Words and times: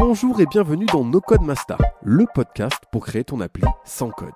Bonjour 0.00 0.40
et 0.40 0.46
bienvenue 0.46 0.86
dans 0.86 1.04
No 1.04 1.20
Code 1.20 1.42
Master, 1.42 1.76
le 2.02 2.24
podcast 2.34 2.78
pour 2.90 3.04
créer 3.04 3.22
ton 3.22 3.38
appli 3.42 3.64
sans 3.84 4.08
code. 4.08 4.32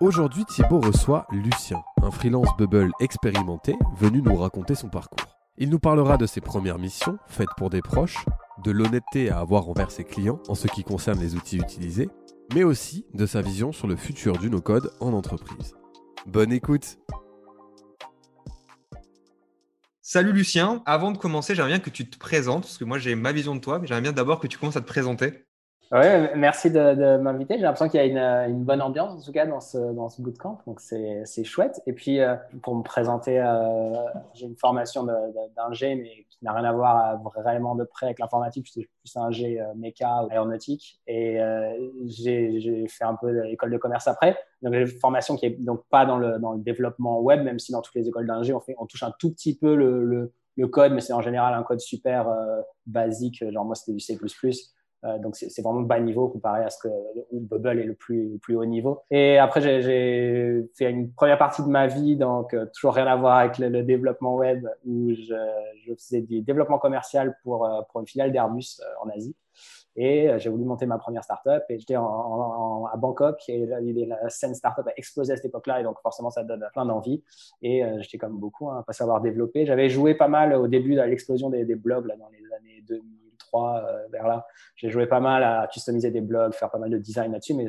Aujourd'hui, 0.00 0.44
Thibaut 0.44 0.80
reçoit 0.80 1.28
Lucien, 1.30 1.80
un 2.02 2.10
freelance 2.10 2.48
Bubble 2.58 2.90
expérimenté 2.98 3.76
venu 3.96 4.22
nous 4.22 4.34
raconter 4.34 4.74
son 4.74 4.88
parcours. 4.88 5.28
Il 5.56 5.70
nous 5.70 5.78
parlera 5.78 6.16
de 6.16 6.26
ses 6.26 6.40
premières 6.40 6.80
missions 6.80 7.16
faites 7.28 7.54
pour 7.56 7.70
des 7.70 7.80
proches, 7.80 8.24
de 8.64 8.72
l'honnêteté 8.72 9.30
à 9.30 9.38
avoir 9.38 9.68
envers 9.68 9.92
ses 9.92 10.02
clients 10.02 10.40
en 10.48 10.56
ce 10.56 10.66
qui 10.66 10.82
concerne 10.82 11.20
les 11.20 11.36
outils 11.36 11.58
utilisés, 11.58 12.10
mais 12.52 12.64
aussi 12.64 13.06
de 13.14 13.24
sa 13.24 13.40
vision 13.40 13.70
sur 13.70 13.86
le 13.86 13.94
futur 13.94 14.36
du 14.36 14.50
no-code 14.50 14.90
en 14.98 15.12
entreprise. 15.12 15.76
Bonne 16.26 16.52
écoute 16.52 16.98
Salut 20.14 20.30
Lucien, 20.32 20.80
avant 20.86 21.10
de 21.10 21.18
commencer, 21.18 21.56
j'aimerais 21.56 21.72
bien 21.72 21.80
que 21.80 21.90
tu 21.90 22.08
te 22.08 22.16
présentes, 22.16 22.62
parce 22.62 22.78
que 22.78 22.84
moi 22.84 22.98
j'ai 23.00 23.16
ma 23.16 23.32
vision 23.32 23.56
de 23.56 23.60
toi, 23.60 23.80
mais 23.80 23.88
j'aimerais 23.88 24.00
bien 24.02 24.12
d'abord 24.12 24.38
que 24.38 24.46
tu 24.46 24.56
commences 24.58 24.76
à 24.76 24.80
te 24.80 24.86
présenter. 24.86 25.44
Ouais, 25.92 26.34
merci 26.34 26.70
de, 26.70 27.18
m'inviter. 27.18 27.54
J'ai 27.54 27.62
l'impression 27.62 27.88
qu'il 27.88 28.04
y 28.04 28.18
a 28.18 28.48
une, 28.48 28.64
bonne 28.64 28.82
ambiance 28.82 29.12
en 29.12 29.24
tout 29.24 29.32
cas 29.32 29.46
dans 29.46 29.60
ce, 29.60 29.78
dans 29.92 30.08
ce 30.08 30.22
bootcamp, 30.22 30.58
donc 30.66 30.80
c'est 30.80 31.44
chouette. 31.44 31.82
Et 31.86 31.92
puis 31.92 32.20
euh, 32.20 32.34
pour 32.62 32.74
me 32.74 32.82
présenter, 32.82 33.38
euh, 33.38 33.94
j'ai 34.32 34.46
une 34.46 34.56
formation 34.56 35.06
d'ingé, 35.56 35.94
mais 35.94 36.26
qui 36.30 36.44
n'a 36.44 36.52
rien 36.52 36.64
à 36.64 36.72
voir 36.72 37.22
vraiment 37.36 37.76
de 37.76 37.84
près 37.84 38.06
avec 38.06 38.18
l'informatique. 38.18 38.66
Je 38.66 38.72
suis 38.72 38.88
plus 39.02 39.16
un 39.16 39.30
G 39.30 39.60
euh, 39.60 39.66
méca 39.76 40.24
ou 40.24 40.32
aéronautique. 40.32 41.00
Et 41.06 41.38
j'ai 42.06 42.88
fait 42.88 43.04
un 43.04 43.14
peu 43.14 43.30
l'école 43.42 43.70
de 43.70 43.78
commerce 43.78 44.08
après. 44.08 44.36
Donc 44.62 44.72
j'ai 44.72 44.80
une 44.80 44.86
formation 44.88 45.36
qui 45.36 45.46
est 45.46 45.62
donc 45.62 45.84
pas 45.90 46.06
dans 46.06 46.18
le, 46.18 46.38
dans 46.38 46.54
le 46.54 46.60
développement 46.60 47.20
web, 47.20 47.44
même 47.44 47.58
si 47.58 47.72
dans 47.72 47.82
toutes 47.82 47.94
les 47.94 48.08
écoles 48.08 48.26
d'ingé, 48.26 48.52
on, 48.52 48.62
on 48.78 48.86
touche 48.86 49.02
un 49.02 49.12
tout 49.18 49.30
petit 49.32 49.56
peu 49.56 49.76
le, 49.76 50.04
le, 50.04 50.32
le 50.56 50.66
code, 50.66 50.92
mais 50.92 51.02
c'est 51.02 51.12
en 51.12 51.20
général 51.20 51.54
un 51.54 51.62
code 51.62 51.80
super 51.80 52.26
basique. 52.86 53.44
Genre 53.48 53.64
moi, 53.64 53.74
c'était 53.74 53.92
du 53.92 54.00
C++. 54.00 54.18
Euh, 55.04 55.18
donc, 55.18 55.36
c'est 55.36 55.62
vraiment 55.62 55.80
bas 55.80 56.00
niveau 56.00 56.28
comparé 56.28 56.64
à 56.64 56.70
ce 56.70 56.78
que 56.78 56.88
où 57.30 57.40
Bubble 57.40 57.78
est 57.78 57.84
le 57.84 57.94
plus, 57.94 58.38
plus 58.40 58.56
haut 58.56 58.64
niveau. 58.64 59.02
Et 59.10 59.38
après, 59.38 59.60
j'ai 59.60 60.66
fait 60.76 60.90
une 60.90 61.12
première 61.12 61.38
partie 61.38 61.62
de 61.62 61.68
ma 61.68 61.86
vie, 61.86 62.16
donc 62.16 62.54
euh, 62.54 62.66
toujours 62.74 62.94
rien 62.94 63.06
à 63.06 63.16
voir 63.16 63.38
avec 63.38 63.58
le, 63.58 63.82
développement 63.82 64.36
web, 64.36 64.66
où 64.86 65.12
je, 65.12 65.94
faisais 65.98 66.22
du 66.22 66.40
développement 66.40 66.78
commercial 66.78 67.36
pour, 67.42 67.66
euh, 67.66 67.82
pour 67.90 68.00
une 68.00 68.06
filiale 68.06 68.32
d'Airbus 68.32 68.80
en 69.02 69.08
Asie. 69.10 69.36
Et 69.96 70.28
j'ai 70.38 70.50
voulu 70.50 70.64
monter 70.64 70.86
ma 70.86 70.98
première 70.98 71.22
startup 71.22 71.62
et 71.68 71.78
j'étais 71.78 71.94
à 71.94 72.96
Bangkok 72.96 73.40
et 73.48 73.64
la, 73.64 74.28
scène 74.28 74.52
startup 74.52 74.88
a 74.88 74.92
explosé 74.96 75.32
à 75.32 75.36
cette 75.36 75.44
époque-là 75.44 75.80
et 75.80 75.84
donc 75.84 76.00
forcément 76.02 76.30
ça 76.30 76.42
donne 76.42 76.66
plein 76.72 76.84
d'envie. 76.84 77.22
Et 77.62 77.84
j'étais 78.00 78.18
comme 78.18 78.36
beaucoup, 78.36 78.68
hein, 78.70 78.82
pas 78.84 78.92
savoir 78.92 79.20
développer. 79.20 79.66
J'avais 79.66 79.88
joué 79.88 80.16
pas 80.16 80.26
mal 80.26 80.52
au 80.54 80.66
début 80.66 80.96
de 80.96 81.00
l'explosion 81.02 81.48
des, 81.48 81.64
des 81.64 81.76
blogs 81.76 82.06
là, 82.06 82.16
dans 82.16 82.28
les 82.30 82.44
années 82.56 82.82
2000 82.88 83.23
euh, 83.62 84.06
vers 84.10 84.26
là. 84.26 84.46
J'ai 84.76 84.90
joué 84.90 85.06
pas 85.06 85.20
mal 85.20 85.42
à 85.42 85.68
customiser 85.72 86.10
des 86.10 86.20
blogs, 86.20 86.52
faire 86.52 86.70
pas 86.70 86.78
mal 86.78 86.90
de 86.90 86.98
design 86.98 87.32
là-dessus, 87.32 87.54
mais 87.54 87.66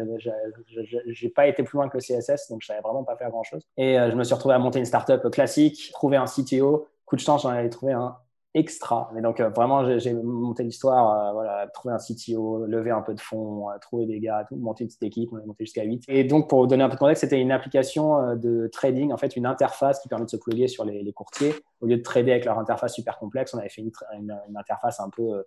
j'ai 1.08 1.30
pas 1.30 1.47
été 1.47 1.64
plus 1.64 1.77
loin 1.77 1.89
que 1.89 1.97
le 1.97 2.02
CSS, 2.02 2.50
donc 2.50 2.61
je 2.61 2.67
savais 2.67 2.81
vraiment 2.81 3.03
pas 3.03 3.16
faire 3.16 3.30
grand-chose. 3.30 3.64
Et 3.77 4.00
euh, 4.00 4.11
je 4.11 4.16
me 4.16 4.23
suis 4.23 4.33
retrouvé 4.33 4.55
à 4.55 4.59
monter 4.59 4.80
une 4.80 4.86
startup 4.86 5.30
classique, 5.30 5.92
trouver 5.94 6.17
un 6.17 6.25
CTO. 6.25 6.88
Coup 7.05 7.16
de 7.16 7.22
chance, 7.22 7.44
j'en 7.44 7.50
avais 7.50 7.69
trouvé 7.69 7.94
un 7.94 8.17
extra. 8.55 9.11
Mais 9.14 9.22
donc, 9.22 9.39
euh, 9.39 9.50
vraiment, 9.50 9.97
j'ai 10.00 10.14
monté 10.14 10.64
l'histoire, 10.64 11.33
voilà, 11.33 11.67
trouver 11.67 11.94
un 11.94 11.97
CTO, 11.97 12.66
lever 12.66 12.92
un 12.92 13.02
peu 13.02 13.14
de 13.14 13.20
fonds, 13.20 13.67
trouver 13.81 14.05
des 14.05 14.20
gars, 14.20 14.45
tout, 14.47 14.55
monter 14.55 14.86
une 14.86 14.88
petite 14.88 15.03
équipe, 15.03 15.30
on 15.33 15.39
est 15.39 15.45
monté 15.45 15.66
jusqu'à 15.66 15.83
8. 15.83 16.05
Et 16.08 16.23
donc, 16.23 16.49
pour 16.49 16.66
donner 16.66 16.83
un 16.83 16.88
peu 16.88 16.95
de 16.95 16.99
contexte, 16.99 17.22
c'était 17.22 17.39
une 17.39 17.52
application 17.52 18.36
de 18.36 18.67
trading, 18.72 19.11
en 19.11 19.17
fait, 19.17 19.36
une 19.36 19.45
interface 19.45 19.99
qui 19.99 20.08
permet 20.08 20.25
de 20.25 20.30
se 20.30 20.38
plugger 20.38 20.67
sur 20.67 20.86
les, 20.86 21.14
courtiers. 21.14 21.53
Au 21.81 21.88
lieu 21.88 21.97
de 21.97 22.02
trader 22.02 22.31
avec 22.31 22.45
leur 22.45 22.58
interface 22.58 22.95
super 22.95 23.20
complexe, 23.20 23.53
on 23.53 23.59
avait 23.59 23.70
fait 23.70 23.83
une, 23.83 24.36
interface 24.55 24.99
un 24.99 25.09
peu 25.09 25.22
euh, 25.22 25.44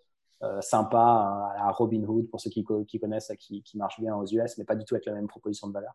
sympa 0.60 0.98
à 0.98 1.64
la 1.66 1.70
Robinhood 1.70 2.30
pour 2.30 2.40
ceux 2.40 2.50
qui, 2.50 2.64
connaissent, 2.64 3.32
qui, 3.38 3.62
qui, 3.62 3.76
marche 3.76 4.00
bien 4.00 4.14
aux 4.16 4.24
US, 4.24 4.56
mais 4.58 4.64
pas 4.64 4.74
du 4.74 4.84
tout 4.84 4.94
avec 4.94 5.06
la 5.06 5.12
même 5.12 5.26
proposition 5.26 5.68
de 5.68 5.72
valeur. 5.72 5.94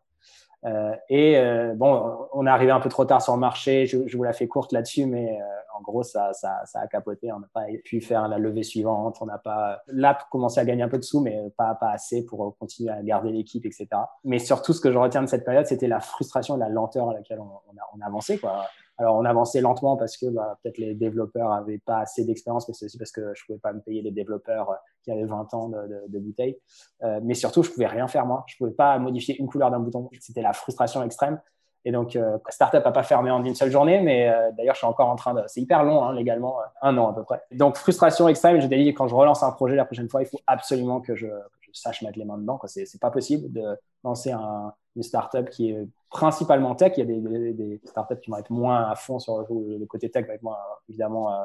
Euh, 0.66 0.94
et 1.08 1.36
euh, 1.36 1.74
bon, 1.74 2.28
on 2.32 2.46
est 2.46 2.50
arrivé 2.50 2.72
un 2.72 2.80
peu 2.80 2.88
trop 2.88 3.04
tard 3.04 3.20
sur 3.20 3.34
le 3.34 3.40
marché. 3.40 3.86
Je, 3.86 4.16
vous 4.16 4.22
la 4.22 4.32
fais 4.32 4.48
courte 4.48 4.72
là-dessus, 4.72 5.06
mais 5.06 5.38
en 5.76 5.82
gros, 5.82 6.02
ça, 6.02 6.32
ça, 6.32 6.62
a 6.74 6.86
capoté. 6.86 7.32
On 7.32 7.40
n'a 7.40 7.48
pas 7.52 7.64
pu 7.84 8.00
faire 8.00 8.28
la 8.28 8.38
levée 8.38 8.62
suivante. 8.62 9.18
On 9.20 9.26
n'a 9.26 9.38
pas 9.38 9.82
l'app 9.88 10.24
commençait 10.30 10.60
à 10.60 10.64
gagner 10.64 10.82
un 10.82 10.88
peu 10.88 10.98
de 10.98 11.04
sous, 11.04 11.20
mais 11.20 11.38
pas, 11.56 11.76
assez 11.82 12.24
pour 12.24 12.56
continuer 12.58 12.90
à 12.90 13.02
garder 13.02 13.30
l'équipe, 13.30 13.66
etc. 13.66 13.88
Mais 14.24 14.38
surtout, 14.38 14.72
ce 14.72 14.80
que 14.80 14.90
je 14.90 14.98
retiens 14.98 15.22
de 15.22 15.28
cette 15.28 15.44
période, 15.44 15.66
c'était 15.66 15.88
la 15.88 16.00
frustration 16.00 16.56
et 16.56 16.60
la 16.60 16.68
lenteur 16.68 17.10
à 17.10 17.14
laquelle 17.14 17.40
on, 17.40 17.44
on, 17.44 17.98
on 17.98 18.00
a 18.00 18.06
avancé. 18.06 18.38
Quoi. 18.38 18.64
Alors, 18.96 19.16
on 19.16 19.24
avançait 19.24 19.60
lentement 19.60 19.96
parce 19.96 20.16
que 20.16 20.26
bah, 20.26 20.58
peut-être 20.62 20.78
les 20.78 20.94
développeurs 20.94 21.50
n'avaient 21.50 21.78
pas 21.78 21.98
assez 21.98 22.24
d'expérience, 22.24 22.68
mais 22.68 22.74
c'est 22.74 22.86
aussi 22.86 22.98
parce 22.98 23.10
que 23.10 23.20
je 23.34 23.42
ne 23.42 23.46
pouvais 23.46 23.58
pas 23.58 23.72
me 23.72 23.80
payer 23.80 24.02
des 24.02 24.12
développeurs 24.12 24.70
euh, 24.70 24.74
qui 25.02 25.10
avaient 25.10 25.24
20 25.24 25.52
ans 25.54 25.68
de, 25.68 26.04
de, 26.08 26.18
bouteilles. 26.18 26.56
Euh, 27.02 27.20
mais 27.22 27.34
surtout, 27.34 27.62
je 27.62 27.70
ne 27.70 27.74
pouvais 27.74 27.86
rien 27.86 28.06
faire 28.06 28.24
moi. 28.24 28.44
Je 28.46 28.54
ne 28.54 28.58
pouvais 28.58 28.76
pas 28.76 28.98
modifier 28.98 29.36
une 29.38 29.48
couleur 29.48 29.70
d'un 29.70 29.80
bouton. 29.80 30.08
C'était 30.20 30.42
la 30.42 30.52
frustration 30.52 31.02
extrême. 31.02 31.40
Et 31.84 31.92
donc, 31.92 32.16
euh, 32.16 32.38
startup 32.48 32.84
n'a 32.84 32.92
pas 32.92 33.02
fermé 33.02 33.30
en 33.30 33.44
une 33.44 33.54
seule 33.54 33.70
journée, 33.70 34.00
mais 34.00 34.28
euh, 34.28 34.50
d'ailleurs, 34.52 34.74
je 34.74 34.78
suis 34.78 34.86
encore 34.86 35.08
en 35.08 35.16
train 35.16 35.34
de. 35.34 35.42
C'est 35.48 35.60
hyper 35.60 35.82
long, 35.84 36.02
hein, 36.02 36.14
légalement, 36.14 36.58
un 36.80 36.96
an 36.96 37.10
à 37.10 37.14
peu 37.14 37.24
près. 37.24 37.42
Donc, 37.52 37.76
frustration 37.76 38.26
extrême. 38.28 38.60
Je 38.60 38.66
dit, 38.66 38.94
quand 38.94 39.06
je 39.06 39.14
relance 39.14 39.42
un 39.42 39.50
projet 39.52 39.76
la 39.76 39.84
prochaine 39.84 40.08
fois, 40.08 40.22
il 40.22 40.26
faut 40.26 40.40
absolument 40.46 41.00
que 41.00 41.14
je, 41.14 41.26
sache 41.74 42.02
mettre 42.02 42.18
les 42.18 42.24
mains 42.24 42.38
dedans. 42.38 42.60
Ce 42.66 42.80
n'est 42.80 42.86
pas 43.00 43.10
possible 43.10 43.52
de 43.52 43.76
lancer 44.02 44.32
un, 44.32 44.72
une 44.96 45.02
startup 45.02 45.50
qui 45.50 45.70
est 45.70 45.88
principalement 46.10 46.74
tech. 46.74 46.92
Il 46.96 47.00
y 47.00 47.02
a 47.02 47.52
des, 47.52 47.80
startups 47.84 48.20
qui 48.20 48.30
vont 48.30 48.38
être 48.38 48.50
moins 48.50 48.88
à 48.88 48.94
fond 48.94 49.18
sur 49.18 49.38
le, 49.40 49.86
côté 49.86 50.10
tech, 50.10 50.26
va 50.26 50.34
être 50.34 50.44
évidemment 50.88 51.32
euh, 51.32 51.42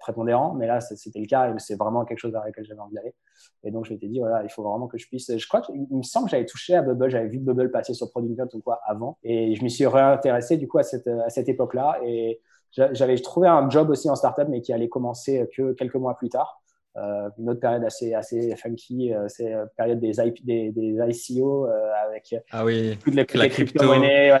prépondérant, 0.00 0.54
mais 0.54 0.66
là 0.66 0.80
c'était 0.80 1.20
le 1.20 1.26
cas 1.26 1.48
et 1.48 1.58
c'est 1.58 1.76
vraiment 1.76 2.04
quelque 2.04 2.18
chose 2.18 2.32
vers 2.32 2.44
lequel 2.44 2.64
j'avais 2.64 2.80
envie 2.80 2.94
d'aller. 2.94 3.14
Et 3.62 3.70
donc 3.70 3.84
je 3.84 3.92
m'étais 3.92 4.08
dit 4.08 4.18
voilà, 4.18 4.42
il 4.42 4.48
faut 4.48 4.62
vraiment 4.62 4.86
que 4.86 4.98
je 4.98 5.06
puisse. 5.06 5.36
Je 5.36 5.48
crois 5.48 5.60
qu'il 5.60 5.86
me 5.90 6.02
semble 6.02 6.26
que 6.26 6.32
j'avais 6.32 6.46
touché 6.46 6.74
à 6.74 6.82
Bubble, 6.82 7.10
j'avais 7.10 7.28
vu 7.28 7.38
Bubble 7.38 7.70
passer 7.70 7.94
sur 7.94 8.10
Product 8.10 8.54
ou 8.54 8.60
quoi 8.60 8.80
avant, 8.84 9.18
et 9.22 9.54
je 9.54 9.62
m'y 9.62 9.70
suis 9.70 9.86
réintéressé 9.86 10.56
du 10.56 10.68
coup 10.68 10.78
à 10.78 10.82
cette, 10.82 11.06
à 11.06 11.30
cette 11.30 11.48
époque-là. 11.48 12.00
Et 12.04 12.40
j'avais 12.72 13.16
trouvé 13.18 13.46
un 13.46 13.70
job 13.70 13.90
aussi 13.90 14.10
en 14.10 14.16
startup, 14.16 14.48
mais 14.48 14.60
qui 14.60 14.72
allait 14.72 14.88
commencer 14.88 15.48
que 15.56 15.72
quelques 15.74 15.94
mois 15.94 16.16
plus 16.16 16.28
tard. 16.28 16.60
Euh, 16.96 17.28
une 17.38 17.50
autre 17.50 17.60
période 17.60 17.84
assez, 17.84 18.14
assez 18.14 18.54
funky, 18.54 19.12
euh, 19.12 19.26
c'est 19.28 19.50
la 19.50 19.66
période 19.66 19.98
des, 19.98 20.12
des, 20.42 20.70
des 20.70 20.96
ICO 21.08 21.66
euh, 21.66 21.92
avec 22.06 22.36
ah 22.52 22.64
oui, 22.64 22.96
toutes 23.02 23.14
les, 23.14 23.26
la 23.34 23.48
crypto 23.48 23.84
monnaies. 23.84 24.40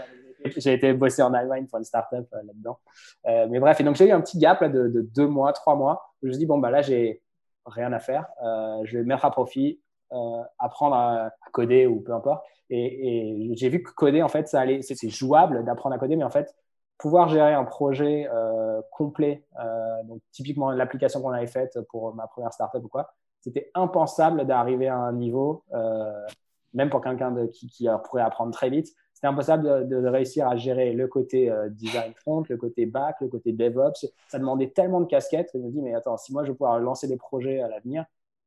J'ai 0.58 0.74
été 0.74 0.92
bosser 0.92 1.22
en 1.22 1.32
Allemagne 1.32 1.66
pour 1.66 1.78
une 1.78 1.84
startup 1.84 2.26
là-dedans. 2.30 2.78
mais 3.24 3.58
bref, 3.58 3.80
et 3.80 3.84
donc 3.84 3.96
j'ai 3.96 4.06
eu 4.06 4.12
un 4.12 4.20
petit 4.20 4.38
gap 4.38 4.60
là, 4.60 4.68
de, 4.68 4.88
de, 4.88 5.00
deux 5.00 5.26
mois, 5.26 5.52
trois 5.52 5.74
mois. 5.74 6.14
Où 6.22 6.26
je 6.26 6.28
me 6.28 6.32
suis 6.32 6.38
dit, 6.40 6.46
bon, 6.46 6.58
bah, 6.58 6.70
là, 6.70 6.82
j'ai 6.82 7.22
rien 7.64 7.92
à 7.94 7.98
faire. 7.98 8.26
je 8.84 8.98
vais 8.98 9.04
mettre 9.04 9.24
à 9.24 9.30
profit, 9.30 9.80
apprendre 10.58 10.96
à, 10.96 11.30
coder 11.50 11.86
ou 11.86 12.00
peu 12.02 12.12
importe. 12.12 12.44
Et, 12.68 13.48
et 13.50 13.56
j'ai 13.56 13.70
vu 13.70 13.82
que 13.82 13.90
coder, 13.92 14.22
en 14.22 14.28
fait, 14.28 14.46
ça 14.46 14.60
allait, 14.60 14.82
c'est 14.82 15.08
jouable 15.08 15.64
d'apprendre 15.64 15.96
à 15.96 15.98
coder, 15.98 16.14
mais 16.14 16.24
en 16.24 16.30
fait, 16.30 16.54
pouvoir 16.98 17.28
gérer 17.28 17.54
un 17.54 17.64
projet 17.64 18.28
euh, 18.32 18.80
complet, 18.92 19.44
euh, 19.60 20.02
donc 20.04 20.20
typiquement 20.30 20.70
l'application 20.70 21.20
qu'on 21.20 21.30
avait 21.30 21.46
faite 21.46 21.78
pour 21.90 22.14
ma 22.14 22.26
première 22.26 22.52
startup 22.52 22.84
ou 22.84 22.88
quoi, 22.88 23.12
c'était 23.40 23.70
impensable 23.74 24.46
d'arriver 24.46 24.88
à 24.88 24.96
un 24.96 25.12
niveau, 25.12 25.64
euh, 25.74 26.26
même 26.72 26.90
pour 26.90 27.02
quelqu'un 27.02 27.46
qui, 27.48 27.68
qui, 27.68 27.88
pourrait 28.04 28.22
apprendre 28.22 28.52
très 28.52 28.70
vite, 28.70 28.88
c'était 29.12 29.26
impossible 29.26 29.88
de, 29.88 30.00
de, 30.00 30.08
réussir 30.08 30.48
à 30.48 30.56
gérer 30.56 30.92
le 30.92 31.06
côté 31.06 31.52
design 31.70 32.12
front, 32.14 32.42
le 32.48 32.56
côté 32.56 32.84
back, 32.84 33.16
le 33.20 33.28
côté 33.28 33.52
DevOps. 33.52 34.06
Ça 34.28 34.38
demandait 34.38 34.70
tellement 34.70 35.00
de 35.00 35.06
casquettes 35.06 35.52
que 35.52 35.58
je 35.58 35.64
me 35.64 35.70
dis, 35.70 35.80
mais 35.80 35.94
attends, 35.94 36.16
si 36.16 36.32
moi 36.32 36.42
je 36.42 36.48
veux 36.48 36.56
pouvoir 36.56 36.80
lancer 36.80 37.06
des 37.06 37.16
projets 37.16 37.60
à 37.60 37.68
l'avenir, 37.68 38.04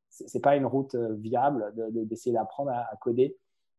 c'est 0.10 0.42
pas 0.42 0.56
une 0.56 0.66
route 0.66 0.96
viable 0.96 1.74
d'essayer 1.92 2.34
d'apprendre 2.34 2.72
à, 2.72 2.82
à 2.92 2.96
coder 3.00 3.38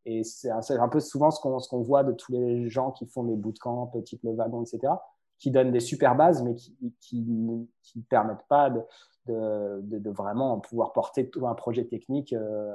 et 0.09 0.23
c'est 0.23 0.49
un, 0.49 0.89
peu 0.89 0.99
souvent 0.99 1.29
ce 1.29 1.39
qu'on 1.39 1.81
voit 1.81 2.03
de 2.03 2.13
tous 2.13 2.31
les 2.31 2.67
gens 2.67 2.91
qui 2.91 3.05
font 3.05 3.23
des 3.23 3.35
bootcamps, 3.35 3.91
type 4.03 4.21
le 4.23 4.33
wagon, 4.33 4.63
etc., 4.63 4.93
qui 5.37 5.51
donnent 5.51 5.71
des 5.71 5.79
super 5.79 6.15
bases, 6.15 6.41
mais 6.41 6.55
qui 6.55 7.21
ne 7.21 7.63
qui, 7.83 8.01
permettent 8.01 8.45
pas 8.49 8.71
de, 8.71 8.81
de, 9.27 9.99
de, 9.99 10.09
vraiment 10.09 10.59
pouvoir 10.59 10.93
porter 10.93 11.29
tout 11.29 11.47
un 11.47 11.53
projet 11.53 11.85
technique. 11.85 12.33
Euh, 12.33 12.73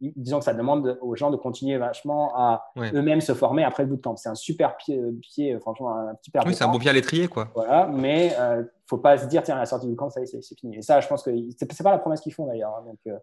disons 0.00 0.40
que 0.40 0.44
ça 0.44 0.52
demande 0.52 0.98
aux 1.00 1.14
gens 1.14 1.30
de 1.30 1.36
continuer 1.36 1.78
vachement 1.78 2.32
à 2.34 2.72
eux-mêmes 2.76 3.20
se 3.20 3.32
former 3.32 3.62
après 3.62 3.84
le 3.84 3.90
bootcamp. 3.90 4.16
C'est 4.16 4.28
un 4.28 4.34
super 4.34 4.76
pied, 4.76 5.00
pied, 5.22 5.58
franchement, 5.60 5.96
un 5.96 6.14
petit 6.16 6.32
Oui, 6.44 6.54
c'est 6.54 6.64
un 6.64 6.68
bon 6.68 6.78
pied 6.78 6.90
à 6.90 6.92
l'étrier, 6.92 7.28
quoi. 7.28 7.48
Voilà, 7.54 7.86
mais 7.86 8.26
il 8.26 8.34
euh, 8.38 8.62
ne 8.62 8.68
faut 8.86 8.98
pas 8.98 9.16
se 9.16 9.26
dire, 9.26 9.44
tiens, 9.44 9.56
à 9.56 9.60
la 9.60 9.66
sortie 9.66 9.86
du 9.86 9.94
camp, 9.94 10.10
ça 10.10 10.20
c'est 10.26 10.58
fini. 10.58 10.76
Et 10.76 10.82
ça, 10.82 11.00
je 11.00 11.06
pense 11.06 11.22
que 11.22 11.30
c'est 11.56 11.82
pas 11.82 11.92
la 11.92 11.98
promesse 11.98 12.20
qu'ils 12.20 12.34
font 12.34 12.46
d'ailleurs, 12.46 12.74
hein, 12.76 12.84
donc 12.84 12.98
euh, 13.06 13.18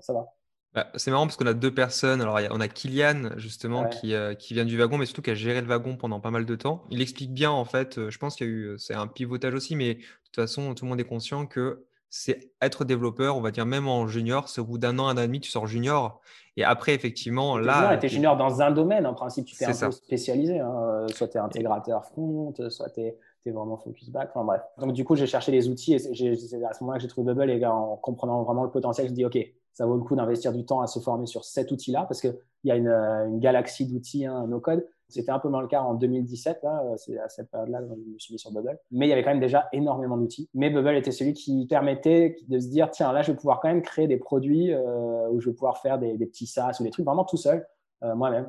ça 0.00 0.12
va. 0.14 0.32
Bah, 0.72 0.86
c'est 0.94 1.10
marrant 1.10 1.26
parce 1.26 1.36
qu'on 1.36 1.46
a 1.46 1.54
deux 1.54 1.74
personnes. 1.74 2.20
Alors, 2.20 2.38
on 2.50 2.60
a 2.60 2.68
Kylian, 2.68 3.30
justement, 3.36 3.88
qui, 3.88 4.14
euh, 4.14 4.34
qui, 4.34 4.54
vient 4.54 4.64
du 4.64 4.78
wagon, 4.78 4.98
mais 4.98 5.06
surtout 5.06 5.22
qui 5.22 5.30
a 5.30 5.34
géré 5.34 5.60
le 5.60 5.66
wagon 5.66 5.96
pendant 5.96 6.20
pas 6.20 6.30
mal 6.30 6.46
de 6.46 6.54
temps. 6.54 6.84
Il 6.90 7.02
explique 7.02 7.34
bien, 7.34 7.50
en 7.50 7.64
fait, 7.64 7.98
euh, 7.98 8.10
je 8.10 8.18
pense 8.18 8.36
qu'il 8.36 8.46
y 8.46 8.50
a 8.50 8.52
eu, 8.52 8.78
c'est 8.78 8.94
un 8.94 9.08
pivotage 9.08 9.54
aussi, 9.54 9.74
mais 9.74 9.94
de 9.94 10.00
toute 10.24 10.36
façon, 10.36 10.74
tout 10.74 10.84
le 10.84 10.90
monde 10.90 11.00
est 11.00 11.04
conscient 11.04 11.46
que 11.46 11.84
c'est 12.08 12.52
être 12.60 12.84
développeur, 12.84 13.36
on 13.36 13.40
va 13.40 13.52
dire 13.52 13.66
même 13.66 13.86
en 13.86 14.08
junior, 14.08 14.48
c'est 14.48 14.60
au 14.60 14.64
bout 14.64 14.78
d'un 14.78 14.98
an, 14.98 15.08
un 15.08 15.16
an 15.16 15.22
et 15.22 15.26
demi, 15.26 15.40
tu 15.40 15.50
sors 15.50 15.66
junior. 15.66 16.20
Et 16.56 16.64
après, 16.64 16.94
effectivement, 16.94 17.56
là. 17.56 17.96
Tu 17.96 18.06
es 18.06 18.08
junior 18.08 18.36
dans 18.36 18.62
un 18.62 18.70
domaine, 18.70 19.06
en 19.06 19.14
principe, 19.14 19.46
tu 19.46 19.56
t'es 19.56 19.64
un 19.64 19.86
peu 19.86 19.90
spécialisé. 19.92 20.58
Hein. 20.58 21.06
Soit 21.14 21.28
tu 21.28 21.36
es 21.36 21.40
intégrateur 21.40 22.04
front, 22.04 22.52
soit 22.68 22.90
tu 22.90 23.00
es, 23.00 23.16
vraiment 23.46 23.76
focus 23.76 24.10
back. 24.10 24.30
Enfin 24.34 24.44
bref. 24.44 24.60
Donc, 24.78 24.92
du 24.92 25.04
coup, 25.04 25.16
j'ai 25.16 25.26
cherché 25.26 25.50
les 25.50 25.68
outils 25.68 25.94
et 25.94 25.98
c'est 25.98 26.64
à 26.64 26.74
ce 26.74 26.82
moment-là 26.82 26.98
que 26.98 27.02
j'ai 27.02 27.08
trouvé 27.08 27.32
Bubble 27.32 27.50
et 27.50 27.64
en 27.64 27.96
comprenant 27.96 28.42
vraiment 28.42 28.64
le 28.64 28.70
potentiel, 28.70 29.06
je 29.06 29.12
me 29.12 29.16
dis, 29.16 29.24
OK, 29.24 29.38
ça 29.72 29.86
vaut 29.86 29.96
le 29.96 30.02
coup 30.02 30.16
d'investir 30.16 30.52
du 30.52 30.64
temps 30.64 30.80
à 30.80 30.86
se 30.86 30.98
former 31.00 31.26
sur 31.26 31.44
cet 31.44 31.70
outil-là 31.70 32.04
parce 32.08 32.20
qu'il 32.20 32.36
y 32.64 32.70
a 32.70 32.76
une, 32.76 32.88
une 32.88 33.40
galaxie 33.40 33.86
d'outils, 33.86 34.26
hein, 34.26 34.46
no 34.46 34.60
code. 34.60 34.84
C'était 35.10 35.32
un 35.32 35.38
peu 35.38 35.48
moins 35.48 35.60
le 35.60 35.66
cas 35.66 35.82
en 35.82 35.94
2017, 35.94 36.64
c'est 36.96 37.18
à 37.18 37.28
cette 37.28 37.50
période-là 37.50 37.80
que 37.80 37.88
je 37.88 38.12
me 38.12 38.18
suis 38.18 38.34
mis 38.34 38.38
sur 38.38 38.52
Bubble. 38.52 38.78
Mais 38.92 39.06
il 39.06 39.10
y 39.10 39.12
avait 39.12 39.22
quand 39.22 39.30
même 39.30 39.40
déjà 39.40 39.68
énormément 39.72 40.16
d'outils. 40.16 40.48
Mais 40.54 40.70
Bubble 40.70 40.94
était 40.94 41.10
celui 41.10 41.32
qui 41.32 41.66
permettait 41.66 42.36
de 42.48 42.58
se 42.60 42.68
dire, 42.68 42.90
tiens, 42.90 43.12
là, 43.12 43.22
je 43.22 43.32
vais 43.32 43.36
pouvoir 43.36 43.60
quand 43.60 43.68
même 43.68 43.82
créer 43.82 44.06
des 44.06 44.16
produits 44.16 44.72
euh, 44.72 45.28
où 45.30 45.40
je 45.40 45.50
vais 45.50 45.54
pouvoir 45.54 45.78
faire 45.78 45.98
des, 45.98 46.16
petits 46.18 46.46
SaaS 46.46 46.76
ou 46.80 46.84
des 46.84 46.90
trucs 46.90 47.04
vraiment 47.04 47.24
tout 47.24 47.36
seul, 47.36 47.66
euh, 48.04 48.14
moi-même. 48.14 48.48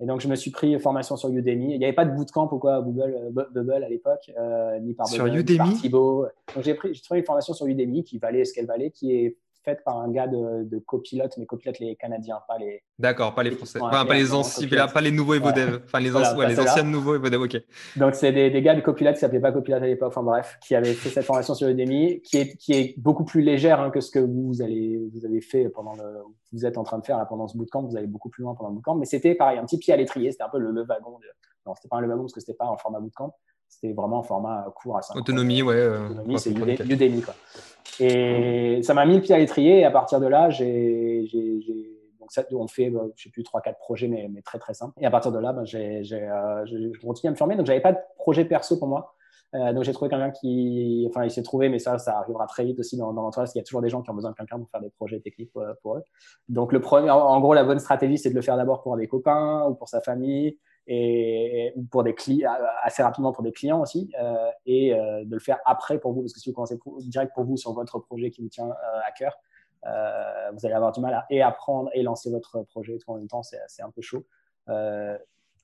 Et 0.00 0.06
donc, 0.06 0.20
je 0.20 0.28
me 0.28 0.34
suis 0.34 0.50
pris 0.50 0.78
formation 0.80 1.16
sur 1.16 1.30
Udemy. 1.30 1.72
Il 1.72 1.78
n'y 1.78 1.84
avait 1.84 1.94
pas 1.94 2.04
de 2.04 2.14
bootcamp 2.14 2.48
ou 2.52 2.58
quoi 2.58 2.76
à 2.76 2.82
Google, 2.82 3.16
euh, 3.16 3.46
Bubble 3.50 3.84
à 3.84 3.88
l'époque, 3.88 4.30
ni 4.82 4.92
par 4.94 5.06
Sur 5.08 5.26
Udemy 5.26 5.56
par 5.56 5.72
Thibaut. 5.72 6.26
Donc, 6.54 6.64
j'ai 6.64 6.74
pris, 6.74 6.92
trouvé 7.00 7.20
une 7.20 7.26
formation 7.26 7.54
sur 7.54 7.66
Udemy 7.66 8.04
qui 8.04 8.18
valait 8.18 8.44
ce 8.44 8.52
qu'elle 8.52 8.66
valait, 8.66 8.90
qui 8.90 9.14
est 9.14 9.38
faite 9.64 9.82
par 9.84 9.98
un 9.98 10.10
gars 10.10 10.26
de, 10.26 10.64
de 10.64 10.78
copilote, 10.78 11.36
mais 11.38 11.46
copilote 11.46 11.78
les 11.78 11.96
Canadiens, 11.96 12.40
pas 12.46 12.58
les. 12.58 12.82
D'accord, 12.98 13.34
pas 13.34 13.42
les 13.42 13.52
Français. 13.52 13.78
Enfin, 13.80 14.04
pas 14.04 14.14
les 14.14 14.32
anciens, 14.32 14.68
pas 14.88 15.00
les 15.00 15.10
nouveaux 15.10 15.34
Evodev. 15.34 15.82
Enfin, 15.84 16.00
les, 16.00 16.12
ouais, 16.12 16.48
les 16.48 16.60
anciens 16.60 16.82
nouveaux 16.82 17.14
Evodev, 17.14 17.42
ok. 17.42 17.56
Donc, 17.96 18.14
c'est 18.14 18.32
des, 18.32 18.50
des, 18.50 18.62
gars 18.62 18.74
de 18.74 18.80
copilote 18.80 19.14
qui 19.14 19.20
s'appelaient 19.20 19.40
pas 19.40 19.52
copilote 19.52 19.82
à 19.82 19.86
l'époque, 19.86 20.08
enfin 20.08 20.22
bref, 20.22 20.58
qui 20.60 20.74
avaient 20.74 20.94
fait 20.94 21.08
cette 21.08 21.24
formation 21.24 21.54
sur 21.54 21.68
Udemy, 21.68 22.20
qui 22.22 22.38
est, 22.38 22.56
qui 22.56 22.72
est 22.72 22.94
beaucoup 22.98 23.24
plus 23.24 23.42
légère 23.42 23.80
hein, 23.80 23.90
que 23.90 24.00
ce 24.00 24.10
que 24.10 24.18
vous, 24.18 24.62
allez, 24.62 25.00
vous 25.12 25.24
avez 25.24 25.40
fait 25.40 25.68
pendant 25.68 25.94
le. 25.94 26.22
Vous 26.52 26.66
êtes 26.66 26.76
en 26.76 26.84
train 26.84 26.98
de 26.98 27.04
faire 27.04 27.16
là, 27.16 27.24
pendant 27.24 27.48
ce 27.48 27.56
bootcamp, 27.56 27.82
vous 27.82 27.96
allez 27.96 28.06
beaucoup 28.06 28.28
plus 28.28 28.42
loin 28.42 28.54
pendant 28.54 28.68
le 28.68 28.74
bootcamp, 28.74 28.94
mais 28.96 29.06
c'était 29.06 29.34
pareil, 29.34 29.58
un 29.58 29.64
petit 29.64 29.78
pied 29.78 29.94
à 29.94 29.96
l'étrier, 29.96 30.30
c'était 30.32 30.44
un 30.44 30.50
peu 30.50 30.58
le, 30.58 30.70
le 30.70 30.82
wagon. 30.82 31.18
De... 31.18 31.26
Non, 31.64 31.74
c'était 31.74 31.88
pas 31.88 31.96
un 31.96 32.00
le 32.00 32.08
wagon 32.08 32.22
parce 32.22 32.34
que 32.34 32.40
c'était 32.40 32.54
pas 32.54 32.66
en 32.66 32.76
format 32.76 33.00
bootcamp 33.00 33.34
c'était 33.72 33.94
vraiment 33.94 34.18
en 34.18 34.22
format 34.22 34.66
court 34.76 34.98
à 34.98 35.02
5 35.02 35.16
Autonomie, 35.16 35.62
ouais. 35.62 35.76
Euh, 35.76 36.08
Autonomie, 36.10 36.38
c'est 36.38 36.50
Udemy. 36.50 37.22
Quoi. 37.22 37.34
Et 38.00 38.82
ça 38.82 38.92
m'a 38.94 39.06
mis 39.06 39.16
le 39.16 39.22
pied 39.22 39.34
à 39.34 39.38
l'étrier. 39.38 39.80
Et 39.80 39.84
à 39.84 39.90
partir 39.90 40.20
de 40.20 40.26
là, 40.26 40.50
j'ai, 40.50 41.26
donc 42.20 42.30
ça, 42.30 42.44
on 42.52 42.68
fait, 42.68 42.90
bah, 42.90 43.04
je 43.16 43.24
sais 43.24 43.30
plus, 43.30 43.42
3-4 43.42 43.78
projets, 43.78 44.08
mais, 44.08 44.28
mais, 44.30 44.42
très 44.42 44.58
très 44.58 44.74
simples. 44.74 44.92
Et 45.00 45.06
à 45.06 45.10
partir 45.10 45.32
de 45.32 45.38
là, 45.38 45.52
bah, 45.52 45.64
j'ai, 45.64 46.02
euh, 46.12 46.66
je 46.66 47.00
continue 47.00 47.28
à 47.28 47.30
me 47.32 47.36
former. 47.36 47.56
Donc, 47.56 47.66
j'avais 47.66 47.80
pas 47.80 47.92
de 47.92 47.98
projet 48.16 48.44
perso 48.44 48.78
pour 48.78 48.88
moi. 48.88 49.14
Euh, 49.54 49.72
donc, 49.72 49.84
j'ai 49.84 49.92
trouvé 49.92 50.10
quelqu'un 50.10 50.30
qui, 50.30 51.06
enfin, 51.08 51.24
il 51.24 51.30
s'est 51.30 51.42
trouvé, 51.42 51.70
mais 51.70 51.78
ça, 51.78 51.98
ça 51.98 52.18
arrivera 52.18 52.46
très 52.46 52.64
vite 52.64 52.78
aussi 52.78 52.96
dans, 52.98 53.12
dans 53.14 53.22
l'entreprise. 53.22 53.52
Il 53.54 53.58
y 53.58 53.60
a 53.60 53.64
toujours 53.64 53.82
des 53.82 53.88
gens 53.88 54.02
qui 54.02 54.10
ont 54.10 54.14
besoin 54.14 54.30
de 54.32 54.36
quelqu'un 54.36 54.58
pour 54.58 54.68
faire 54.70 54.80
des 54.82 54.90
projets 54.90 55.20
techniques 55.20 55.50
pour, 55.82 55.96
eux. 55.96 56.02
Donc, 56.48 56.72
le 56.72 56.80
premier, 56.80 57.10
en 57.10 57.40
gros, 57.40 57.54
la 57.54 57.64
bonne 57.64 57.78
stratégie, 57.78 58.18
c'est 58.18 58.30
de 58.30 58.34
le 58.34 58.42
faire 58.42 58.58
d'abord 58.58 58.82
pour 58.82 58.98
des 58.98 59.08
copains 59.08 59.64
ou 59.66 59.74
pour 59.74 59.88
sa 59.88 60.02
famille 60.02 60.58
et, 60.86 61.74
pour 61.90 62.02
des 62.02 62.14
clients, 62.14 62.52
assez 62.82 63.02
rapidement 63.02 63.32
pour 63.32 63.42
des 63.42 63.52
clients 63.52 63.80
aussi, 63.80 64.12
euh, 64.20 64.50
et 64.66 64.94
euh, 64.94 65.24
de 65.24 65.34
le 65.34 65.40
faire 65.40 65.58
après 65.64 65.98
pour 65.98 66.12
vous, 66.12 66.22
parce 66.22 66.32
que 66.32 66.40
si 66.40 66.50
vous 66.50 66.54
commencez 66.54 66.78
direct 67.00 67.32
pour 67.34 67.44
vous 67.44 67.56
sur 67.56 67.72
votre 67.72 67.98
projet 67.98 68.30
qui 68.30 68.42
vous 68.42 68.48
tient 68.48 68.68
euh, 68.68 69.00
à 69.06 69.12
cœur, 69.12 69.38
vous 69.84 70.64
allez 70.64 70.74
avoir 70.74 70.92
du 70.92 71.00
mal 71.00 71.12
à 71.12 71.26
et 71.28 71.42
apprendre 71.42 71.90
et 71.92 72.04
lancer 72.04 72.30
votre 72.30 72.62
projet 72.62 72.98
tout 72.98 73.10
en 73.10 73.16
même 73.16 73.26
temps, 73.26 73.42
c'est 73.42 73.82
un 73.82 73.90
peu 73.90 74.00
chaud. 74.00 74.24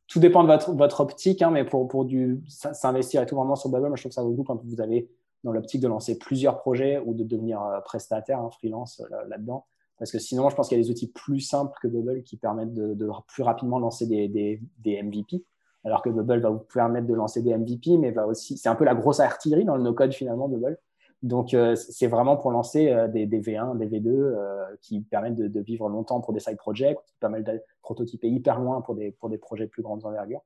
tout 0.08 0.18
dépend 0.18 0.42
de 0.42 0.48
votre, 0.48 0.72
votre 0.72 1.00
optique, 1.00 1.40
hein, 1.40 1.52
mais 1.52 1.64
pour, 1.64 1.86
pour 1.86 2.04
s'investir 2.48 3.22
et 3.22 3.26
tout 3.26 3.36
vraiment 3.36 3.54
sur 3.54 3.70
Bubble, 3.70 3.92
je 3.94 4.02
trouve 4.02 4.10
que 4.10 4.14
ça 4.14 4.22
vaut 4.22 4.30
le 4.30 4.36
coup 4.36 4.42
quand 4.42 4.60
vous 4.64 4.80
avez 4.80 5.08
dans 5.44 5.52
l'optique 5.52 5.80
de 5.80 5.86
lancer 5.86 6.18
plusieurs 6.18 6.58
projets 6.58 6.98
ou 6.98 7.14
de 7.14 7.22
devenir 7.22 7.60
prestataire, 7.84 8.40
hein, 8.40 8.50
freelance 8.50 9.00
là-dedans. 9.28 9.66
Parce 9.98 10.12
que 10.12 10.18
sinon, 10.18 10.48
je 10.48 10.56
pense 10.56 10.68
qu'il 10.68 10.78
y 10.78 10.80
a 10.80 10.84
des 10.84 10.90
outils 10.90 11.10
plus 11.10 11.40
simples 11.40 11.76
que 11.82 11.88
Bubble 11.88 12.22
qui 12.22 12.36
permettent 12.36 12.74
de, 12.74 13.08
plus 13.26 13.42
rapidement 13.42 13.78
lancer 13.78 14.06
des, 14.06 14.28
des, 14.28 15.02
MVP. 15.02 15.44
Alors 15.84 16.02
que 16.02 16.10
Bubble 16.10 16.40
va 16.40 16.50
vous 16.50 16.58
permettre 16.60 17.06
de 17.06 17.14
lancer 17.14 17.42
des 17.42 17.56
MVP, 17.56 17.96
mais 17.98 18.10
va 18.10 18.26
aussi. 18.26 18.56
C'est 18.58 18.68
un 18.68 18.74
peu 18.74 18.84
la 18.84 18.94
grosse 18.94 19.20
artillerie 19.20 19.64
dans 19.64 19.76
le 19.76 19.82
no-code 19.82 20.12
finalement, 20.12 20.48
Bubble. 20.48 20.78
Donc, 21.22 21.52
euh, 21.52 21.74
c'est 21.74 22.06
vraiment 22.06 22.36
pour 22.36 22.52
lancer 22.52 22.90
euh, 22.90 23.08
des, 23.08 23.26
V1, 23.26 23.76
des 23.76 23.86
V2 23.86 24.08
euh, 24.08 24.64
qui 24.82 25.00
permettent 25.00 25.34
de, 25.34 25.60
vivre 25.60 25.88
longtemps 25.88 26.20
pour 26.20 26.32
des 26.32 26.38
side 26.38 26.56
projects, 26.56 26.98
qui 27.06 27.14
permettent 27.18 27.46
de 27.46 27.60
prototyper 27.82 28.28
hyper 28.28 28.60
loin 28.60 28.80
pour 28.82 28.94
des, 28.94 29.10
pour 29.12 29.28
des 29.28 29.38
projets 29.38 29.66
plus 29.66 29.82
grandes 29.82 30.04
envergure. 30.04 30.42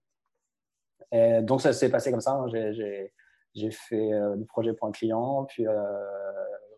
donc, 1.43 1.61
ça 1.61 1.75
s'est 1.75 1.91
passé 1.91 2.11
comme 2.11 2.23
ça. 2.23 2.33
Hein. 2.33 2.47
J'ai 3.55 3.71
fait 3.71 4.11
du 4.37 4.47
projet 4.47 4.73
pour 4.73 4.89
un 4.89 4.93
client, 4.93 5.45
puis 5.45 5.67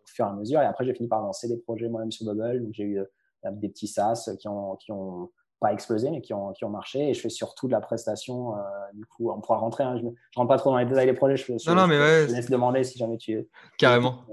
au 0.05 0.13
fur 0.13 0.25
et 0.25 0.29
à 0.29 0.33
mesure. 0.33 0.61
Et 0.61 0.65
après, 0.65 0.85
j'ai 0.85 0.93
fini 0.93 1.07
par 1.07 1.21
lancer 1.21 1.47
des 1.47 1.57
projets 1.57 1.89
moi-même 1.89 2.11
sur 2.11 2.25
Bubble. 2.25 2.63
Donc, 2.63 2.73
j'ai 2.73 2.83
eu 2.83 2.99
euh, 2.99 3.51
des 3.51 3.69
petits 3.69 3.87
SaaS 3.87 4.31
qui 4.39 4.47
ont, 4.47 4.75
qui 4.75 4.91
ont 4.91 5.29
pas 5.59 5.71
explosé, 5.71 6.11
mais 6.11 6.21
qui 6.21 6.33
ont, 6.33 6.51
qui 6.51 6.65
ont 6.65 6.69
marché. 6.69 7.09
Et 7.09 7.13
je 7.13 7.21
fais 7.21 7.29
surtout 7.29 7.67
de 7.67 7.71
la 7.71 7.81
prestation. 7.81 8.55
Euh, 8.55 8.61
du 8.93 9.05
coup, 9.05 9.31
on 9.31 9.39
pourra 9.41 9.57
rentrer. 9.57 9.83
Hein. 9.83 9.97
je 9.97 10.03
ne 10.03 10.11
rentre 10.35 10.47
pas 10.47 10.57
trop 10.57 10.71
dans 10.71 10.77
les 10.77 10.85
détails 10.85 11.05
des 11.05 11.13
projets. 11.13 11.37
Je, 11.37 11.69
non, 11.69 11.75
non, 11.75 11.87
mais 11.87 11.97
ouais, 11.97 12.25
je 12.27 12.33
laisse 12.35 12.49
demander 12.49 12.83
si 12.83 12.97
jamais 12.97 13.17
tu. 13.17 13.47
Carrément. 13.77 14.25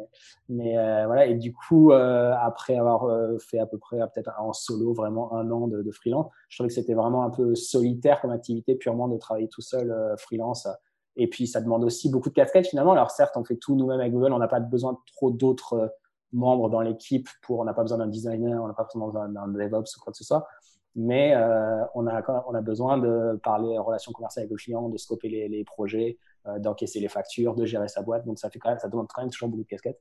Mais, 0.49 0.77
euh, 0.77 1.07
voilà. 1.07 1.27
Et 1.27 1.35
du 1.35 1.53
coup, 1.53 1.93
après 1.93 2.77
avoir 2.77 3.07
fait 3.41 3.59
à 3.59 3.67
peu 3.67 3.79
près 3.79 3.99
peut-être 3.99 4.31
en 4.39 4.53
solo 4.53 4.93
vraiment 4.93 5.35
un 5.35 5.51
an 5.51 5.69
de, 5.69 5.83
de 5.83 5.91
freelance, 5.91 6.31
je 6.49 6.57
trouvais 6.57 6.69
que 6.69 6.75
c'était 6.75 6.95
vraiment 6.95 7.25
un 7.25 7.31
peu 7.31 7.55
solitaire 7.55 8.21
comme 8.21 8.33
activité, 8.33 8.75
purement 8.75 9.09
de 9.09 9.17
travailler 9.17 9.49
tout 9.49 9.63
seul 9.63 9.95
freelance 10.19 10.67
et 11.17 11.29
puis, 11.29 11.47
ça 11.47 11.61
demande 11.61 11.85
aussi 11.85 12.11
beaucoup 12.11 12.31
de 12.31 12.35
casquettes 12.35 12.69
finalement. 12.69 12.93
Alors, 12.93 13.11
certes, 13.11 13.37
on 13.37 13.45
fait 13.45 13.57
tout 13.57 13.75
nous-mêmes 13.77 14.01
avec 14.01 14.13
Google. 14.13 14.33
On 14.33 14.39
n'a 14.39 14.49
pas 14.49 14.61
besoin 14.61 14.93
de 14.93 14.99
trop 15.15 15.31
d'autres 15.31 15.75
euh, 15.75 15.89
membres 16.33 16.71
dans 16.71 16.81
l'équipe. 16.81 17.29
Pour, 17.43 17.61
on 17.61 17.65
n'a 17.65 17.75
pas 17.75 17.83
besoin 17.83 17.99
d'un 17.99 18.07
designer, 18.07 18.63
on 18.63 18.67
n'a 18.67 18.75
pas 18.75 18.85
besoin 18.85 19.29
d'un 19.29 19.49
DevOps 19.49 19.97
ou 19.97 20.01
quoi 20.01 20.13
que 20.13 20.19
ce 20.19 20.25
soit. 20.25 20.47
Mais 20.95 21.35
euh, 21.35 21.83
on, 21.95 22.07
a, 22.07 22.45
on 22.49 22.55
a 22.55 22.61
besoin 22.61 22.99
de 22.99 23.39
parler 23.43 23.79
relations 23.79 24.13
commerciales 24.13 24.45
avec 24.45 24.51
le 24.51 24.57
client, 24.57 24.89
de 24.89 24.99
scoper 24.99 25.29
les, 25.29 25.65
projets, 25.65 26.19
euh, 26.47 26.59
d'encaisser 26.59 27.01
les 27.01 27.09
factures, 27.09 27.55
de 27.55 27.65
gérer 27.65 27.89
sa 27.89 28.03
boîte. 28.03 28.25
Donc, 28.25 28.39
ça, 28.39 28.49
fait 28.49 28.59
quand 28.59 28.71
même, 28.71 28.79
ça 28.79 28.89
demande 28.89 29.09
quand 29.13 29.23
même 29.23 29.31
toujours 29.31 29.49
beaucoup 29.49 29.65
de 29.65 29.69
casquettes. 29.69 30.01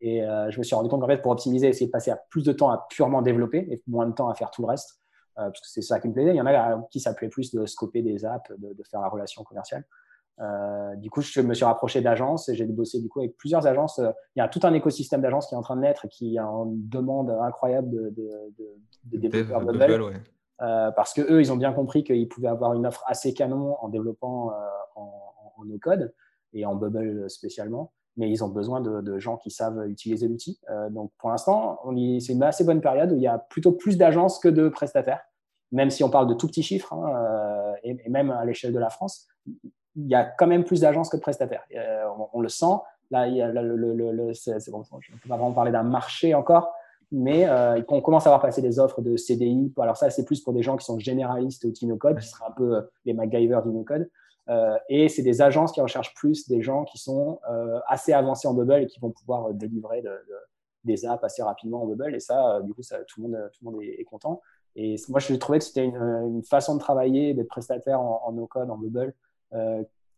Et 0.00 0.20
je 0.20 0.58
me 0.58 0.62
suis 0.62 0.76
rendu 0.76 0.88
compte 0.88 1.00
qu'en 1.00 1.08
fait, 1.08 1.18
pour 1.18 1.32
optimiser, 1.32 1.66
essayer 1.68 1.86
de 1.86 1.90
passer 1.90 2.12
à 2.12 2.16
plus 2.30 2.44
de 2.44 2.52
temps 2.52 2.70
à 2.70 2.86
purement 2.88 3.20
développer 3.20 3.66
et 3.68 3.82
moins 3.88 4.06
de 4.06 4.12
temps 4.12 4.28
à 4.28 4.34
faire 4.34 4.52
tout 4.52 4.62
le 4.62 4.68
reste, 4.68 5.00
parce 5.34 5.60
que 5.60 5.66
c'est 5.66 5.82
ça 5.82 5.98
qui 5.98 6.06
me 6.06 6.12
plaisait. 6.12 6.30
Il 6.30 6.36
y 6.36 6.40
en 6.40 6.46
a 6.46 6.86
qui 6.92 7.00
s'appelait 7.00 7.28
plus 7.28 7.50
de 7.50 7.66
scoper 7.66 8.02
des 8.02 8.24
apps, 8.24 8.48
de 8.58 8.82
faire 8.84 9.00
la 9.00 9.08
relation 9.08 9.42
commerciale. 9.42 9.84
Euh, 10.40 10.94
du 10.96 11.10
coup, 11.10 11.20
je 11.20 11.40
me 11.40 11.54
suis 11.54 11.64
rapproché 11.64 12.00
d'agences 12.00 12.48
et 12.48 12.54
j'ai 12.54 12.64
bossé 12.64 13.00
du 13.00 13.08
coup 13.08 13.20
avec 13.20 13.36
plusieurs 13.36 13.66
agences. 13.66 14.00
Il 14.36 14.38
y 14.38 14.42
a 14.42 14.48
tout 14.48 14.60
un 14.62 14.72
écosystème 14.72 15.20
d'agences 15.20 15.48
qui 15.48 15.54
est 15.54 15.58
en 15.58 15.62
train 15.62 15.76
de 15.76 15.80
naître 15.80 16.04
et 16.04 16.08
qui 16.08 16.38
a 16.38 16.44
une 16.44 16.88
demande 16.88 17.30
incroyable 17.30 17.90
de, 17.90 18.14
de, 19.04 19.18
développeurs 19.18 19.64
Bubble. 19.64 20.12
Euh, 20.60 20.90
parce 20.92 21.14
que 21.14 21.22
eux, 21.22 21.40
ils 21.40 21.52
ont 21.52 21.56
bien 21.56 21.72
compris 21.72 22.02
qu'ils 22.02 22.28
pouvaient 22.28 22.48
avoir 22.48 22.74
une 22.74 22.86
offre 22.86 23.04
assez 23.06 23.32
canon 23.32 23.76
en 23.80 23.88
développant 23.88 24.50
euh, 24.50 24.54
en, 24.96 25.34
en 25.56 25.64
no-code 25.64 26.12
et 26.52 26.66
en 26.66 26.74
Bubble 26.74 27.28
spécialement, 27.30 27.92
mais 28.16 28.30
ils 28.30 28.42
ont 28.42 28.48
besoin 28.48 28.80
de, 28.80 29.18
gens 29.18 29.36
qui 29.36 29.50
savent 29.50 29.86
utiliser 29.88 30.26
l'outil. 30.26 30.58
donc, 30.90 31.12
pour 31.18 31.30
l'instant, 31.30 31.78
c'est 32.20 32.32
une 32.32 32.42
assez 32.42 32.64
bonne 32.64 32.80
période 32.80 33.12
où 33.12 33.16
il 33.16 33.22
y 33.22 33.26
a 33.28 33.38
plutôt 33.38 33.72
plus 33.72 33.98
d'agences 33.98 34.38
que 34.38 34.48
de 34.48 34.68
prestataires, 34.68 35.20
même 35.72 35.90
si 35.90 36.02
on 36.02 36.10
parle 36.10 36.26
de 36.26 36.34
tout 36.34 36.46
petits 36.46 36.62
chiffres, 36.62 36.94
hein, 36.94 37.74
et, 37.82 37.98
et, 38.02 38.08
même 38.08 38.30
à 38.30 38.46
l'échelle 38.46 38.72
de 38.72 38.78
la 38.78 38.88
France 38.88 39.28
il 39.98 40.06
y 40.06 40.14
a 40.14 40.24
quand 40.24 40.46
même 40.46 40.64
plus 40.64 40.80
d'agences 40.80 41.08
que 41.08 41.16
de 41.16 41.22
prestataires. 41.22 41.64
Euh, 41.74 42.04
on, 42.32 42.40
le 42.40 42.48
sent. 42.48 42.76
Là, 43.10 43.26
il 43.26 43.36
y 43.36 43.42
a 43.42 43.50
le, 43.50 43.76
je 43.76 44.52
ne 44.52 45.18
peux 45.18 45.28
pas 45.28 45.36
vraiment 45.36 45.52
parler 45.52 45.72
d'un 45.72 45.82
marché 45.82 46.34
encore, 46.34 46.72
mais 47.10 47.48
euh, 47.48 47.82
on 47.88 48.00
commence 48.00 48.26
à 48.26 48.30
avoir 48.30 48.40
passé 48.40 48.62
des 48.62 48.78
offres 48.78 49.02
de 49.02 49.16
CDI. 49.16 49.72
Alors 49.78 49.96
ça, 49.96 50.08
c'est 50.10 50.24
plus 50.24 50.40
pour 50.40 50.52
des 50.52 50.62
gens 50.62 50.76
qui 50.76 50.84
sont 50.84 50.98
généralistes 50.98 51.64
ou 51.64 51.86
no-code, 51.86 52.20
qui 52.20 52.28
seraient 52.28 52.46
un 52.48 52.52
peu 52.52 52.76
euh, 52.76 52.82
les 53.04 53.12
MacGyver 53.12 53.60
du 53.64 53.72
no-code. 53.72 54.08
et 54.88 55.08
c'est 55.08 55.22
des 55.22 55.42
agences 55.42 55.72
qui 55.72 55.80
recherchent 55.80 56.14
plus 56.14 56.48
des 56.48 56.62
gens 56.62 56.84
qui 56.84 56.98
sont 56.98 57.38
assez 57.86 58.12
avancés 58.14 58.48
en 58.48 58.54
Bubble 58.54 58.82
et 58.82 58.86
qui 58.86 58.98
vont 58.98 59.10
pouvoir 59.10 59.52
délivrer 59.52 60.02
des 60.84 61.04
apps 61.04 61.22
assez 61.22 61.42
rapidement 61.42 61.82
en 61.82 61.86
Bubble. 61.86 62.14
Et 62.14 62.20
ça, 62.20 62.60
du 62.62 62.72
coup, 62.72 62.82
ça, 62.82 62.98
tout, 63.06 63.20
le 63.20 63.28
monde, 63.28 63.50
tout 63.52 63.64
le 63.64 63.70
monde 63.70 63.82
est, 63.82 64.04
content. 64.04 64.40
Et 64.74 64.96
moi, 65.10 65.20
je 65.20 65.34
trouvais 65.34 65.58
que 65.58 65.64
c'était 65.64 65.84
une, 65.84 66.42
façon 66.44 66.76
de 66.76 66.80
travailler, 66.80 67.34
d'être 67.34 67.48
prestataire 67.48 68.00
en, 68.00 68.22
en 68.24 68.32
no-code, 68.32 68.70
en 68.70 68.78
Bubble, 68.78 69.12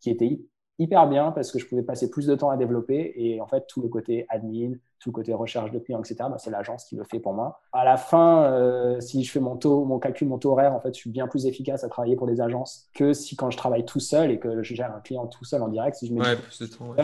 qui 0.00 0.10
était 0.10 0.40
hyper 0.80 1.06
bien 1.06 1.30
parce 1.30 1.52
que 1.52 1.58
je 1.58 1.66
pouvais 1.66 1.82
passer 1.82 2.10
plus 2.10 2.26
de 2.26 2.34
temps 2.34 2.48
à 2.48 2.56
développer 2.56 3.12
et 3.14 3.40
en 3.40 3.46
fait 3.46 3.66
tout 3.66 3.82
le 3.82 3.88
côté 3.88 4.24
admin, 4.30 4.72
tout 4.98 5.10
le 5.10 5.12
côté 5.12 5.34
recherche 5.34 5.70
de 5.70 5.78
clients, 5.78 6.00
etc. 6.00 6.16
Bah, 6.20 6.38
c'est 6.38 6.50
l'agence 6.50 6.86
qui 6.86 6.96
le 6.96 7.04
fait 7.04 7.20
pour 7.20 7.34
moi. 7.34 7.60
À 7.72 7.84
la 7.84 7.98
fin, 7.98 8.44
euh, 8.44 8.98
si 9.00 9.22
je 9.22 9.30
fais 9.30 9.40
mon 9.40 9.56
taux, 9.56 9.84
mon 9.84 9.98
calcul, 9.98 10.26
mon 10.26 10.38
taux 10.38 10.52
horaire, 10.52 10.72
en 10.72 10.80
fait, 10.80 10.94
je 10.94 11.00
suis 11.00 11.10
bien 11.10 11.28
plus 11.28 11.44
efficace 11.44 11.84
à 11.84 11.90
travailler 11.90 12.16
pour 12.16 12.26
des 12.26 12.40
agences 12.40 12.88
que 12.94 13.12
si 13.12 13.36
quand 13.36 13.50
je 13.50 13.58
travaille 13.58 13.84
tout 13.84 14.00
seul 14.00 14.30
et 14.30 14.38
que 14.38 14.62
je 14.62 14.74
gère 14.74 14.94
un 14.94 15.00
client 15.00 15.26
tout 15.26 15.44
seul 15.44 15.62
en 15.62 15.68
direct, 15.68 15.96
si 15.96 16.06
je 16.06 16.14
mets 16.14 16.36
plus 16.36 16.62
de 16.62 16.66
temps, 16.66 16.94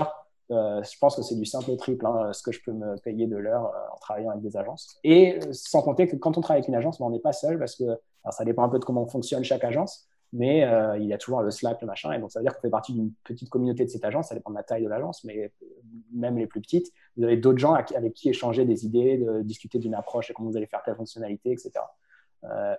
euh, 0.53 0.83
je 0.83 0.99
pense 0.99 1.17
que 1.17 1.23
c'est 1.23 1.35
du 1.35 1.45
simple 1.45 1.77
triple 1.77 2.07
hein, 2.07 2.33
ce 2.33 2.43
que 2.43 2.53
je 2.53 2.63
peux 2.65 2.73
me 2.73 2.97
payer 3.01 3.27
de 3.27 3.37
l'heure 3.37 3.73
en 3.93 3.99
travaillant 3.99 4.31
avec 4.31 4.43
des 4.43 4.57
agences. 4.57 4.97
Et 5.05 5.39
sans 5.53 5.83
compter 5.83 6.07
que 6.07 6.17
quand 6.17 6.39
on 6.39 6.41
travaille 6.41 6.61
avec 6.61 6.69
une 6.69 6.77
agence, 6.77 6.99
bah, 6.99 7.05
on 7.05 7.11
n'est 7.11 7.19
pas 7.19 7.35
seul 7.35 7.59
parce 7.59 7.77
que 7.77 7.85
ça 8.31 8.45
dépend 8.45 8.63
un 8.63 8.71
peu 8.71 8.79
de 8.79 8.85
comment 8.85 9.07
fonctionne 9.07 9.45
chaque 9.45 9.65
agence 9.65 10.09
mais 10.37 10.65
euh, 10.65 10.99
il 10.99 11.07
y 11.07 11.13
a 11.15 11.19
toujours 11.19 11.41
le 11.41 11.51
Slack, 11.51 11.81
le 11.81 11.87
machin, 11.87 12.13
et 12.13 12.19
donc 12.19 12.31
ça 12.31 12.39
veut 12.39 12.45
dire 12.45 12.55
qu'on 12.55 12.61
fait 12.61 12.71
partie 12.71 12.93
d'une 12.93 13.11
petite 13.25 13.49
communauté 13.49 13.85
de 13.85 13.91
cette 13.91 14.05
agence, 14.05 14.29
ça 14.29 14.35
dépend 14.35 14.51
de 14.51 14.57
la 14.57 14.63
taille 14.63 14.85
de 14.85 14.89
l'agence, 14.89 15.25
mais 15.25 15.45
euh, 15.45 15.67
même 16.13 16.37
les 16.37 16.47
plus 16.47 16.61
petites, 16.61 16.93
vous 17.17 17.25
avez 17.25 17.37
d'autres 17.37 17.59
gens 17.59 17.75
avec 17.75 18.13
qui 18.15 18.29
échanger 18.29 18.65
des 18.65 18.85
idées, 18.85 19.25
discuter 19.43 19.79
d'une 19.79 19.95
approche 19.95 20.31
et 20.31 20.35
comment 20.35 20.51
vous 20.51 20.57
allez 20.57 20.67
faire 20.67 20.83
telle 20.85 20.97
fonctionnalité, 20.97 21.53
etc. 21.53 21.71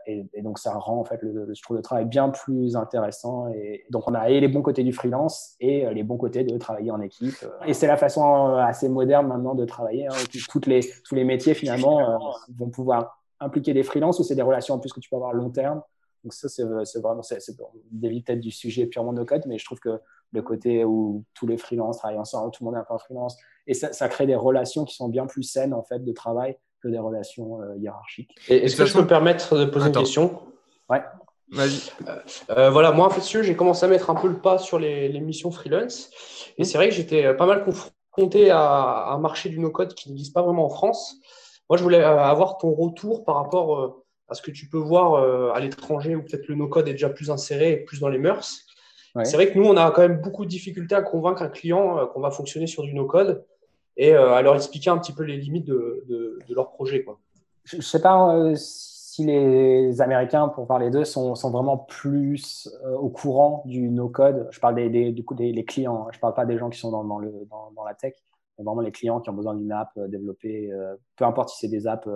Et, 0.06 0.42
donc, 0.42 0.60
ça 0.60 0.74
rend 0.76 1.00
en 1.00 1.04
fait 1.04 1.22
le, 1.22 1.52
je 1.54 1.82
travail 1.82 2.06
bien 2.06 2.30
plus 2.30 2.78
intéressant. 2.78 3.50
Et 3.50 3.84
donc, 3.90 4.08
on 4.08 4.14
a 4.14 4.30
les 4.30 4.48
bons 4.48 4.62
côtés 4.62 4.84
du 4.84 4.94
freelance 4.94 5.56
et 5.60 5.86
les 5.94 6.04
bons 6.04 6.16
côtés 6.16 6.46
de 6.46 6.58
travailler 6.58 6.92
en 6.92 7.02
équipe. 7.02 7.36
Et 7.66 7.74
c'est 7.74 7.88
la 7.88 7.98
façon 7.98 8.56
assez 8.56 8.88
moderne 8.88 9.28
maintenant 9.28 9.56
de 9.56 9.66
travailler. 9.66 10.08
Hein, 10.08 10.14
toutes 10.50 10.68
les, 10.68 10.82
tous 11.04 11.16
les 11.16 11.26
métiers 11.26 11.54
finalement 11.54 12.38
vont 12.56 12.70
pouvoir 12.70 13.20
impliquer 13.40 13.74
des 13.74 13.84
freelances 13.84 14.20
ou 14.20 14.24
c'est 14.24 14.36
des 14.36 14.42
relations 14.42 14.76
en 14.76 14.80
plus 14.80 14.94
que 14.94 15.00
tu 15.00 15.10
peux 15.10 15.18
avoir 15.18 15.34
long 15.34 15.50
terme. 15.50 15.82
Donc 16.28 16.34
ça, 16.34 16.50
c'est 16.50 16.64
vraiment, 17.00 17.24
c'est 17.24 17.56
peut-être 17.56 18.42
du 18.42 18.52
sujet 18.52 18.86
purement 18.86 19.14
no 19.14 19.24
code, 19.24 19.44
mais 19.48 19.58
je 19.58 19.64
trouve 19.64 19.80
que 19.80 19.98
le 20.34 20.42
côté 20.42 20.84
où 20.84 21.24
tous 21.34 21.48
les 21.48 21.56
freelances 21.56 22.00
travaillent 22.00 22.20
ensemble, 22.20 22.52
tout 22.52 22.66
le 22.66 22.66
monde 22.66 22.76
est 22.76 22.82
un 22.82 22.84
peu 22.84 22.96
en 22.96 22.98
freelance, 22.98 23.38
et 23.66 23.74
ça, 23.74 23.94
ça, 23.94 24.10
crée 24.10 24.28
des 24.28 24.36
relations 24.36 24.84
qui 24.84 24.94
sont 24.94 25.08
bien 25.08 25.26
plus 25.26 25.44
saines 25.44 25.74
en 25.74 25.84
fait 25.84 26.04
de 26.04 26.12
travail 26.12 26.58
que 26.84 26.90
des 26.90 27.00
relations 27.00 27.62
euh, 27.62 27.78
hiérarchiques. 27.78 28.36
Est-ce 28.50 28.76
que 28.76 28.84
je 28.84 28.94
peux 28.94 29.04
me 29.04 29.08
permettre 29.08 29.58
de 29.58 29.64
poser 29.64 29.88
une 29.88 29.94
question? 29.94 30.42
Ouais. 30.90 31.02
Vas-y. 31.50 31.94
Euh, 32.10 32.20
euh, 32.50 32.70
voilà, 32.72 32.92
moi 32.92 33.08
en 33.08 33.10
fait, 33.10 33.42
j'ai 33.42 33.56
commencé 33.56 33.86
à 33.86 33.88
mettre 33.88 34.10
un 34.10 34.16
peu 34.16 34.28
le 34.28 34.42
pas 34.42 34.58
sur 34.58 34.80
les, 34.80 35.08
les 35.08 35.22
missions 35.22 35.50
freelance, 35.50 36.10
et 36.58 36.66
c'est 36.66 36.78
vrai 36.78 36.90
que 36.90 36.94
j'étais 36.94 37.34
pas 37.36 37.46
mal 37.46 37.64
confronté 37.64 38.52
à, 38.52 38.60
à, 38.60 39.14
un 39.14 39.20
marché 39.20 39.48
du 39.48 39.60
no-code 39.60 39.94
qui 39.94 40.10
n'existe 40.10 40.34
pas 40.34 40.42
vraiment 40.42 40.66
en 40.66 40.70
France. 40.70 41.16
Moi, 41.70 41.78
je 41.78 41.84
voulais 41.84 42.04
avoir 42.04 42.58
ton 42.58 42.74
retour 42.74 43.24
par 43.24 43.36
rapport 43.36 44.04
à 44.30 44.34
ce 44.34 44.42
que 44.42 44.52
tu 44.52 44.68
peux 44.68 44.78
voir 44.78 45.14
euh, 45.14 45.52
à 45.52 45.60
l'étranger 45.60 46.16
où 46.16 46.22
peut-être 46.22 46.48
le 46.48 46.56
no-code 46.56 46.88
est 46.88 46.94
déjà 46.94 47.10
plus 47.10 47.32
inséré 47.32 47.72
et 47.74 47.78
plus 47.78 48.00
dans 48.00 48.10
les 48.10 48.20
mœurs. 48.20 48.64
C'est 49.24 49.34
vrai 49.34 49.52
que 49.52 49.58
nous, 49.58 49.66
on 49.66 49.76
a 49.78 49.90
quand 49.90 50.04
même 50.04 50.22
beaucoup 50.22 50.46
de 50.46 50.50
difficultés 50.50 50.94
à 50.94 51.02
convaincre 51.02 51.42
un 51.42 51.48
client 51.48 51.98
euh, 51.98 52.06
qu'on 52.06 52.20
va 52.20 52.30
fonctionner 52.30 52.68
sur 52.68 52.84
du 52.84 52.94
no-code 52.94 53.44
et 53.96 54.14
euh, 54.14 54.34
à 54.34 54.44
leur 54.44 54.54
expliquer 54.54 54.92
un 54.92 54.98
petit 55.00 55.12
peu 55.12 55.24
les 55.24 55.38
limites 55.38 55.66
de, 55.66 56.06
de, 56.08 56.54
leur 56.54 56.70
projet. 56.70 57.04
Quoi. 57.04 57.18
Je 57.64 57.78
ne 57.78 57.82
sais 57.82 58.00
pas 58.00 58.54
si 58.56 59.26
les 59.26 60.02
Américains, 60.02 60.50
pour 60.50 60.68
parler 60.68 60.92
d'eux, 60.92 61.04
sont, 61.04 61.34
sont, 61.34 61.50
vraiment 61.50 61.78
plus 61.78 62.70
au 63.00 63.10
courant 63.10 63.64
du 63.66 63.90
no-code. 63.90 64.48
Je 64.52 64.60
parle 64.60 64.76
des, 64.76 64.90
des, 64.90 65.12
du 65.12 65.26
coup 65.26 65.34
des 65.34 65.66
clients, 65.66 66.04
hein. 66.04 66.10
je 66.12 66.18
ne 66.18 66.22
parle 66.22 66.36
pas 66.36 66.46
des 66.46 66.60
gens 66.60 66.70
qui 66.70 66.78
sont 66.78 66.92
dans, 66.92 67.04
dans 67.04 67.18
le, 67.18 67.32
dans, 67.50 67.72
dans, 67.76 67.86
la 67.86 67.96
tech, 67.96 68.14
mais 68.60 68.66
vraiment 68.66 68.82
les 68.82 68.92
clients 68.92 69.20
qui 69.20 69.32
ont 69.32 69.34
besoin 69.34 69.56
d'une 69.56 69.72
app 69.72 69.90
développée, 69.98 70.72
peu 71.16 71.26
importe 71.26 71.50
si 71.50 71.58
c'est 71.58 71.68
des 71.68 71.88
apps 71.88 72.08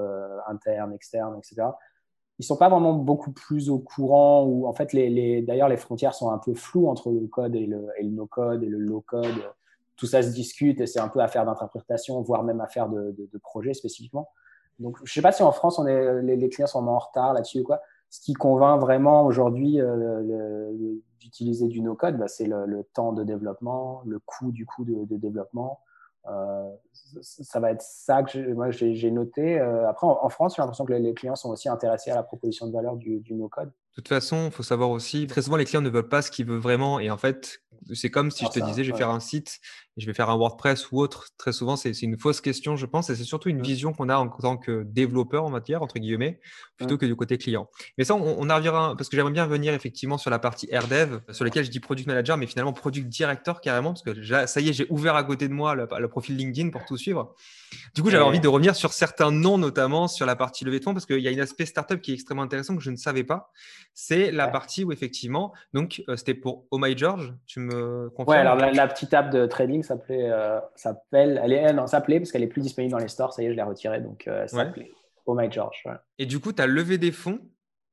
internes, 0.47 0.93
externes, 0.93 1.35
etc 1.39 1.71
ils 2.41 2.43
sont 2.43 2.57
pas 2.57 2.69
vraiment 2.69 2.93
beaucoup 2.93 3.31
plus 3.31 3.69
au 3.69 3.77
courant 3.77 4.43
ou 4.45 4.65
en 4.65 4.73
fait 4.73 4.93
les, 4.93 5.11
les 5.11 5.43
d'ailleurs 5.43 5.69
les 5.69 5.77
frontières 5.77 6.15
sont 6.15 6.31
un 6.31 6.39
peu 6.39 6.55
floues 6.55 6.87
entre 6.87 7.11
le 7.11 7.27
code 7.27 7.55
et 7.55 7.67
le, 7.67 7.87
et 7.99 8.03
le 8.03 8.09
no 8.09 8.25
code 8.25 8.63
et 8.63 8.65
le 8.65 8.79
low 8.79 9.01
code 9.01 9.27
tout 9.95 10.07
ça 10.07 10.23
se 10.23 10.29
discute 10.29 10.81
et 10.81 10.87
c'est 10.87 10.99
un 10.99 11.07
peu 11.07 11.19
affaire 11.19 11.45
d'interprétation 11.45 12.19
voire 12.23 12.43
même 12.43 12.59
affaire 12.59 12.89
de, 12.89 13.15
de, 13.15 13.37
projet 13.37 13.75
spécifiquement. 13.75 14.29
Donc 14.79 14.97
je 15.03 15.13
sais 15.13 15.21
pas 15.21 15.31
si 15.31 15.43
en 15.43 15.51
France 15.51 15.77
on 15.77 15.83
les, 15.83 16.35
les 16.35 16.49
clients 16.49 16.65
sont 16.65 16.87
en 16.87 16.97
retard 16.97 17.33
là-dessus 17.33 17.61
quoi. 17.61 17.79
Ce 18.09 18.19
qui 18.19 18.33
convainc 18.33 18.81
vraiment 18.81 19.23
aujourd'hui 19.23 19.79
euh, 19.79 20.71
d'utiliser 21.19 21.67
du 21.67 21.81
no 21.81 21.93
code 21.93 22.17
bah, 22.17 22.27
c'est 22.27 22.47
le, 22.47 22.65
le, 22.65 22.83
temps 22.83 23.13
de 23.13 23.23
développement 23.23 24.01
le 24.07 24.17
coût 24.17 24.51
du 24.51 24.65
coût 24.65 24.83
de, 24.83 25.15
développement 25.15 25.79
ça 27.21 27.59
va 27.59 27.71
être 27.71 27.81
ça 27.81 28.23
que 28.23 28.53
moi 28.53 28.71
j'ai 28.71 29.11
noté. 29.11 29.59
Euh, 29.59 29.89
après, 29.89 30.07
en, 30.07 30.29
France, 30.29 30.55
j'ai 30.55 30.61
l'impression 30.61 30.85
que 30.85 30.93
les, 30.93 31.13
clients 31.13 31.35
sont 31.35 31.49
aussi 31.49 31.69
intéressés 31.69 32.11
à 32.11 32.15
la 32.15 32.23
proposition 32.23 32.67
de 32.67 32.71
valeur 32.71 32.95
du, 32.95 33.19
du 33.19 33.33
no-code. 33.33 33.71
De 33.91 33.95
toute 33.95 34.07
façon, 34.07 34.45
il 34.45 34.51
faut 34.51 34.63
savoir 34.63 34.89
aussi, 34.89 35.27
très 35.27 35.41
souvent, 35.41 35.57
les 35.57 35.65
clients 35.65 35.81
ne 35.81 35.89
veulent 35.89 36.07
pas 36.07 36.21
ce 36.21 36.31
qu'ils 36.31 36.45
veulent 36.45 36.59
vraiment. 36.59 36.99
Et 36.99 37.11
en 37.11 37.17
fait, 37.17 37.61
c'est 37.93 38.09
comme 38.09 38.31
si 38.31 38.45
je 38.45 38.49
te 38.49 38.59
disais, 38.59 38.83
je 38.83 38.91
vais 38.91 38.97
faire 38.97 39.09
un 39.09 39.19
site, 39.19 39.59
je 39.97 40.05
vais 40.05 40.13
faire 40.13 40.29
un 40.29 40.37
WordPress 40.37 40.91
ou 40.91 40.99
autre. 40.99 41.27
Très 41.37 41.51
souvent, 41.51 41.75
c'est 41.75 41.91
une 42.01 42.17
fausse 42.17 42.41
question, 42.41 42.75
je 42.75 42.85
pense, 42.85 43.09
et 43.09 43.15
c'est 43.15 43.23
surtout 43.23 43.49
une 43.49 43.61
vision 43.61 43.91
qu'on 43.93 44.09
a 44.09 44.17
en 44.17 44.27
tant 44.27 44.57
que 44.57 44.83
développeur 44.83 45.43
en 45.43 45.49
matière, 45.49 45.81
entre 45.81 45.99
guillemets, 45.99 46.39
plutôt 46.77 46.97
que 46.97 47.05
du 47.05 47.15
côté 47.15 47.37
client. 47.37 47.69
Mais 47.97 48.03
ça, 48.03 48.15
on, 48.15 48.39
on 48.39 48.55
reviendra, 48.55 48.95
parce 48.95 49.09
que 49.09 49.17
j'aimerais 49.17 49.33
bien 49.33 49.45
venir 49.45 49.73
effectivement 49.73 50.17
sur 50.17 50.29
la 50.29 50.39
partie 50.39 50.67
AirDev, 50.71 51.19
sur 51.31 51.43
laquelle 51.43 51.65
je 51.65 51.71
dis 51.71 51.79
Product 51.79 52.07
Manager, 52.07 52.37
mais 52.37 52.47
finalement 52.47 52.73
Product 52.73 53.07
Director 53.07 53.61
carrément, 53.61 53.93
parce 53.93 54.03
que 54.03 54.45
ça 54.45 54.61
y 54.61 54.69
est, 54.69 54.73
j'ai 54.73 54.87
ouvert 54.89 55.15
à 55.15 55.23
côté 55.23 55.47
de 55.47 55.53
moi 55.53 55.75
le, 55.75 56.07
profil 56.07 56.37
LinkedIn 56.37 56.69
pour 56.69 56.85
tout 56.85 56.97
suivre. 56.97 57.35
Du 57.95 58.01
coup, 58.01 58.09
j'avais 58.09 58.23
envie 58.23 58.39
de 58.39 58.47
revenir 58.47 58.75
sur 58.75 58.93
certains 58.93 59.31
noms, 59.31 59.57
notamment 59.57 60.07
sur 60.07 60.25
la 60.25 60.35
partie 60.35 60.65
levée 60.65 60.79
de 60.79 60.83
fonds, 60.83 60.93
parce 60.93 61.05
qu'il 61.05 61.19
y 61.19 61.27
a 61.27 61.31
un 61.31 61.43
aspect 61.43 61.65
startup 61.65 62.01
qui 62.01 62.11
est 62.11 62.15
extrêmement 62.15 62.43
intéressant 62.43 62.75
que 62.75 62.83
je 62.83 62.91
ne 62.91 62.97
savais 62.97 63.23
pas. 63.23 63.51
C'est 63.93 64.31
la 64.31 64.47
partie 64.47 64.83
où 64.83 64.91
effectivement, 64.91 65.53
donc 65.73 66.03
euh, 66.07 66.15
c'était 66.15 66.33
pour 66.33 66.65
Oh 66.71 66.77
My 66.79 66.97
George, 66.97 67.33
tu 67.45 67.59
me 67.59 68.09
confirmes? 68.09 68.29
Ouais, 68.29 68.37
alors 68.37 68.55
la, 68.55 68.87
petite 68.87 69.13
app 69.13 69.29
de 69.29 69.45
trading 69.45 69.83
s'appelait, 69.83 70.29
euh, 70.31 70.59
s'appelle, 70.75 71.41
elle 71.43 71.53
est, 71.53 71.73
non, 71.73 71.87
s'appelait 71.87 72.19
parce 72.19 72.31
qu'elle 72.31 72.43
est 72.43 72.47
plus 72.47 72.61
disponible 72.61 72.91
dans 72.91 72.99
les 72.99 73.09
stores, 73.09 73.33
ça 73.33 73.43
y 73.43 73.45
est, 73.45 73.51
je 73.51 73.55
l'ai 73.55 73.63
retirée, 73.63 73.99
donc 73.99 74.27
euh, 74.27 74.47
s'appelait 74.47 74.91
Oh 75.25 75.35
My 75.35 75.51
George. 75.51 75.83
Et 76.17 76.25
du 76.25 76.39
coup, 76.39 76.53
tu 76.53 76.61
as 76.61 76.67
levé 76.67 76.97
des 76.97 77.11
fonds? 77.11 77.39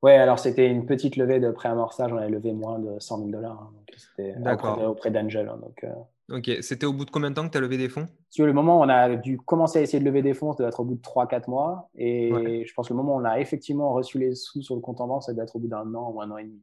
Ouais, 0.02 0.16
alors 0.16 0.38
c'était 0.38 0.68
une 0.68 0.86
petite 0.86 1.16
levée 1.16 1.40
de 1.40 1.50
pré-amorçage, 1.50 2.12
on 2.12 2.16
avait 2.16 2.30
levé 2.30 2.52
moins 2.52 2.78
de 2.78 2.98
100 3.00 3.18
000 3.18 3.30
dollars, 3.30 3.60
hein, 3.60 3.72
donc 3.74 3.94
c'était 3.96 4.34
auprès, 4.38 4.86
auprès 4.86 5.10
d'Angel. 5.10 5.48
Hein, 5.48 5.58
donc, 5.60 5.84
Ok, 6.30 6.50
c'était 6.60 6.84
au 6.84 6.92
bout 6.92 7.06
de 7.06 7.10
combien 7.10 7.30
de 7.30 7.34
temps 7.34 7.46
que 7.46 7.52
tu 7.52 7.58
as 7.58 7.60
levé 7.60 7.78
des 7.78 7.88
fonds? 7.88 8.06
Sur 8.28 8.44
le 8.44 8.52
moment 8.52 8.80
où 8.80 8.82
on 8.84 8.88
a 8.88 9.16
dû 9.16 9.38
commencer 9.38 9.78
à 9.78 9.82
essayer 9.82 9.98
de 9.98 10.04
lever 10.04 10.20
des 10.20 10.34
fonds, 10.34 10.52
ça 10.52 10.58
doit 10.58 10.68
être 10.68 10.80
au 10.80 10.84
bout 10.84 10.96
de 10.96 11.00
3-4 11.00 11.48
mois. 11.48 11.88
Et 11.96 12.64
je 12.66 12.74
pense 12.74 12.88
que 12.88 12.92
le 12.92 12.98
moment 12.98 13.16
où 13.16 13.20
on 13.20 13.24
a 13.24 13.40
effectivement 13.40 13.92
reçu 13.94 14.18
les 14.18 14.34
sous 14.34 14.60
sur 14.60 14.74
le 14.74 14.82
compte 14.82 15.00
en 15.00 15.06
banque, 15.06 15.22
ça 15.22 15.32
doit 15.32 15.44
être 15.44 15.56
au 15.56 15.58
bout 15.58 15.68
d'un 15.68 15.94
an 15.94 16.10
ou 16.10 16.20
un 16.20 16.30
an 16.30 16.36
et 16.36 16.44
demi. 16.44 16.62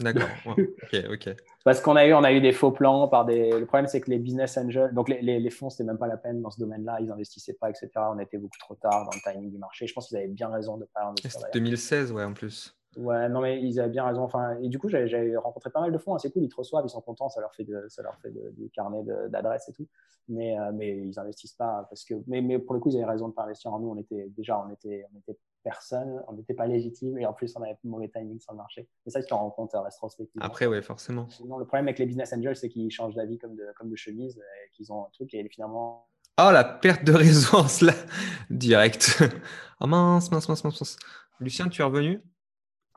D'accord. 0.00 0.28
ok, 0.46 1.04
ok. 1.10 1.36
Parce 1.64 1.80
qu'on 1.80 1.96
a 1.96 2.06
eu, 2.06 2.14
on 2.14 2.22
a 2.22 2.32
eu 2.32 2.40
des 2.40 2.52
faux 2.52 2.70
plans 2.70 3.08
par 3.08 3.24
des. 3.24 3.50
Le 3.50 3.66
problème, 3.66 3.86
c'est 3.86 4.00
que 4.00 4.10
les 4.10 4.18
business 4.18 4.56
angels, 4.56 4.92
donc 4.94 5.08
les, 5.08 5.20
les, 5.22 5.40
les 5.40 5.50
fonds, 5.50 5.70
c'était 5.70 5.84
même 5.84 5.98
pas 5.98 6.06
la 6.06 6.16
peine 6.16 6.42
dans 6.42 6.50
ce 6.50 6.60
domaine-là. 6.60 6.98
Ils 7.00 7.10
investissaient 7.10 7.56
pas, 7.60 7.70
etc. 7.70 7.90
On 7.96 8.18
était 8.18 8.38
beaucoup 8.38 8.58
trop 8.58 8.74
tard 8.74 9.04
dans 9.04 9.10
le 9.14 9.32
timing 9.32 9.50
du 9.50 9.58
marché. 9.58 9.86
Je 9.86 9.94
pense 9.94 10.08
qu'ils 10.08 10.18
avaient 10.18 10.28
bien 10.28 10.48
raison 10.48 10.76
de 10.76 10.86
pas 10.92 11.04
investir. 11.04 11.30
C'était 11.30 11.58
2016, 11.58 12.12
ouais, 12.12 12.24
en 12.24 12.32
plus. 12.34 12.76
Ouais, 12.96 13.28
non, 13.28 13.40
mais 13.40 13.60
ils 13.60 13.78
avaient 13.78 13.90
bien 13.90 14.06
raison. 14.06 14.22
Enfin, 14.22 14.56
et 14.60 14.68
du 14.68 14.78
coup, 14.78 14.88
j'ai 14.88 15.36
rencontré 15.36 15.70
pas 15.70 15.80
mal 15.80 15.92
de 15.92 15.98
fonds 15.98 16.14
assez 16.14 16.30
cool. 16.30 16.44
Ils 16.44 16.48
te 16.48 16.56
reçoivent, 16.56 16.84
ils 16.86 16.90
sont 16.90 17.02
contents, 17.02 17.28
ça 17.28 17.40
leur 17.40 17.54
fait, 17.54 17.64
de, 17.64 17.84
ça 17.88 18.02
leur 18.02 18.18
fait 18.18 18.30
du 18.30 18.70
carnet 18.70 19.04
d'adresses 19.28 19.68
et 19.68 19.72
tout. 19.72 19.86
Mais, 20.28 20.58
euh, 20.58 20.72
mais 20.72 20.96
ils 20.96 21.18
investissent 21.18 21.54
pas 21.54 21.86
parce 21.88 22.04
que. 22.04 22.14
Mais, 22.26 22.40
mais, 22.40 22.58
pour 22.58 22.74
le 22.74 22.80
coup, 22.80 22.88
ils 22.88 22.96
avaient 22.96 23.10
raison 23.10 23.28
de 23.28 23.34
pas 23.34 23.44
investir 23.44 23.72
en 23.72 23.80
nous. 23.80 23.90
On 23.90 23.98
était 23.98 24.28
déjà, 24.36 24.58
on 24.58 24.70
était, 24.70 25.06
on 25.12 25.18
était 25.18 25.38
personne, 25.62 26.22
on 26.26 26.32
n'était 26.32 26.54
pas 26.54 26.66
légitime 26.66 27.18
et 27.18 27.26
en 27.26 27.32
plus, 27.32 27.54
on 27.56 27.62
avait 27.62 27.76
mauvais 27.84 28.08
timing 28.08 28.40
sur 28.40 28.52
le 28.52 28.58
marché. 28.58 28.88
Et 29.04 29.10
ça, 29.10 29.20
tu 29.20 29.28
t'en 29.28 29.38
rends 29.38 29.50
compte 29.50 29.74
euh, 29.74 29.80
rétrospectivement. 29.80 30.44
Après, 30.44 30.66
ouais, 30.66 30.80
forcément. 30.80 31.28
Sinon, 31.28 31.58
le 31.58 31.66
problème 31.66 31.86
avec 31.86 31.98
les 31.98 32.06
business 32.06 32.32
angels, 32.32 32.56
c'est 32.56 32.70
qu'ils 32.70 32.90
changent 32.90 33.14
d'avis 33.14 33.36
comme 33.38 33.54
de, 33.54 33.66
comme 33.76 33.90
de 33.90 33.96
chemise 33.96 34.38
et 34.38 34.70
qu'ils 34.72 34.90
ont 34.90 35.04
un 35.04 35.10
truc 35.12 35.34
et 35.34 35.46
finalement. 35.48 36.08
Oh, 36.40 36.50
la 36.50 36.64
perte 36.64 37.04
de 37.04 37.12
résonance 37.12 37.82
là, 37.82 37.92
direct. 38.50 39.22
oh 39.80 39.86
mince, 39.86 40.30
mince, 40.30 40.48
mince, 40.48 40.64
mince. 40.64 40.96
Lucien, 41.40 41.68
tu 41.68 41.82
es 41.82 41.84
revenu? 41.84 42.22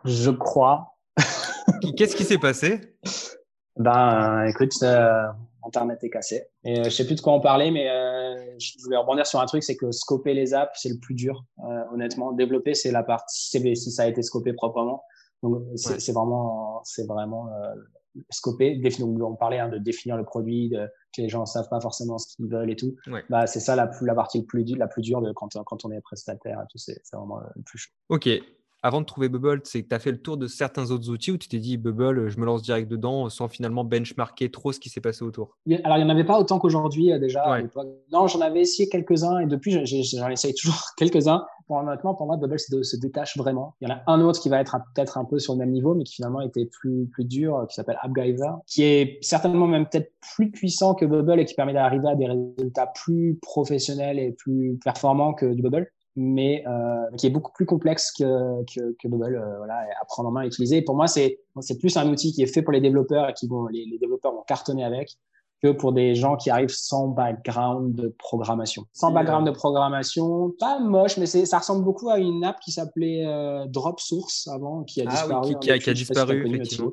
Je 0.05 0.31
crois. 0.31 0.97
Qu'est-ce 1.97 2.15
qui 2.15 2.23
s'est 2.23 2.37
passé? 2.37 2.95
Ben, 3.77 4.45
écoute, 4.45 4.73
euh, 4.83 5.27
Internet 5.65 6.03
est 6.03 6.09
cassé. 6.09 6.43
Et, 6.63 6.79
euh, 6.79 6.83
je 6.85 6.89
sais 6.89 7.05
plus 7.05 7.15
de 7.15 7.21
quoi 7.21 7.33
on 7.33 7.41
parlait, 7.41 7.71
mais 7.71 7.89
euh, 7.89 8.35
je 8.59 8.73
voulais 8.83 8.97
rebondir 8.97 9.25
sur 9.25 9.39
un 9.39 9.45
truc, 9.45 9.63
c'est 9.63 9.77
que 9.77 9.91
scoper 9.91 10.33
les 10.33 10.53
apps, 10.53 10.71
c'est 10.75 10.89
le 10.89 10.99
plus 10.99 11.15
dur, 11.15 11.45
honnêtement. 11.91 12.31
Développer, 12.33 12.73
c'est 12.73 12.91
la 12.91 13.03
partie, 13.03 13.47
si 13.49 13.91
ça 13.91 14.03
a 14.03 14.07
été 14.07 14.21
scopé 14.21 14.53
proprement. 14.53 15.03
Donc, 15.41 15.63
c'est 15.75 16.11
vraiment, 16.11 16.81
c'est 16.83 17.07
vraiment 17.07 17.49
scoper. 18.29 18.81
on 19.01 19.35
parlait 19.35 19.59
hein, 19.59 19.69
de 19.69 19.77
définir 19.77 20.17
le 20.17 20.25
produit, 20.25 20.69
de, 20.69 20.85
que 21.15 21.21
les 21.21 21.29
gens 21.29 21.41
ne 21.41 21.45
savent 21.45 21.69
pas 21.69 21.79
forcément 21.79 22.17
ce 22.17 22.35
qu'ils 22.35 22.49
veulent 22.49 22.69
et 22.69 22.75
tout. 22.75 22.95
Bah, 23.29 23.47
c'est 23.47 23.61
ça 23.61 23.77
la, 23.77 23.89
la 24.01 24.15
partie 24.15 24.43
plus, 24.43 24.65
la 24.75 24.87
plus 24.87 25.01
dure 25.01 25.21
de, 25.21 25.31
quand, 25.31 25.47
quand 25.65 25.85
on 25.85 25.91
est 25.91 26.01
prestataire. 26.01 26.65
C'est 26.75 26.99
vraiment 27.13 27.39
le 27.55 27.61
plus 27.63 27.77
chaud. 27.77 27.91
Ok 28.09 28.29
avant 28.81 29.01
de 29.01 29.05
trouver 29.05 29.29
Bubble, 29.29 29.61
c'est 29.63 29.83
que 29.83 29.89
tu 29.89 29.95
as 29.95 29.99
fait 29.99 30.11
le 30.11 30.21
tour 30.21 30.37
de 30.37 30.47
certains 30.47 30.91
autres 30.91 31.09
outils 31.09 31.31
où 31.31 31.37
tu 31.37 31.47
t'es 31.47 31.59
dit 31.59 31.77
Bubble, 31.77 32.29
je 32.29 32.39
me 32.39 32.45
lance 32.45 32.61
direct 32.61 32.89
dedans 32.89 33.29
sans 33.29 33.47
finalement 33.47 33.83
benchmarker 33.83 34.51
trop 34.51 34.71
ce 34.71 34.79
qui 34.79 34.89
s'est 34.89 35.01
passé 35.01 35.23
autour 35.23 35.57
Alors, 35.83 35.97
il 35.97 36.05
n'y 36.05 36.05
en 36.05 36.09
avait 36.09 36.23
pas 36.23 36.39
autant 36.39 36.59
qu'aujourd'hui 36.59 37.11
euh, 37.11 37.19
déjà. 37.19 37.61
Non, 38.11 38.27
j'en 38.27 38.41
avais 38.41 38.61
essayé 38.61 38.89
quelques-uns 38.89 39.39
et 39.39 39.45
depuis, 39.45 39.85
j'en 39.85 40.29
essaye 40.29 40.53
toujours 40.53 40.81
quelques-uns. 40.97 41.45
Pour, 41.67 41.77
honnêtement, 41.77 42.15
pour 42.15 42.25
moi, 42.25 42.37
Bubble 42.37 42.59
se, 42.59 42.97
détache 42.97 43.37
vraiment. 43.37 43.75
Il 43.81 43.87
y 43.87 43.91
en 43.91 43.95
a 43.95 44.01
un 44.07 44.21
autre 44.21 44.41
qui 44.41 44.49
va 44.49 44.59
être 44.59 44.75
peut-être 44.95 45.17
un 45.17 45.25
peu 45.25 45.37
sur 45.37 45.53
le 45.53 45.59
même 45.59 45.71
niveau, 45.71 45.93
mais 45.93 46.03
qui 46.03 46.15
finalement 46.15 46.41
était 46.41 46.65
plus, 46.65 47.05
plus 47.07 47.25
dur, 47.25 47.57
euh, 47.57 47.65
qui 47.65 47.75
s'appelle 47.75 47.99
AppGyver, 48.01 48.51
qui 48.65 48.83
est 48.83 49.19
certainement 49.21 49.67
même 49.67 49.87
peut-être 49.87 50.11
plus 50.35 50.49
puissant 50.49 50.95
que 50.95 51.05
Bubble 51.05 51.39
et 51.39 51.45
qui 51.45 51.53
permet 51.53 51.73
d'arriver 51.73 52.07
à 52.07 52.15
des 52.15 52.27
résultats 52.27 52.87
plus 52.87 53.37
professionnels 53.41 54.17
et 54.17 54.31
plus 54.31 54.79
performants 54.83 55.33
que 55.33 55.45
du 55.53 55.61
Bubble 55.61 55.91
mais 56.21 56.65
euh, 56.67 57.15
qui 57.15 57.27
est 57.27 57.29
beaucoup 57.29 57.53
plus 57.53 57.65
complexe 57.65 58.11
que, 58.11 58.63
que, 58.65 58.93
que 59.01 59.07
Bubble 59.07 59.37
euh, 59.37 59.57
voilà, 59.57 59.85
à 60.01 60.05
prendre 60.05 60.27
en 60.27 60.33
main, 60.33 60.41
à 60.41 60.45
utiliser. 60.45 60.81
pour 60.81 60.93
moi, 60.93 61.07
c'est 61.07 61.39
plus 61.79 61.95
un 61.95 62.09
outil 62.09 62.33
qui 62.33 62.43
est 62.43 62.53
fait 62.53 62.61
pour 62.61 62.73
les 62.73 62.81
développeurs 62.81 63.29
et 63.29 63.33
qui 63.33 63.47
vont, 63.47 63.67
les, 63.67 63.85
les, 63.85 63.97
développeurs 63.97 64.33
vont 64.33 64.43
cartonner 64.45 64.83
avec 64.83 65.15
que 65.63 65.71
pour 65.71 65.93
des 65.93 66.15
gens 66.15 66.35
qui 66.35 66.49
arrivent 66.49 66.73
sans 66.73 67.07
background 67.07 67.95
de 67.95 68.13
programmation. 68.19 68.83
Sans 68.91 69.11
background 69.11 69.47
de 69.47 69.51
programmation, 69.51 70.53
pas 70.59 70.79
moche, 70.79 71.15
mais 71.15 71.25
ça 71.25 71.59
ressemble 71.59 71.85
beaucoup 71.85 72.09
à 72.09 72.19
une 72.19 72.43
app 72.43 72.59
qui 72.59 72.71
s'appelait 72.71 73.25
euh, 73.25 73.65
Drop 73.67 74.01
Source 74.01 74.49
avant, 74.53 74.83
qui 74.83 75.01
a 75.01 75.05
ah 75.07 75.11
disparu. 75.11 75.55
qui, 75.61 75.71
a, 75.71 75.79
qui 75.79 75.89
a 75.89 75.93
disparu, 75.93 76.47
effectivement. 76.47 76.91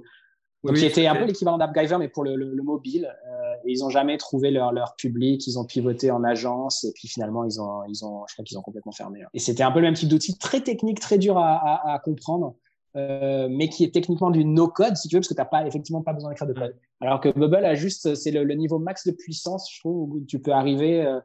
Donc, 0.66 0.76
qui 0.76 0.85
était 0.85 1.06
un 1.06 1.14
peu 1.14 1.25
l'équivalent 1.25 1.58
d'AppGyver, 1.58 1.99
mais 1.99 2.08
pour 2.08 2.25
le, 2.25 2.37
le, 2.37 2.62
mobile. 2.62 3.06
Euh, 3.26 3.46
ils 3.64 3.80
n'ont 3.80 3.90
jamais 3.90 4.16
trouvé 4.16 4.50
leur, 4.50 4.73
leur 4.73 4.94
public. 4.96 5.46
Ils 5.46 5.58
ont 5.58 5.64
pivoté 5.64 6.11
en 6.11 6.25
agence 6.25 6.85
et 6.85 6.92
puis 6.92 7.08
finalement, 7.08 7.44
ils 7.44 7.61
ont, 7.61 7.85
ils 7.88 8.04
ont, 8.04 8.25
je 8.28 8.35
crois 8.35 8.44
qu'ils 8.44 8.58
ont 8.58 8.62
complètement 8.62 8.92
fermé. 8.92 9.23
Et 9.35 9.38
c'était 9.38 9.62
un 9.62 9.70
peu 9.70 9.80
le 9.80 9.87
même 9.87 9.94
type 9.94 10.08
d'outil, 10.08 10.37
très 10.38 10.61
technique, 10.61 11.00
très 11.00 11.18
dur 11.18 11.38
à, 11.38 11.92
à, 11.92 11.99
comprendre. 11.99 12.54
Euh, 12.96 13.49
mais 13.50 13.68
qui 13.68 13.85
est 13.85 13.92
techniquement 13.92 14.30
du 14.30 14.44
no-code, 14.44 14.96
si 14.96 15.08
tu 15.08 15.16
veux, 15.16 15.20
parce 15.20 15.28
que 15.28 15.35
tu 15.35 15.40
n'as 15.40 15.44
pas, 15.44 15.66
effectivement 15.66 16.02
pas 16.02 16.14
besoin 16.14 16.30
d'écrire 16.30 16.49
de 16.49 16.54
code. 16.54 16.75
Alors 17.02 17.20
que 17.20 17.28
Bubble 17.28 17.64
a 17.64 17.75
juste, 17.75 18.14
c'est 18.14 18.30
le, 18.30 18.42
niveau 18.54 18.78
max 18.78 19.06
de 19.06 19.12
puissance, 19.12 19.70
je 19.70 19.80
trouve, 19.80 20.12
où 20.12 20.20
tu 20.26 20.38
peux 20.38 20.52
arriver 20.52 21.04
euh, 21.04 21.20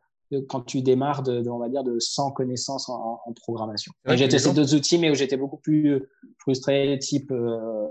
quand 0.50 0.62
tu 0.62 0.82
démarres 0.82 1.24
de, 1.24 1.48
on 1.50 1.60
va 1.60 1.70
dire, 1.70 1.86
de 1.86 1.98
100 1.98 2.32
connaissances 2.32 2.90
en, 2.90 3.22
en 3.26 3.34
programmation. 3.34 3.94
j'ai 4.06 4.28
testé 4.28 4.52
d'autres 4.54 4.76
outils, 4.76 4.98
mais 4.98 5.10
où 5.10 5.16
j'étais 5.16 5.38
beaucoup 5.38 5.58
plus 5.58 6.04
frustré, 6.40 6.98
type 7.00 7.32
euh, 7.32 7.88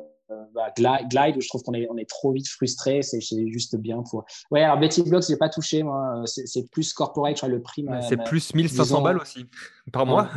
bah, 0.78 1.00
Glide, 1.04 1.36
où 1.36 1.40
je 1.40 1.48
trouve 1.48 1.62
qu'on 1.62 1.74
est, 1.74 1.88
on 1.90 1.96
est 1.96 2.08
trop 2.08 2.32
vite 2.32 2.48
frustré. 2.48 3.02
C'est 3.02 3.20
juste 3.20 3.76
bien 3.76 4.02
pour. 4.08 4.24
Ouais, 4.50 4.62
alors 4.62 4.78
Betty 4.78 5.02
Blocks, 5.02 5.24
j'ai 5.28 5.36
pas 5.36 5.48
touché, 5.48 5.82
moi. 5.82 6.22
C'est 6.26 6.70
plus 6.70 6.92
corporate, 6.92 7.36
je 7.36 7.40
crois, 7.40 7.48
le 7.48 7.62
prix. 7.62 7.86
C'est 8.08 8.22
plus 8.22 8.54
1500 8.54 9.02
balles 9.02 9.18
aussi 9.18 9.46
par 9.92 10.06
mois. 10.06 10.28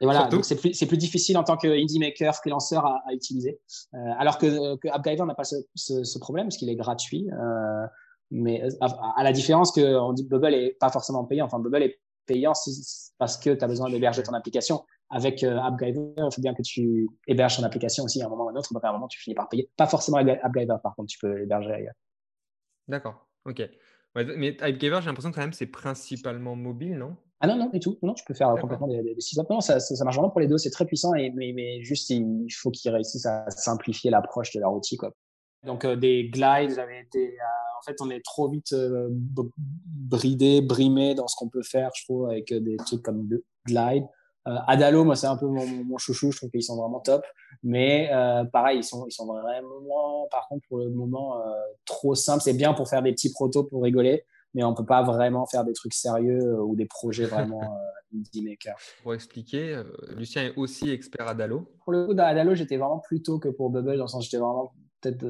Et 0.00 0.04
voilà, 0.04 0.28
c'est 0.42 0.56
plus, 0.56 0.78
plus, 0.86 0.96
difficile 0.96 1.36
en 1.38 1.44
tant 1.44 1.56
que 1.56 1.68
indie 1.68 1.98
maker, 1.98 2.34
freelancer 2.34 2.76
à, 2.76 3.02
à 3.06 3.12
utiliser. 3.12 3.58
Euh, 3.94 3.98
alors 4.18 4.38
que, 4.38 4.76
que 4.76 4.88
AppGyver 4.88 5.24
n'a 5.24 5.34
pas 5.34 5.44
ce, 5.44 5.56
ce, 5.74 6.04
ce, 6.04 6.18
problème 6.18 6.46
parce 6.46 6.56
qu'il 6.56 6.70
est 6.70 6.76
gratuit. 6.76 7.28
Euh, 7.32 7.86
mais 8.30 8.62
à, 8.80 8.86
à, 9.16 9.24
la 9.24 9.32
différence 9.32 9.72
que 9.72 9.98
on 9.98 10.12
dit 10.12 10.24
Bubble 10.24 10.54
est 10.54 10.76
pas 10.78 10.90
forcément 10.90 11.24
payant. 11.24 11.46
Enfin, 11.46 11.58
Bubble 11.58 11.82
est 11.82 11.98
payant 12.26 12.54
si, 12.54 13.12
parce 13.18 13.36
que 13.36 13.50
tu 13.50 13.64
as 13.64 13.66
besoin 13.66 13.90
d'héberger 13.90 14.22
ton 14.22 14.34
application 14.34 14.84
avec 15.10 15.42
euh, 15.42 15.58
AppGyver, 15.58 16.12
il 16.16 16.28
faut 16.34 16.42
bien 16.42 16.54
que 16.54 16.62
tu 16.62 17.08
héberges 17.26 17.56
ton 17.56 17.62
application 17.62 18.04
aussi 18.04 18.20
à 18.22 18.26
un 18.26 18.28
moment 18.28 18.44
ou 18.44 18.48
à 18.48 18.52
un 18.52 18.56
autre. 18.56 18.72
Donc, 18.72 18.84
à 18.84 18.90
un 18.90 18.92
moment, 18.92 19.08
tu 19.08 19.18
finis 19.20 19.34
par 19.34 19.48
payer. 19.48 19.70
Pas 19.76 19.86
forcément 19.86 20.18
avec 20.18 20.38
AppGyver, 20.42 20.76
par 20.82 20.94
contre, 20.94 21.08
tu 21.08 21.18
peux 21.18 21.42
héberger 21.42 21.72
ailleurs. 21.72 21.94
D'accord, 22.88 23.26
ok. 23.46 23.62
mais 24.14 24.60
AppGyver, 24.62 24.98
j'ai 25.00 25.06
l'impression 25.06 25.30
que 25.30 25.36
quand 25.36 25.42
même, 25.42 25.52
c'est 25.52 25.66
principalement 25.66 26.56
mobile, 26.56 26.96
non? 26.98 27.16
Ah 27.40 27.46
non, 27.46 27.56
non, 27.56 27.70
du 27.70 27.78
tout. 27.78 27.98
Non, 28.02 28.14
tu 28.14 28.24
peux 28.24 28.34
faire 28.34 28.52
complètement 28.60 28.88
des, 28.88 29.02
des, 29.02 29.14
des 29.14 29.42
Non, 29.48 29.60
ça, 29.60 29.78
ça, 29.78 30.04
marche 30.04 30.16
vraiment 30.16 30.30
pour 30.30 30.40
les 30.40 30.48
deux. 30.48 30.58
C'est 30.58 30.70
très 30.70 30.84
puissant, 30.84 31.14
et, 31.14 31.30
mais, 31.30 31.52
mais 31.54 31.82
juste, 31.84 32.10
il 32.10 32.48
faut 32.50 32.70
qu'ils 32.70 32.90
réussissent 32.90 33.26
à 33.26 33.48
simplifier 33.50 34.10
l'approche 34.10 34.52
de 34.52 34.60
leur 34.60 34.74
outil. 34.74 34.96
Quoi. 34.96 35.12
Donc, 35.64 35.84
euh, 35.84 35.94
des 35.94 36.28
glides 36.28 36.78
avaient 36.78 37.02
été. 37.02 37.28
Euh, 37.28 37.78
en 37.78 37.82
fait, 37.86 37.96
on 38.00 38.10
est 38.10 38.24
trop 38.24 38.50
vite 38.50 38.74
bridé, 39.08 40.60
brimé 40.60 41.14
dans 41.14 41.28
ce 41.28 41.36
qu'on 41.36 41.48
peut 41.48 41.62
faire, 41.62 41.90
je 41.94 42.02
trouve, 42.04 42.28
avec 42.28 42.52
des 42.52 42.76
trucs 42.76 43.02
comme 43.02 43.28
glide. 43.64 44.04
Euh, 44.48 44.56
Adalo, 44.66 45.04
moi, 45.04 45.14
c'est 45.14 45.26
un 45.26 45.36
peu 45.36 45.46
mon, 45.46 45.98
chouchou. 45.98 46.32
Je 46.32 46.38
trouve 46.38 46.50
qu'ils 46.50 46.62
sont 46.62 46.76
vraiment 46.76 47.00
top. 47.00 47.24
Mais 47.62 48.10
euh, 48.12 48.44
pareil, 48.44 48.78
ils 48.78 48.84
sont, 48.84 49.06
ils 49.06 49.12
sont 49.12 49.26
vraiment, 49.26 50.26
par 50.30 50.48
contre, 50.48 50.66
pour 50.68 50.78
le 50.78 50.90
moment, 50.90 51.38
euh, 51.38 51.52
trop 51.84 52.14
simples. 52.14 52.42
C'est 52.42 52.54
bien 52.54 52.72
pour 52.72 52.88
faire 52.88 53.02
des 53.02 53.12
petits 53.12 53.32
protos 53.32 53.64
pour 53.64 53.82
rigoler, 53.82 54.24
mais 54.54 54.64
on 54.64 54.74
peut 54.74 54.86
pas 54.86 55.02
vraiment 55.02 55.46
faire 55.46 55.64
des 55.64 55.72
trucs 55.72 55.94
sérieux 55.94 56.60
ou 56.62 56.76
des 56.76 56.86
projets 56.86 57.26
vraiment 57.26 57.78
indie 58.14 58.42
maker. 58.42 58.76
Pour 59.02 59.12
expliquer, 59.12 59.82
Lucien 60.16 60.44
est 60.44 60.56
aussi 60.56 60.90
expert 60.90 61.28
Adalo. 61.28 61.66
Pour 61.84 61.92
le 61.92 62.06
coup, 62.06 62.14
d'Adalo, 62.14 62.54
j'étais 62.54 62.76
vraiment 62.76 63.00
plus 63.00 63.22
tôt 63.22 63.38
que 63.38 63.48
pour 63.48 63.70
Bubble, 63.70 63.96
dans 63.96 64.04
le 64.04 64.08
sens 64.08 64.24
j'étais 64.24 64.38
vraiment 64.38 64.72
peut-être 65.00 65.24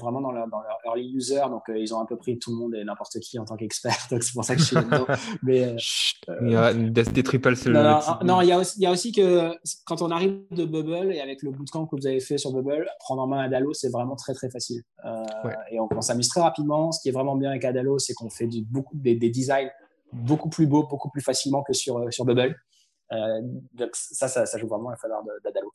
vraiment 0.00 0.20
dans 0.20 0.32
leur, 0.32 0.48
dans 0.48 0.60
leur, 0.60 0.78
early 0.84 1.12
user. 1.14 1.40
Donc, 1.48 1.68
euh, 1.68 1.78
ils 1.78 1.94
ont 1.94 2.00
un 2.00 2.06
peu 2.06 2.16
pris 2.16 2.38
tout 2.38 2.50
le 2.50 2.56
monde 2.56 2.74
et 2.74 2.84
n'importe 2.84 3.18
qui 3.20 3.38
en 3.38 3.44
tant 3.44 3.56
qu'expert. 3.56 3.96
Donc, 4.10 4.22
c'est 4.22 4.32
pour 4.32 4.44
ça 4.44 4.54
que 4.54 4.60
je 4.60 4.66
suis 4.66 4.76
dedans. 4.76 5.06
Mais, 5.42 5.64
euh, 5.64 5.76
il 6.42 6.50
y 6.50 6.56
a 6.56 6.72
des 6.72 7.22
triples 7.22 7.54
Non, 7.68 8.00
non, 8.24 8.40
il, 8.40 8.48
y 8.48 8.52
a 8.52 8.58
aussi, 8.58 8.78
il 8.78 8.82
y 8.82 8.86
a 8.86 8.90
aussi 8.90 9.12
que 9.12 9.52
quand 9.84 10.02
on 10.02 10.10
arrive 10.10 10.42
de 10.50 10.64
Bubble 10.64 11.12
et 11.12 11.20
avec 11.20 11.42
le 11.42 11.50
bootcamp 11.50 11.86
que 11.86 11.96
vous 11.96 12.06
avez 12.06 12.20
fait 12.20 12.38
sur 12.38 12.52
Bubble, 12.52 12.88
prendre 13.00 13.22
en 13.22 13.26
main 13.26 13.40
Adalo, 13.40 13.72
c'est 13.72 13.90
vraiment 13.90 14.16
très, 14.16 14.34
très 14.34 14.50
facile. 14.50 14.82
Euh, 15.04 15.24
et 15.70 15.78
on, 15.80 16.00
s'amuse 16.00 16.28
très 16.28 16.40
rapidement. 16.40 16.92
Ce 16.92 17.00
qui 17.00 17.08
est 17.08 17.12
vraiment 17.12 17.36
bien 17.36 17.50
avec 17.50 17.64
Adalo, 17.64 17.98
c'est 17.98 18.14
qu'on 18.14 18.30
fait 18.30 18.46
du, 18.46 18.62
beaucoup, 18.62 18.96
des, 18.96 19.14
des 19.14 19.30
designs 19.30 19.70
beaucoup 20.12 20.48
plus 20.48 20.66
beaux, 20.66 20.86
beaucoup 20.86 21.10
plus 21.10 21.22
facilement 21.22 21.62
que 21.62 21.72
sur, 21.72 22.12
sur 22.12 22.24
Bubble. 22.24 22.54
Euh, 23.12 23.40
donc 23.74 23.90
ça, 23.92 24.28
ça, 24.28 24.46
ça, 24.46 24.58
joue 24.58 24.66
vraiment 24.66 24.90
la 24.90 24.96
faveur 24.96 25.22
d'Adalo. 25.44 25.70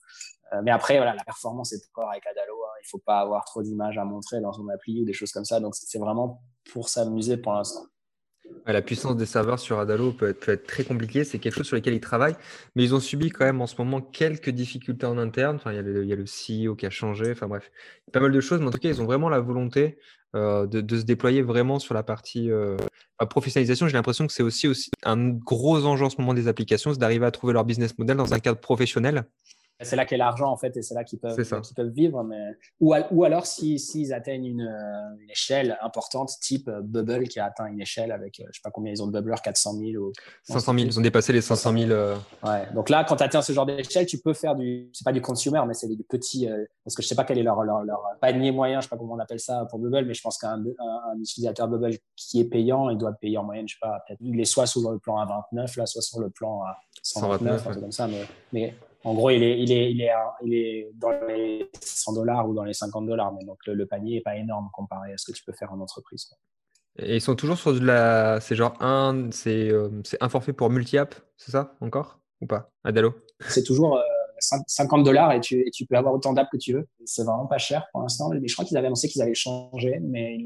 Euh, 0.53 0.61
mais 0.63 0.71
après, 0.71 0.97
voilà, 0.97 1.13
la 1.13 1.23
performance 1.23 1.73
est 1.73 1.81
encore 1.91 2.09
avec 2.09 2.25
Adalo. 2.25 2.53
Hein. 2.65 2.79
Il 2.83 2.87
faut 2.87 2.99
pas 2.99 3.19
avoir 3.19 3.45
trop 3.45 3.61
d'images 3.61 3.97
à 3.97 4.05
montrer 4.05 4.39
dans 4.39 4.53
son 4.53 4.67
appli 4.69 5.01
ou 5.01 5.05
des 5.05 5.13
choses 5.13 5.31
comme 5.31 5.45
ça. 5.45 5.59
Donc 5.59 5.75
c'est 5.75 5.99
vraiment 5.99 6.41
pour 6.71 6.89
s'amuser 6.89 7.37
pour 7.37 7.53
l'instant. 7.53 7.85
La 8.65 8.81
puissance 8.81 9.17
des 9.17 9.25
serveurs 9.25 9.59
sur 9.59 9.79
Adalo 9.79 10.13
peut 10.13 10.29
être, 10.29 10.39
peut 10.39 10.53
être 10.53 10.65
très 10.65 10.83
compliquée. 10.83 11.23
C'est 11.23 11.39
quelque 11.39 11.55
chose 11.55 11.67
sur 11.67 11.75
lequel 11.75 11.93
ils 11.93 12.01
travaillent. 12.01 12.35
Mais 12.75 12.83
ils 12.83 12.95
ont 12.95 12.99
subi 12.99 13.29
quand 13.29 13.45
même 13.45 13.61
en 13.61 13.67
ce 13.67 13.75
moment 13.77 14.01
quelques 14.01 14.49
difficultés 14.49 15.05
en 15.05 15.17
interne. 15.17 15.57
Enfin, 15.57 15.71
il, 15.71 15.75
y 15.75 16.13
a 16.13 16.15
le, 16.15 16.25
CEO 16.25 16.75
qui 16.75 16.85
a 16.85 16.89
changé. 16.89 17.31
Enfin 17.31 17.47
bref, 17.47 17.69
pas 18.13 18.19
mal 18.19 18.31
de 18.31 18.39
choses. 18.39 18.61
Mais 18.61 18.67
en 18.67 18.71
tout 18.71 18.79
cas, 18.79 18.89
ils 18.89 19.01
ont 19.01 19.05
vraiment 19.05 19.29
la 19.29 19.39
volonté 19.39 19.97
euh, 20.35 20.65
de, 20.65 20.81
de, 20.81 20.97
se 20.97 21.03
déployer 21.03 21.41
vraiment 21.41 21.79
sur 21.79 21.93
la 21.93 22.03
partie 22.03 22.51
euh, 22.51 22.77
professionnalisation. 23.25 23.87
J'ai 23.87 23.93
l'impression 23.93 24.27
que 24.27 24.33
c'est 24.33 24.43
aussi, 24.43 24.67
aussi 24.67 24.91
un 25.03 25.29
gros 25.29 25.85
enjeu 25.85 26.05
en 26.05 26.09
ce 26.09 26.17
moment 26.19 26.33
des 26.33 26.47
applications, 26.47 26.93
c'est 26.93 26.99
d'arriver 26.99 27.25
à 27.25 27.31
trouver 27.31 27.53
leur 27.53 27.65
business 27.65 27.97
model 27.97 28.17
dans 28.17 28.33
un 28.33 28.39
cadre 28.39 28.59
professionnel. 28.59 29.25
C'est 29.81 29.95
là 29.95 30.05
qu'est 30.05 30.17
l'argent, 30.17 30.49
en 30.49 30.57
fait, 30.57 30.75
et 30.75 30.81
c'est 30.81 30.95
là 30.95 31.03
qu'ils 31.03 31.19
peuvent, 31.19 31.37
peuvent 31.75 31.91
vivre. 31.91 32.23
Mais... 32.23 32.57
Ou, 32.79 32.95
ou 33.11 33.23
alors, 33.23 33.45
s'ils 33.45 33.79
si, 33.79 34.11
atteignent 34.11 34.45
une, 34.45 34.61
euh, 34.61 35.21
une, 35.21 35.29
échelle 35.29 35.77
importante, 35.81 36.31
type 36.41 36.67
euh, 36.67 36.81
Bubble 36.81 37.27
qui 37.27 37.39
a 37.39 37.45
atteint 37.45 37.67
une 37.67 37.79
échelle 37.79 38.11
avec, 38.11 38.39
euh, 38.39 38.45
je 38.51 38.57
sais 38.57 38.61
pas 38.63 38.71
combien 38.71 38.91
ils 38.91 39.03
ont 39.03 39.07
de 39.07 39.11
Bubblers, 39.11 39.41
400 39.43 39.73
000 39.73 40.03
ou... 40.03 40.11
500 40.43 40.73
000, 40.73 40.85
ils 40.87 40.97
ont 40.97 41.01
dépassé 41.03 41.31
les 41.31 41.41
500 41.41 41.73
000. 41.77 41.91
Ouais, 42.43 42.67
donc 42.73 42.89
là, 42.89 43.03
quand 43.03 43.17
tu 43.17 43.23
atteins 43.23 43.43
ce 43.43 43.53
genre 43.53 43.67
d'échelle, 43.67 44.07
tu 44.07 44.17
peux 44.17 44.33
faire 44.33 44.55
du, 44.55 44.89
c'est 44.93 45.05
pas 45.05 45.11
du 45.11 45.21
consumer, 45.21 45.61
mais 45.67 45.75
c'est 45.75 45.87
du 45.87 46.03
petit, 46.03 46.47
parce 46.83 46.95
que 46.95 47.03
je 47.03 47.07
sais 47.07 47.15
pas 47.15 47.23
quel 47.23 47.37
est 47.37 47.43
leur, 47.43 47.63
leur, 47.63 47.83
leur, 47.83 48.01
panier 48.19 48.51
moyen, 48.51 48.79
je 48.79 48.85
sais 48.85 48.89
pas 48.89 48.97
comment 48.97 49.13
on 49.13 49.19
appelle 49.19 49.39
ça 49.39 49.67
pour 49.69 49.77
Bubble, 49.77 50.05
mais 50.07 50.15
je 50.15 50.21
pense 50.21 50.39
qu'un 50.39 50.57
un, 50.57 51.19
utilisateur 51.19 51.67
Bubble 51.67 51.97
qui 52.15 52.39
est 52.39 52.45
payant, 52.45 52.89
il 52.89 52.97
doit 52.97 53.13
payer 53.13 53.37
en 53.37 53.43
moyenne, 53.43 53.67
je 53.67 53.75
sais 53.75 53.79
pas, 53.79 54.03
peut-être, 54.07 54.19
il 54.21 54.39
est 54.39 54.45
soit 54.45 54.65
sur 54.65 54.89
le 54.89 54.97
plan 54.97 55.17
à 55.17 55.25
29, 55.25 55.75
là, 55.75 55.85
soit 55.85 56.01
sur 56.01 56.19
le 56.19 56.31
plan 56.31 56.63
à 56.63 56.77
129, 57.03 57.63
129 57.63 57.81
comme 57.81 57.91
ça, 57.91 58.07
mais, 58.07 58.25
mais 58.51 58.75
en 59.07 59.13
gros, 59.13 59.29
il 59.29 59.41
est, 59.41 59.57
il 59.57 59.71
est, 59.71 59.89
il 59.89 60.01
est, 60.01 60.11
il 60.43 60.53
est 60.53 60.91
dans 60.95 61.11
les 61.29 61.71
100 61.81 62.11
dollars 62.11 62.49
ou 62.49 62.53
dans 62.53 62.65
les 62.65 62.73
50 62.73 63.05
dollars, 63.07 63.31
mais 63.31 63.45
donc 63.45 63.57
le, 63.65 63.85
panier 63.85 64.15
n'est 64.15 64.21
pas 64.21 64.35
énorme 64.35 64.69
comparé 64.73 65.13
à 65.13 65.17
ce 65.17 65.31
que 65.31 65.31
tu 65.31 65.45
peux 65.45 65.53
faire 65.53 65.71
en 65.71 65.79
entreprise. 65.79 66.29
Et 66.99 67.15
ils 67.15 67.21
sont 67.21 67.35
toujours 67.35 67.57
sur 67.57 67.73
de 67.73 67.79
la. 67.79 68.41
C'est 68.41 68.55
genre 68.55 68.75
un, 68.81 69.29
c'est 69.31 69.69
euh, 69.69 69.89
un 70.19 70.27
forfait 70.27 70.51
pour 70.51 70.69
multi-app, 70.69 71.15
c'est 71.37 71.51
ça 71.51 71.77
encore 71.79 72.19
Ou 72.41 72.47
pas? 72.47 72.69
Adalo? 72.83 73.13
C'est 73.47 73.63
toujours 73.63 73.97
50 74.39 74.99
euh, 74.99 75.03
dollars 75.03 75.31
et 75.31 75.39
tu, 75.39 75.65
et 75.65 75.71
tu 75.71 75.85
peux 75.85 75.95
avoir 75.95 76.13
autant 76.13 76.33
d'apps 76.33 76.49
que 76.51 76.57
tu 76.57 76.73
veux. 76.73 76.85
C'est 77.05 77.23
vraiment 77.23 77.45
pas 77.45 77.59
cher 77.59 77.87
pour 77.93 78.01
l'instant. 78.01 78.29
Mais 78.29 78.45
je 78.45 78.53
crois 78.53 78.65
qu'ils 78.65 78.75
avaient 78.75 78.87
annoncé 78.87 79.07
qu'ils 79.07 79.21
allaient 79.21 79.33
changer, 79.35 79.99
mais 80.01 80.37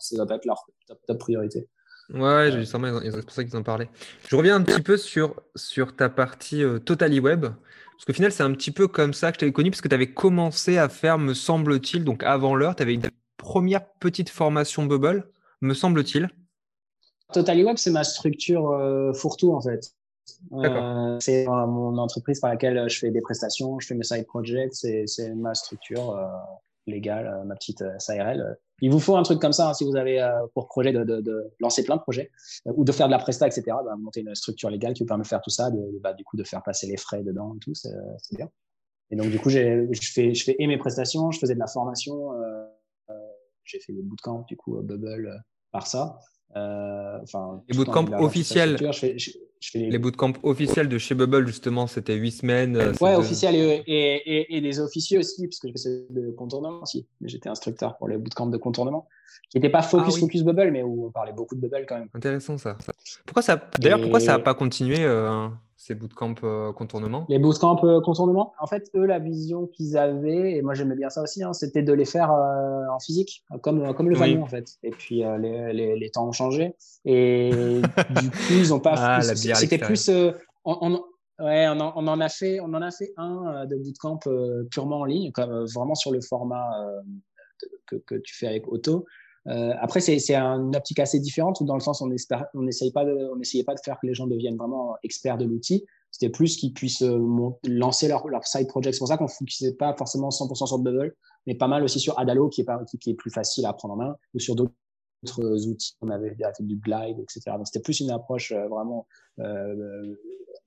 ça 0.00 0.16
doit 0.16 0.26
pas 0.26 0.36
être 0.36 0.46
leur 0.46 0.64
top, 1.06 1.18
priorité. 1.18 1.68
Ouais, 2.14 2.50
j'ai 2.50 2.64
c'est 2.64 2.78
pour 2.78 3.32
ça 3.32 3.44
qu'ils 3.44 3.56
en 3.56 3.62
parlaient. 3.62 3.90
Je 4.28 4.36
reviens 4.36 4.56
un 4.56 4.62
petit 4.62 4.80
peu 4.80 4.96
sur, 4.96 5.34
sur 5.54 5.94
ta 5.96 6.08
partie 6.08 6.62
euh, 6.62 6.78
Totally 6.78 7.20
Web. 7.20 7.46
Parce 7.96 8.04
qu'au 8.04 8.12
final, 8.12 8.30
c'est 8.30 8.42
un 8.42 8.52
petit 8.52 8.70
peu 8.70 8.88
comme 8.88 9.14
ça 9.14 9.32
que 9.32 9.36
je 9.36 9.40
t'avais 9.40 9.52
connu, 9.52 9.70
parce 9.70 9.80
que 9.80 9.88
tu 9.88 9.94
avais 9.94 10.12
commencé 10.12 10.78
à 10.78 10.88
faire, 10.88 11.18
me 11.18 11.34
semble-t-il, 11.34 12.04
donc 12.04 12.22
avant 12.22 12.54
l'heure, 12.54 12.76
tu 12.76 12.82
avais 12.82 12.94
une 12.94 13.08
première 13.36 13.86
petite 14.00 14.28
formation 14.28 14.84
Bubble, 14.84 15.28
me 15.62 15.74
semble-t-il. 15.74 16.28
Totally 17.32 17.64
Web, 17.64 17.76
c'est 17.78 17.90
ma 17.90 18.04
structure 18.04 18.70
euh, 18.70 19.12
fourre-tout, 19.12 19.52
en 19.52 19.60
fait. 19.60 19.92
Euh, 20.52 21.16
c'est 21.20 21.46
mon 21.46 21.96
entreprise 21.98 22.40
par 22.40 22.50
laquelle 22.50 22.88
je 22.88 22.98
fais 22.98 23.10
des 23.10 23.20
prestations, 23.20 23.80
je 23.80 23.86
fais 23.86 23.94
mes 23.94 24.04
side 24.04 24.26
projects, 24.26 24.74
c'est 24.74 25.34
ma 25.34 25.54
structure 25.54 26.16
euh, 26.88 26.92
légale, 26.92 27.42
ma 27.46 27.54
petite 27.54 27.84
SARL. 27.98 28.58
Il 28.82 28.90
vous 28.90 29.00
faut 29.00 29.16
un 29.16 29.22
truc 29.22 29.40
comme 29.40 29.52
ça 29.52 29.70
hein, 29.70 29.74
si 29.74 29.84
vous 29.84 29.96
avez 29.96 30.20
euh, 30.20 30.46
pour 30.54 30.68
projet 30.68 30.92
de, 30.92 31.52
lancer 31.60 31.82
plein 31.82 31.96
de 31.96 32.02
projets 32.02 32.30
euh, 32.66 32.72
ou 32.76 32.84
de 32.84 32.92
faire 32.92 33.06
de 33.06 33.12
la 33.12 33.18
presta, 33.18 33.46
etc. 33.46 33.64
Bah, 33.68 33.96
monter 33.98 34.20
une 34.20 34.34
structure 34.34 34.68
légale 34.68 34.92
qui 34.92 35.02
vous 35.02 35.06
permet 35.06 35.22
de 35.22 35.28
faire 35.28 35.40
tout 35.40 35.50
ça, 35.50 35.70
de, 35.70 35.98
bah, 36.00 36.12
du 36.12 36.24
coup 36.24 36.36
de 36.36 36.44
faire 36.44 36.62
passer 36.62 36.86
les 36.86 36.96
frais 36.96 37.22
dedans 37.22 37.54
et 37.56 37.58
tout, 37.58 37.74
c'est 37.74 37.90
bien. 38.36 38.50
Et 39.10 39.16
donc 39.16 39.30
du 39.30 39.38
coup, 39.38 39.50
je 39.50 39.58
fais, 40.02 40.34
je 40.34 40.44
fais 40.44 40.56
et 40.58 40.66
mes 40.66 40.78
prestations, 40.78 41.30
je 41.30 41.38
faisais 41.38 41.54
de 41.54 41.60
la 41.60 41.68
formation, 41.68 42.32
euh, 42.32 42.64
euh 43.10 43.14
j'ai 43.64 43.80
fait 43.80 43.92
le 43.92 44.02
bootcamp 44.02 44.44
du 44.48 44.56
coup 44.56 44.80
Bubble 44.82 45.42
par 45.72 45.86
ça. 45.86 46.18
Les 46.54 47.76
bootcamps 47.76 48.06
officiels, 48.18 48.76
les 49.74 49.98
bootcamps 49.98 50.32
officiels 50.42 50.88
de 50.88 50.98
chez 50.98 51.14
Bubble, 51.14 51.46
justement, 51.46 51.86
c'était 51.86 52.14
huit 52.14 52.32
semaines. 52.32 52.76
Euh, 52.76 52.92
ouais, 53.00 53.14
officiels 53.14 53.54
et, 53.54 53.82
et, 53.86 54.56
et, 54.56 54.60
les 54.60 54.80
officiers 54.80 55.18
aussi, 55.18 55.46
parce 55.46 55.58
que 55.58 55.68
j'ai 55.68 55.82
fait 55.82 56.06
de 56.10 56.30
contournement 56.30 56.82
aussi. 56.82 57.06
J'étais 57.22 57.48
instructeur 57.48 57.96
pour 57.96 58.08
les 58.08 58.16
bootcamps 58.16 58.46
de 58.46 58.56
contournement, 58.56 59.08
qui 59.50 59.58
n'était 59.58 59.70
pas 59.70 59.82
focus, 59.82 60.14
ah 60.16 60.20
focus 60.20 60.42
Bubble, 60.42 60.70
mais 60.70 60.82
où 60.82 61.06
on 61.06 61.10
parlait 61.10 61.32
beaucoup 61.32 61.54
de 61.54 61.60
Bubble 61.60 61.86
quand 61.88 61.98
même. 61.98 62.08
Intéressant 62.14 62.58
ça. 62.58 62.76
Pourquoi 63.24 63.42
ça 63.42 63.68
D'ailleurs, 63.78 64.00
pourquoi 64.00 64.20
ça 64.20 64.32
n'a 64.32 64.38
pas 64.38 64.54
continué 64.54 64.98
euh, 65.00 65.48
ces 65.76 65.94
bootcamps 65.94 66.34
euh, 66.42 66.72
contournement 66.72 67.26
Les 67.28 67.38
bootcamps 67.38 67.78
euh, 67.84 68.00
contournement, 68.00 68.54
en 68.58 68.66
fait, 68.66 68.90
eux, 68.94 69.04
la 69.04 69.18
vision 69.18 69.66
qu'ils 69.66 69.96
avaient, 69.98 70.52
et 70.52 70.62
moi 70.62 70.74
j'aimais 70.74 70.96
bien 70.96 71.10
ça 71.10 71.22
aussi, 71.22 71.42
hein, 71.42 71.52
c'était 71.52 71.82
de 71.82 71.92
les 71.92 72.06
faire 72.06 72.32
euh, 72.32 72.86
en 72.90 72.98
physique, 72.98 73.44
comme, 73.62 73.94
comme 73.94 74.08
le 74.08 74.18
oui. 74.18 74.38
en 74.38 74.46
fait. 74.46 74.78
Et 74.82 74.90
puis 74.90 75.22
les, 75.38 75.72
les, 75.72 75.96
les, 75.96 76.10
temps 76.10 76.28
ont 76.28 76.32
changé. 76.32 76.74
Et 77.04 77.50
du 78.20 78.30
coup, 78.30 78.52
ils 78.52 78.70
n'ont 78.70 78.80
pas. 78.80 78.94
Ah, 78.96 79.20
c'était 79.20 79.78
plus. 79.78 80.10
On, 80.64 80.78
on, 80.80 81.44
ouais, 81.44 81.68
on, 81.68 81.78
en, 81.78 81.92
on, 81.94 82.06
en 82.08 82.20
a 82.20 82.28
fait, 82.28 82.58
on 82.60 82.72
en 82.72 82.82
a 82.82 82.90
fait 82.90 83.12
un 83.18 83.66
de 83.66 83.76
bootcamp 83.76 84.20
purement 84.70 85.00
en 85.00 85.04
ligne, 85.04 85.30
comme, 85.32 85.66
vraiment 85.66 85.94
sur 85.94 86.10
le 86.10 86.20
format 86.22 86.70
que, 87.86 87.96
que, 87.96 88.14
tu 88.14 88.34
fais 88.34 88.46
avec 88.46 88.66
Auto. 88.68 89.04
Après, 89.46 90.00
c'est 90.00 90.34
une 90.34 90.74
optique 90.74 90.98
assez 90.98 91.20
différente, 91.20 91.62
dans 91.62 91.74
le 91.74 91.80
sens 91.80 92.02
on 92.02 92.08
n'essayait 92.08 92.92
pas, 92.92 93.04
de, 93.04 93.62
pas 93.64 93.74
de 93.74 93.80
faire 93.84 93.98
que 94.00 94.06
les 94.06 94.14
gens 94.14 94.26
deviennent 94.26 94.56
vraiment 94.56 94.96
experts 95.02 95.38
de 95.38 95.44
l'outil. 95.44 95.84
C'était 96.10 96.30
plus 96.30 96.56
qu'ils 96.56 96.72
puissent 96.72 97.04
lancer 97.64 98.08
leur, 98.08 98.26
leur 98.28 98.46
side 98.46 98.68
project. 98.68 98.94
C'est 98.94 98.98
pour 99.00 99.08
ça 99.08 99.16
qu'on 99.16 99.24
ne 99.24 99.28
focusait 99.28 99.74
pas 99.74 99.94
forcément 99.96 100.30
100% 100.30 100.66
sur 100.66 100.78
Bubble, 100.78 101.14
mais 101.46 101.54
pas 101.54 101.68
mal 101.68 101.84
aussi 101.84 102.00
sur 102.00 102.18
Adalo, 102.18 102.48
qui 102.48 102.62
est, 102.62 102.64
pas, 102.64 102.80
qui, 103.00 103.10
est 103.10 103.14
plus 103.14 103.30
facile 103.30 103.66
à 103.66 103.72
prendre 103.72 103.94
en 103.94 103.98
main, 103.98 104.16
ou 104.34 104.40
sur 104.40 104.56
d'autres 104.56 105.68
outils. 105.68 105.94
On 106.00 106.08
avait 106.08 106.36
du 106.60 106.76
Glide, 106.76 107.20
etc. 107.20 107.42
Donc, 107.56 107.66
c'était 107.66 107.82
plus 107.82 108.00
une 108.00 108.10
approche 108.10 108.52
vraiment 108.52 109.06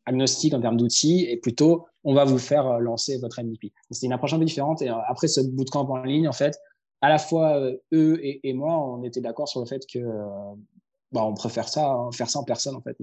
agnostique 0.10 0.54
en 0.54 0.62
termes 0.62 0.78
d'outils 0.78 1.26
et 1.30 1.38
plutôt 1.38 1.86
on 2.04 2.14
va 2.14 2.26
vous 2.26 2.38
faire 2.38 2.68
euh, 2.68 2.80
lancer 2.80 3.18
votre 3.20 3.42
MVP. 3.42 3.72
C'est 3.92 4.06
une 4.06 4.14
approche 4.14 4.34
un 4.34 4.40
peu 4.40 4.46
différente. 4.46 4.82
Et 4.82 4.90
euh, 4.90 4.96
après 5.08 5.28
ce 5.28 5.42
bootcamp 5.42 5.90
en 5.90 6.04
ligne, 6.04 6.28
en 6.28 6.34
fait, 6.34 6.60
à 7.02 7.10
la 7.10 7.18
fois 7.18 7.58
euh, 7.58 7.78
eux 7.94 8.20
et, 8.22 8.54
moi, 8.54 8.78
on 8.78 9.04
était 9.04 9.22
d'accord 9.22 9.48
sur 9.48 9.60
le 9.60 9.66
fait 9.66 9.86
que 9.92 10.00
bah, 11.12 11.24
on 11.24 11.34
préfère 11.34 11.68
ça, 11.68 11.92
hein, 11.92 12.12
faire 12.12 12.30
ça 12.30 12.40
en 12.40 12.44
personne 12.44 12.76
en 12.76 12.82
fait. 12.82 12.98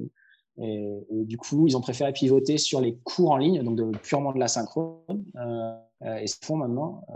Et, 0.58 0.88
du 1.10 1.36
coup, 1.36 1.66
ils 1.66 1.76
ont 1.76 1.80
préféré 1.80 2.12
pivoter 2.12 2.56
sur 2.58 2.80
les 2.80 2.96
cours 3.04 3.32
en 3.32 3.36
ligne, 3.36 3.62
donc 3.62 3.76
de, 3.76 3.98
purement 3.98 4.32
de 4.32 4.38
la 4.38 4.48
synchrone, 4.48 5.24
et 6.04 6.26
se 6.26 6.36
font 6.42 6.56
maintenant, 6.56 7.06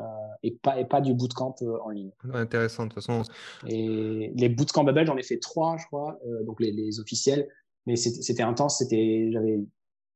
et, 0.43 0.51
pas, 0.51 0.79
et 0.79 0.85
pas 0.85 1.01
du 1.01 1.15
bootcamp 1.15 1.55
en 1.83 1.89
ligne. 1.89 2.11
Intéressant, 2.35 2.85
de 2.85 2.93
toute 2.93 3.03
façon. 3.03 3.23
Et 3.67 4.33
les 4.35 4.49
bootcamps 4.51 4.85
Bubble, 4.85 5.07
j'en 5.07 5.17
ai 5.17 5.23
fait 5.23 5.39
trois, 5.39 5.79
je 5.79 5.87
crois, 5.87 6.19
donc 6.45 6.61
les, 6.61 6.71
les 6.71 7.01
officiels, 7.01 7.49
mais 7.87 7.97
c'était 7.97 8.43
intense. 8.43 8.79
C'était, 8.79 9.31
j'avais 9.33 9.61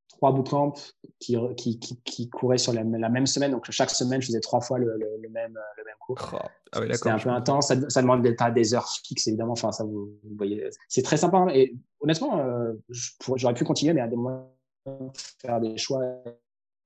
trois 0.09 0.31
bootcamps 0.31 0.73
qui, 1.19 1.37
qui, 1.57 1.79
qui, 1.79 2.01
qui, 2.03 2.29
couraient 2.29 2.57
sur 2.57 2.73
la, 2.73 2.83
même 2.83 3.25
semaine. 3.25 3.51
Donc, 3.51 3.69
chaque 3.69 3.89
semaine, 3.89 4.21
je 4.21 4.27
faisais 4.27 4.39
trois 4.39 4.61
fois 4.61 4.79
le, 4.79 4.97
le, 4.97 5.29
même, 5.29 5.57
le 5.77 5.83
même 5.83 5.95
cours. 5.99 6.17
Oh, 6.33 6.37
ah 6.71 6.79
C'était 6.91 7.09
un 7.09 7.19
peu 7.19 7.29
intense. 7.29 7.67
Ça, 7.67 7.75
ça 7.89 8.01
demande 8.01 8.21
d'être 8.21 8.41
à 8.41 8.51
des 8.51 8.73
heures 8.73 8.89
fixes, 8.89 9.27
évidemment. 9.27 9.53
Enfin, 9.53 9.71
ça, 9.71 9.83
vous, 9.83 10.09
voyez. 10.37 10.69
C'est 10.87 11.01
très 11.01 11.17
sympa. 11.17 11.37
Hein. 11.37 11.49
Et 11.53 11.75
honnêtement, 11.99 12.39
euh, 12.39 12.73
j'aurais 13.35 13.53
pu 13.53 13.63
continuer, 13.63 13.93
mais 13.93 14.01
à 14.01 14.07
des 14.07 14.15
moments, 14.15 14.55
faire 15.41 15.59
des 15.59 15.77
choix 15.77 16.03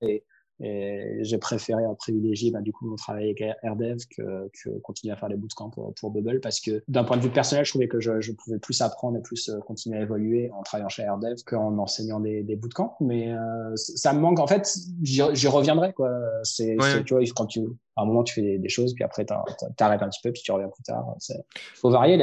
et, 0.01 0.23
et 0.61 1.19
j'ai 1.21 1.37
préféré 1.37 1.83
privilégier 1.97 2.51
bah, 2.51 2.61
du 2.61 2.73
coup 2.73 2.87
mon 2.87 2.95
travail 2.95 3.25
avec 3.25 3.41
AirDev 3.63 3.97
que, 4.09 4.49
que, 4.49 4.69
continuer 4.79 5.13
à 5.13 5.17
faire 5.17 5.29
les 5.29 5.37
bootcamps 5.37 5.69
pour, 5.69 5.93
pour 5.93 6.11
Bubble 6.11 6.39
parce 6.41 6.59
que 6.59 6.83
d'un 6.87 7.03
point 7.03 7.17
de 7.17 7.21
vue 7.21 7.29
personnel, 7.29 7.65
je 7.65 7.71
trouvais 7.71 7.87
que 7.87 7.99
je, 7.99 8.21
je, 8.21 8.31
pouvais 8.31 8.59
plus 8.59 8.81
apprendre 8.81 9.17
et 9.17 9.21
plus 9.21 9.49
euh, 9.49 9.59
continuer 9.59 9.97
à 9.97 10.01
évoluer 10.01 10.51
en 10.51 10.63
travaillant 10.63 10.89
chez 10.89 11.03
AirDev 11.03 11.43
qu'en 11.45 11.77
enseignant 11.77 12.19
des, 12.19 12.43
des 12.43 12.55
bootcamps. 12.55 12.95
Mais 12.99 13.31
euh, 13.31 13.75
ça 13.75 14.13
me 14.13 14.19
manque. 14.19 14.39
En 14.39 14.47
fait, 14.47 14.69
j'y 15.01 15.47
reviendrai. 15.47 15.93
Quoi. 15.93 16.11
C'est, 16.43 16.77
tu 17.05 17.13
vois, 17.13 17.23
quand 17.35 17.45
tu, 17.45 17.61
à 17.95 18.01
un 18.01 18.05
moment, 18.05 18.23
tu 18.23 18.33
fais 18.35 18.57
des, 18.57 18.69
choses, 18.69 18.93
puis 18.93 19.03
après, 19.03 19.25
tu 19.25 19.33
arrêtes 19.83 20.01
un 20.01 20.09
petit 20.09 20.21
peu, 20.23 20.31
puis 20.31 20.41
tu 20.41 20.51
reviens 20.51 20.69
plus 20.69 20.83
tard. 20.83 21.15
Il 21.29 21.43
faut 21.75 21.89
varier 21.89 22.17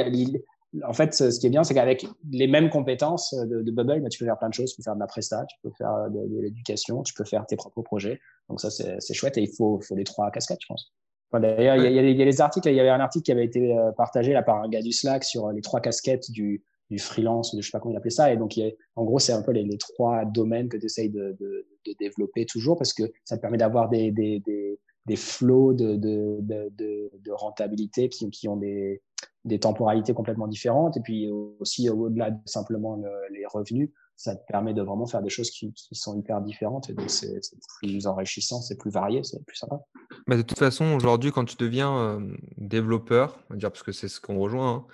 en 0.83 0.93
fait, 0.93 1.13
ce 1.13 1.39
qui 1.39 1.47
est 1.47 1.49
bien, 1.49 1.63
c'est 1.63 1.73
qu'avec 1.73 2.05
les 2.31 2.47
mêmes 2.47 2.69
compétences 2.69 3.33
de, 3.33 3.71
Bubble, 3.71 4.01
bah, 4.01 4.09
tu 4.09 4.19
peux 4.19 4.25
faire 4.25 4.37
plein 4.37 4.49
de 4.49 4.53
choses. 4.53 4.71
Tu 4.71 4.77
peux 4.77 4.83
faire 4.83 4.95
de 4.95 4.99
la 4.99 5.07
presta, 5.07 5.45
tu 5.45 5.57
peux 5.63 5.71
faire 5.77 6.09
de, 6.09 6.41
l'éducation, 6.41 7.03
tu 7.03 7.13
peux 7.13 7.23
faire 7.23 7.45
tes 7.45 7.55
propres 7.55 7.81
projets. 7.81 8.19
Donc 8.49 8.59
ça, 8.59 8.69
c'est 8.69 9.13
chouette 9.13 9.37
et 9.37 9.41
il 9.41 9.53
faut, 9.55 9.79
faut 9.81 9.95
les 9.95 10.03
trois 10.03 10.29
casquettes, 10.31 10.59
je 10.61 10.67
pense. 10.67 10.93
D'ailleurs, 11.33 11.75
il, 11.75 11.91
y, 11.91 12.21
a 12.21 12.25
les 12.25 12.41
articles. 12.41 12.69
Il 12.69 12.75
y 12.75 12.79
avait 12.79 12.89
un 12.89 12.99
article 12.99 13.25
qui 13.25 13.31
avait 13.31 13.45
été 13.45 13.77
euh, 13.77 13.91
partagé 13.91 14.31
là 14.31 14.43
par 14.43 14.61
un 14.61 14.69
gars 14.69 14.81
du 14.81 14.93
Slack 14.93 15.25
sur 15.25 15.51
les 15.51 15.61
trois 15.61 15.81
casquettes 15.81 16.31
du, 16.31 16.63
du 16.89 16.99
freelance, 16.99 17.53
ou 17.53 17.61
je 17.61 17.65
sais 17.65 17.71
pas 17.71 17.79
comment 17.79 17.93
il 17.93 17.97
appelait 17.97 18.09
ça. 18.09 18.31
Et 18.31 18.37
donc, 18.37 18.55
il 18.55 18.73
en 18.95 19.03
gros, 19.03 19.19
c'est 19.19 19.33
un 19.33 19.41
peu 19.41 19.51
les, 19.51 19.77
trois 19.77 20.23
domaines 20.25 20.69
que 20.69 20.77
tu 20.77 20.85
essayes 20.85 21.09
de, 21.09 21.35
de, 21.39 21.67
de, 21.85 21.95
développer 21.99 22.45
toujours 22.45 22.77
parce 22.77 22.93
que 22.93 23.03
ça 23.25 23.35
te 23.35 23.41
permet 23.41 23.57
d'avoir 23.57 23.89
des, 23.89 24.11
des, 24.11 24.39
des, 24.39 24.79
des 25.05 25.15
flots 25.17 25.73
de, 25.73 25.95
de, 25.95 26.39
de, 26.41 27.11
de, 27.13 27.31
rentabilité 27.31 28.07
qui, 28.07 28.29
qui 28.29 28.47
ont 28.47 28.55
des, 28.57 29.01
des 29.47 29.59
temporalités 29.59 30.13
complètement 30.13 30.47
différentes. 30.47 30.97
Et 30.97 31.01
puis 31.01 31.29
aussi, 31.59 31.89
au-delà 31.89 32.31
de 32.31 32.39
simplement 32.45 33.01
les 33.31 33.45
revenus, 33.45 33.89
ça 34.17 34.35
te 34.35 34.45
permet 34.47 34.73
de 34.73 34.81
vraiment 34.81 35.05
faire 35.05 35.21
des 35.21 35.29
choses 35.29 35.51
qui, 35.51 35.71
qui 35.73 35.95
sont 35.95 36.19
hyper 36.19 36.41
différentes. 36.41 36.89
Et 36.89 36.93
donc, 36.93 37.09
c'est 37.09 37.39
plus 37.79 38.07
enrichissant, 38.07 38.61
c'est 38.61 38.77
plus 38.77 38.89
varié, 38.89 39.23
c'est 39.23 39.43
plus 39.45 39.55
sympa. 39.55 39.79
de 40.27 40.41
toute 40.41 40.57
façon, 40.57 40.85
aujourd'hui, 40.95 41.31
quand 41.31 41.45
tu 41.45 41.55
deviens 41.55 41.95
euh, 41.95 42.35
développeur, 42.57 43.39
on 43.49 43.53
va 43.53 43.59
dire 43.59 43.71
parce 43.71 43.83
que 43.83 43.91
c'est 43.91 44.07
ce 44.07 44.19
qu'on 44.19 44.39
rejoint, 44.39 44.73
hein, 44.73 44.85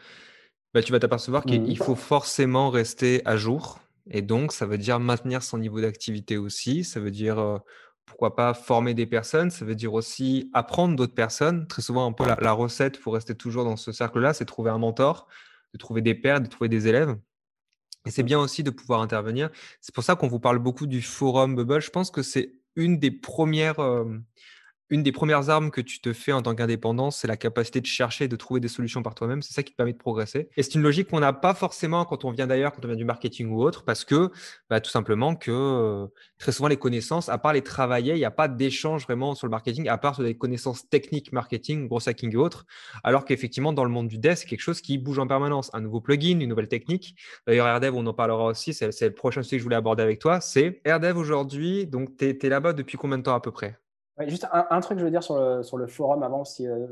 bah, 0.73 0.83
tu 0.83 0.91
vas 0.91 0.99
t'apercevoir 0.99 1.45
qu'il 1.45 1.61
mmh. 1.61 1.75
faut 1.77 1.95
forcément 1.95 2.69
rester 2.69 3.21
à 3.25 3.37
jour. 3.37 3.79
Et 4.09 4.21
donc, 4.21 4.51
ça 4.51 4.65
veut 4.65 4.77
dire 4.77 4.99
maintenir 4.99 5.41
son 5.41 5.57
niveau 5.57 5.79
d'activité 5.79 6.37
aussi. 6.37 6.83
Ça 6.83 6.99
veut 6.99 7.11
dire 7.11 7.39
euh, 7.39 7.57
pourquoi 8.05 8.35
pas 8.35 8.53
former 8.53 8.93
des 8.93 9.05
personnes, 9.05 9.49
ça 9.49 9.65
veut 9.65 9.75
dire 9.75 9.93
aussi 9.93 10.49
apprendre 10.53 10.95
d'autres 10.95 11.13
personnes. 11.13 11.67
Très 11.67 11.81
souvent, 11.81 12.05
un 12.05 12.11
peu 12.11 12.25
la, 12.25 12.51
recette 12.51 12.99
pour 12.99 13.13
rester 13.13 13.35
toujours 13.35 13.63
dans 13.63 13.77
ce 13.77 13.91
cercle-là, 13.91 14.33
c'est 14.33 14.45
trouver 14.45 14.69
un 14.69 14.77
mentor, 14.77 15.27
de 15.73 15.77
trouver 15.77 16.01
des 16.01 16.15
pairs, 16.15 16.41
de 16.41 16.47
trouver 16.47 16.69
des 16.69 16.87
élèves. 16.87 17.17
Et 18.05 18.11
c'est 18.11 18.23
bien 18.23 18.39
aussi 18.39 18.63
de 18.63 18.69
pouvoir 18.69 19.01
intervenir. 19.01 19.49
C'est 19.79 19.95
pour 19.95 20.03
ça 20.03 20.15
qu'on 20.15 20.27
vous 20.27 20.39
parle 20.39 20.59
beaucoup 20.59 20.87
du 20.87 21.01
forum 21.01 21.55
Bubble. 21.55 21.81
Je 21.81 21.89
pense 21.89 22.11
que 22.11 22.21
c'est 22.21 22.55
une 22.75 22.99
des 22.99 23.11
premières, 23.11 23.79
euh, 23.79 24.19
une 24.93 25.01
des 25.01 25.11
premières 25.11 25.49
armes 25.49 25.71
que 25.71 25.81
tu 25.81 26.01
te 26.01 26.13
fais 26.13 26.33
en 26.33 26.43
tant 26.43 26.53
qu'indépendant, 26.53 27.09
c'est 27.09 27.27
la 27.27 27.35
capacité 27.35 27.81
de 27.81 27.87
chercher 27.87 28.25
et 28.25 28.27
de 28.27 28.35
trouver 28.35 28.59
des 28.59 28.67
solutions 28.67 29.01
par 29.01 29.15
toi-même. 29.15 29.41
C'est 29.41 29.55
ça 29.55 29.63
qui 29.63 29.71
te 29.71 29.75
permet 29.75 29.93
de 29.93 29.97
progresser. 29.97 30.49
Et 30.55 30.61
c'est 30.61 30.75
une 30.75 30.83
logique 30.83 31.09
qu'on 31.09 31.19
n'a 31.19 31.33
pas 31.33 31.55
forcément 31.55 32.05
quand 32.05 32.25
on 32.25 32.31
vient 32.31 32.45
d'ailleurs, 32.45 32.73
quand 32.73 32.85
on 32.85 32.87
vient 32.87 32.95
du 32.95 33.03
marketing 33.03 33.49
ou 33.49 33.63
autre, 33.63 33.85
parce 33.85 34.05
que 34.05 34.29
bah, 34.69 34.79
tout 34.81 34.91
simplement 34.91 35.35
que 35.35 35.49
euh, 35.49 36.05
très 36.37 36.51
souvent 36.51 36.67
les 36.67 36.77
connaissances, 36.77 37.27
à 37.27 37.39
part 37.39 37.53
les 37.53 37.63
travailler, 37.63 38.13
il 38.13 38.19
n'y 38.19 38.25
a 38.25 38.29
pas 38.29 38.47
d'échange 38.47 39.05
vraiment 39.05 39.33
sur 39.33 39.47
le 39.47 39.51
marketing, 39.51 39.87
à 39.87 39.97
part 39.97 40.13
sur 40.13 40.23
des 40.23 40.37
connaissances 40.37 40.87
techniques, 40.87 41.31
marketing, 41.31 41.87
gros 41.87 42.07
hacking 42.07 42.31
et 42.31 42.37
autres. 42.37 42.67
Alors 43.03 43.25
qu'effectivement, 43.25 43.73
dans 43.73 43.85
le 43.85 43.89
monde 43.89 44.07
du 44.07 44.19
dev, 44.19 44.35
c'est 44.35 44.45
quelque 44.45 44.61
chose 44.61 44.79
qui 44.79 44.99
bouge 44.99 45.17
en 45.17 45.25
permanence. 45.25 45.71
Un 45.73 45.81
nouveau 45.81 46.01
plugin, 46.01 46.39
une 46.39 46.49
nouvelle 46.49 46.67
technique. 46.67 47.15
D'ailleurs, 47.47 47.65
AirDev, 47.65 47.95
on 47.95 48.05
en 48.05 48.13
parlera 48.13 48.45
aussi. 48.45 48.75
C'est 48.75 49.01
le 49.01 49.15
prochain 49.15 49.41
sujet 49.41 49.55
que 49.55 49.61
je 49.61 49.63
voulais 49.63 49.75
aborder 49.75 50.03
avec 50.03 50.19
toi. 50.19 50.39
C'est 50.39 50.81
AirDev 50.85 51.17
aujourd'hui. 51.17 51.87
Donc, 51.87 52.15
tu 52.15 52.25
es, 52.25 52.37
es 52.39 52.49
là-bas 52.49 52.73
depuis 52.73 52.99
combien 52.99 53.17
de 53.17 53.23
temps 53.23 53.33
à 53.33 53.41
peu 53.41 53.49
près? 53.49 53.79
Juste 54.19 54.47
un, 54.51 54.79
truc, 54.79 54.99
je 54.99 55.03
veux 55.03 55.11
dire, 55.11 55.23
sur 55.23 55.37
le, 55.37 55.63
sur 55.63 55.77
le 55.77 55.87
forum 55.87 56.23
avant, 56.23 56.43
si, 56.45 56.67
euh, 56.67 56.85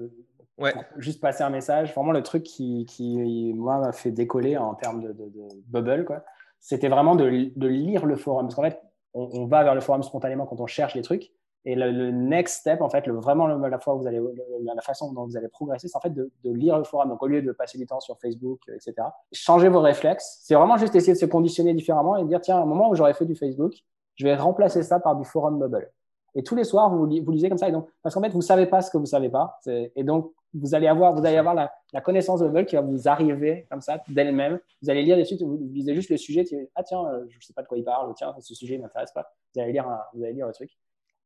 ouais. 0.58 0.74
juste 0.98 1.22
passer 1.22 1.44
un 1.44 1.50
message. 1.50 1.94
Vraiment, 1.94 2.12
le 2.12 2.24
truc 2.24 2.44
qui, 2.44 2.86
qui 2.86 3.54
moi, 3.54 3.78
m'a 3.80 3.92
fait 3.92 4.12
décoller 4.12 4.58
en 4.58 4.74
termes 4.74 5.02
de, 5.02 5.14
de, 5.14 5.30
bubble, 5.68 6.06
quoi, 6.06 6.24
c'était 6.60 6.90
vraiment 6.90 7.16
de, 7.16 7.52
de, 7.56 7.68
lire 7.68 8.06
le 8.06 8.16
forum. 8.16 8.48
Parce 8.48 8.56
qu'en 8.56 8.64
fait, 8.64 8.82
on, 9.14 9.46
va 9.46 9.64
vers 9.64 9.76
le 9.76 9.82
forum 9.82 10.04
spontanément 10.04 10.46
quand 10.46 10.60
on 10.60 10.68
cherche 10.68 10.96
les 10.96 11.02
trucs. 11.02 11.32
Et 11.64 11.76
le, 11.76 12.10
next 12.10 12.62
step, 12.62 12.82
en 12.82 12.90
fait, 12.90 13.06
le, 13.06 13.14
vraiment 13.14 13.48
la, 13.48 13.80
fois 13.80 13.94
vous 13.94 14.08
allez, 14.08 14.20
la 14.64 14.82
façon 14.82 15.14
dont 15.14 15.26
vous 15.26 15.38
allez 15.38 15.48
progresser, 15.48 15.88
c'est 15.88 15.98
en 15.98 16.02
fait 16.02 16.14
de, 16.14 16.32
lire 16.44 16.78
le 16.78 16.84
forum. 16.84 17.10
Donc, 17.10 17.22
au 17.22 17.28
lieu 17.28 17.44
de 17.44 17.52
passer 17.52 17.78
du 17.78 17.86
temps 17.86 18.00
sur 18.00 18.18
Facebook, 18.20 18.62
euh, 18.70 18.76
etc., 18.76 19.08
changez 19.32 19.70
vos 19.70 19.82
réflexes. 19.82 20.40
C'est 20.42 20.56
vraiment 20.56 20.78
juste 20.78 20.96
essayer 20.96 21.14
de 21.14 21.20
se 21.20 21.28
conditionner 21.28 21.74
différemment 21.74 22.18
et 22.18 22.26
dire, 22.26 22.42
tiens, 22.42 22.58
à 22.58 22.62
un 22.62 22.66
moment 22.66 22.90
où 22.90 22.96
j'aurais 22.96 23.14
fait 23.14 23.26
du 23.26 23.36
Facebook, 23.36 23.74
je 24.16 24.26
vais 24.26 24.36
remplacer 24.36 24.82
ça 24.82 25.00
par 25.00 25.16
du 25.16 25.24
forum 25.24 25.60
bubble. 25.60 25.92
Et 26.36 26.44
tous 26.44 26.56
les 26.56 26.64
soirs, 26.64 26.90
vous, 26.90 27.08
vous 27.08 27.32
lisez 27.32 27.50
comme 27.50 27.58
ça. 27.58 27.68
Et 27.68 27.72
donc, 27.72 27.90
parce 28.02 28.16
qu'en 28.16 28.22
fait, 28.22 28.30
vous 28.30 28.38
ne 28.38 28.44
savez 28.44 28.66
pas 28.66 28.82
ce 28.82 28.90
que 28.90 28.98
vous 28.98 29.04
ne 29.04 29.10
savez 29.10 29.30
pas. 29.30 29.60
Et 29.68 30.04
donc, 30.04 30.32
vous 30.54 30.76
allez 30.76 30.88
avoir, 30.88 31.14
vous 31.14 31.26
allez 31.26 31.38
avoir 31.38 31.56
la, 31.56 31.72
la 31.94 32.02
connaissance 32.02 32.42
de 32.42 32.48
Bubble 32.48 32.66
qui 32.66 32.76
va 32.76 32.82
vous 32.82 33.08
arriver 33.08 33.66
comme 33.70 33.82
ça, 33.82 34.02
d'elle-même. 34.08 34.60
Vous 34.82 34.90
allez 34.90 35.04
lire 35.04 35.16
des 35.16 35.26
suites, 35.26 35.42
vous 35.42 35.58
lisez 35.72 35.94
juste 35.96 36.10
le 36.10 36.18
sujet. 36.18 36.44
ah 36.76 36.84
tiens, 36.84 37.06
euh, 37.06 37.26
je 37.30 37.38
ne 37.38 37.42
sais 37.42 37.54
pas 37.54 37.62
de 37.62 37.68
quoi 37.68 37.78
il 37.78 37.84
parle. 37.84 38.14
Tiens, 38.16 38.34
ce 38.40 38.54
sujet 38.54 38.78
ne 38.78 38.84
m'intéresse 38.84 39.12
pas. 39.12 39.34
Vous 39.54 39.62
allez, 39.62 39.72
lire 39.72 39.88
vous 40.14 40.24
allez 40.24 40.34
lire 40.34 40.48
le 40.48 40.54
truc. 40.54 40.70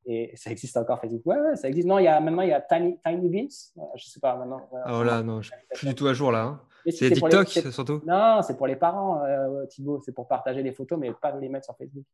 Et 0.08 0.32
ça 0.36 0.52
existe 0.52 0.78
encore 0.78 1.00
Facebook. 1.00 1.26
Ouais, 1.26 1.40
ouais, 1.40 1.56
ça 1.56 1.68
existe. 1.68 1.88
Non, 1.88 1.98
il 1.98 2.04
y 2.04 2.08
a, 2.08 2.20
maintenant, 2.20 2.44
il 2.44 2.50
y 2.50 2.54
a 2.54 2.62
Tiny, 2.62 3.00
Tiny 3.04 3.30
Beans. 3.30 3.48
Je 3.96 4.06
ne 4.06 4.10
sais 4.10 4.20
pas 4.20 4.36
maintenant. 4.36 4.62
Oh 4.92 5.04
là, 5.04 5.24
non, 5.24 5.42
je 5.42 5.50
suis 5.50 5.58
plus 5.74 5.88
du 5.88 5.96
tout 5.96 6.08
à 6.08 6.14
jour 6.14 6.32
là. 6.32 6.44
Hein. 6.44 6.62
C'est 6.92 7.10
TikTok 7.10 7.48
surtout? 7.48 8.02
Non, 8.06 8.42
c'est 8.44 8.56
pour 8.56 8.68
les 8.68 8.76
parents, 8.76 9.24
euh, 9.24 9.66
Thibaut. 9.66 10.00
C'est 10.06 10.12
pour 10.12 10.28
partager 10.28 10.62
des 10.62 10.72
photos, 10.72 11.00
mais 11.00 11.12
pas 11.12 11.36
les 11.40 11.50
mettre 11.50 11.66
sur 11.66 11.76
Facebook. 11.76 12.06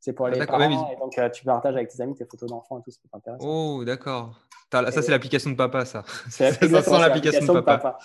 C'est 0.00 0.14
pour 0.14 0.26
ah, 0.26 0.30
les 0.30 0.46
parents. 0.46 0.90
Et 0.90 0.96
donc, 0.96 1.18
euh, 1.18 1.28
tu 1.28 1.44
partages 1.44 1.76
avec 1.76 1.88
tes 1.88 2.00
amis 2.00 2.14
tes 2.14 2.24
photos 2.24 2.48
d'enfants 2.48 2.78
et 2.78 2.82
tout, 2.82 2.90
c'est 2.90 3.14
intéressant. 3.14 3.46
Oh, 3.46 3.84
d'accord. 3.84 4.34
Ça, 4.72 4.90
c'est 4.90 5.10
l'application 5.10 5.50
de 5.50 5.56
papa, 5.56 5.84
ça. 5.84 6.04
C'est 6.30 6.60
l'application 6.70 7.52
de 7.52 7.60
papa. 7.60 7.98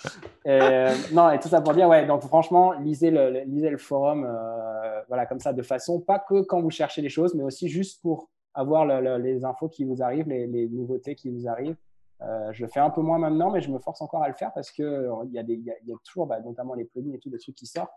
Euh, 0.46 0.94
non, 1.12 1.30
et 1.30 1.38
tout 1.38 1.48
ça 1.48 1.62
pour 1.62 1.72
dire, 1.72 1.88
ouais, 1.88 2.04
donc 2.06 2.22
franchement, 2.22 2.72
lisez 2.72 3.10
le, 3.10 3.44
lisez 3.46 3.70
le 3.70 3.78
forum, 3.78 4.26
euh, 4.28 5.00
voilà, 5.08 5.26
comme 5.26 5.40
ça, 5.40 5.52
de 5.52 5.62
façon, 5.62 6.00
pas 6.00 6.18
que 6.18 6.42
quand 6.42 6.60
vous 6.60 6.70
cherchez 6.70 7.00
les 7.00 7.08
choses, 7.08 7.34
mais 7.34 7.44
aussi 7.44 7.68
juste 7.68 8.02
pour 8.02 8.28
avoir 8.52 8.84
les 8.84 9.44
infos 9.44 9.68
qui 9.68 9.84
vous 9.84 10.02
arrivent, 10.02 10.28
les, 10.28 10.68
nouveautés 10.68 11.14
qui 11.14 11.30
vous 11.30 11.48
arrivent. 11.48 11.76
je 12.20 12.62
le 12.62 12.68
fais 12.68 12.80
un 12.80 12.90
peu 12.90 13.00
moins 13.00 13.18
maintenant, 13.18 13.50
mais 13.50 13.60
je 13.60 13.70
me 13.70 13.78
force 13.78 14.02
encore 14.02 14.22
à 14.22 14.28
le 14.28 14.34
faire 14.34 14.52
parce 14.52 14.70
qu'il 14.70 14.84
y, 15.30 15.38
a 15.38 15.42
y, 15.42 15.62
y 15.62 15.92
a 15.92 15.96
toujours, 16.04 16.26
bah, 16.26 16.40
notamment 16.40 16.74
les 16.74 16.84
plugins 16.84 17.12
et 17.14 17.18
tout, 17.18 17.30
des 17.30 17.38
trucs 17.38 17.54
qui 17.54 17.66
sortent, 17.66 17.92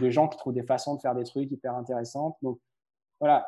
des 0.00 0.10
gens 0.10 0.28
qui 0.28 0.38
trouvent 0.38 0.54
des 0.54 0.64
façons 0.64 0.94
de 0.94 1.00
faire 1.00 1.14
des 1.14 1.24
trucs 1.24 1.50
hyper 1.50 1.74
intéressantes. 1.74 2.36
Donc, 2.42 2.58
voilà, 3.20 3.46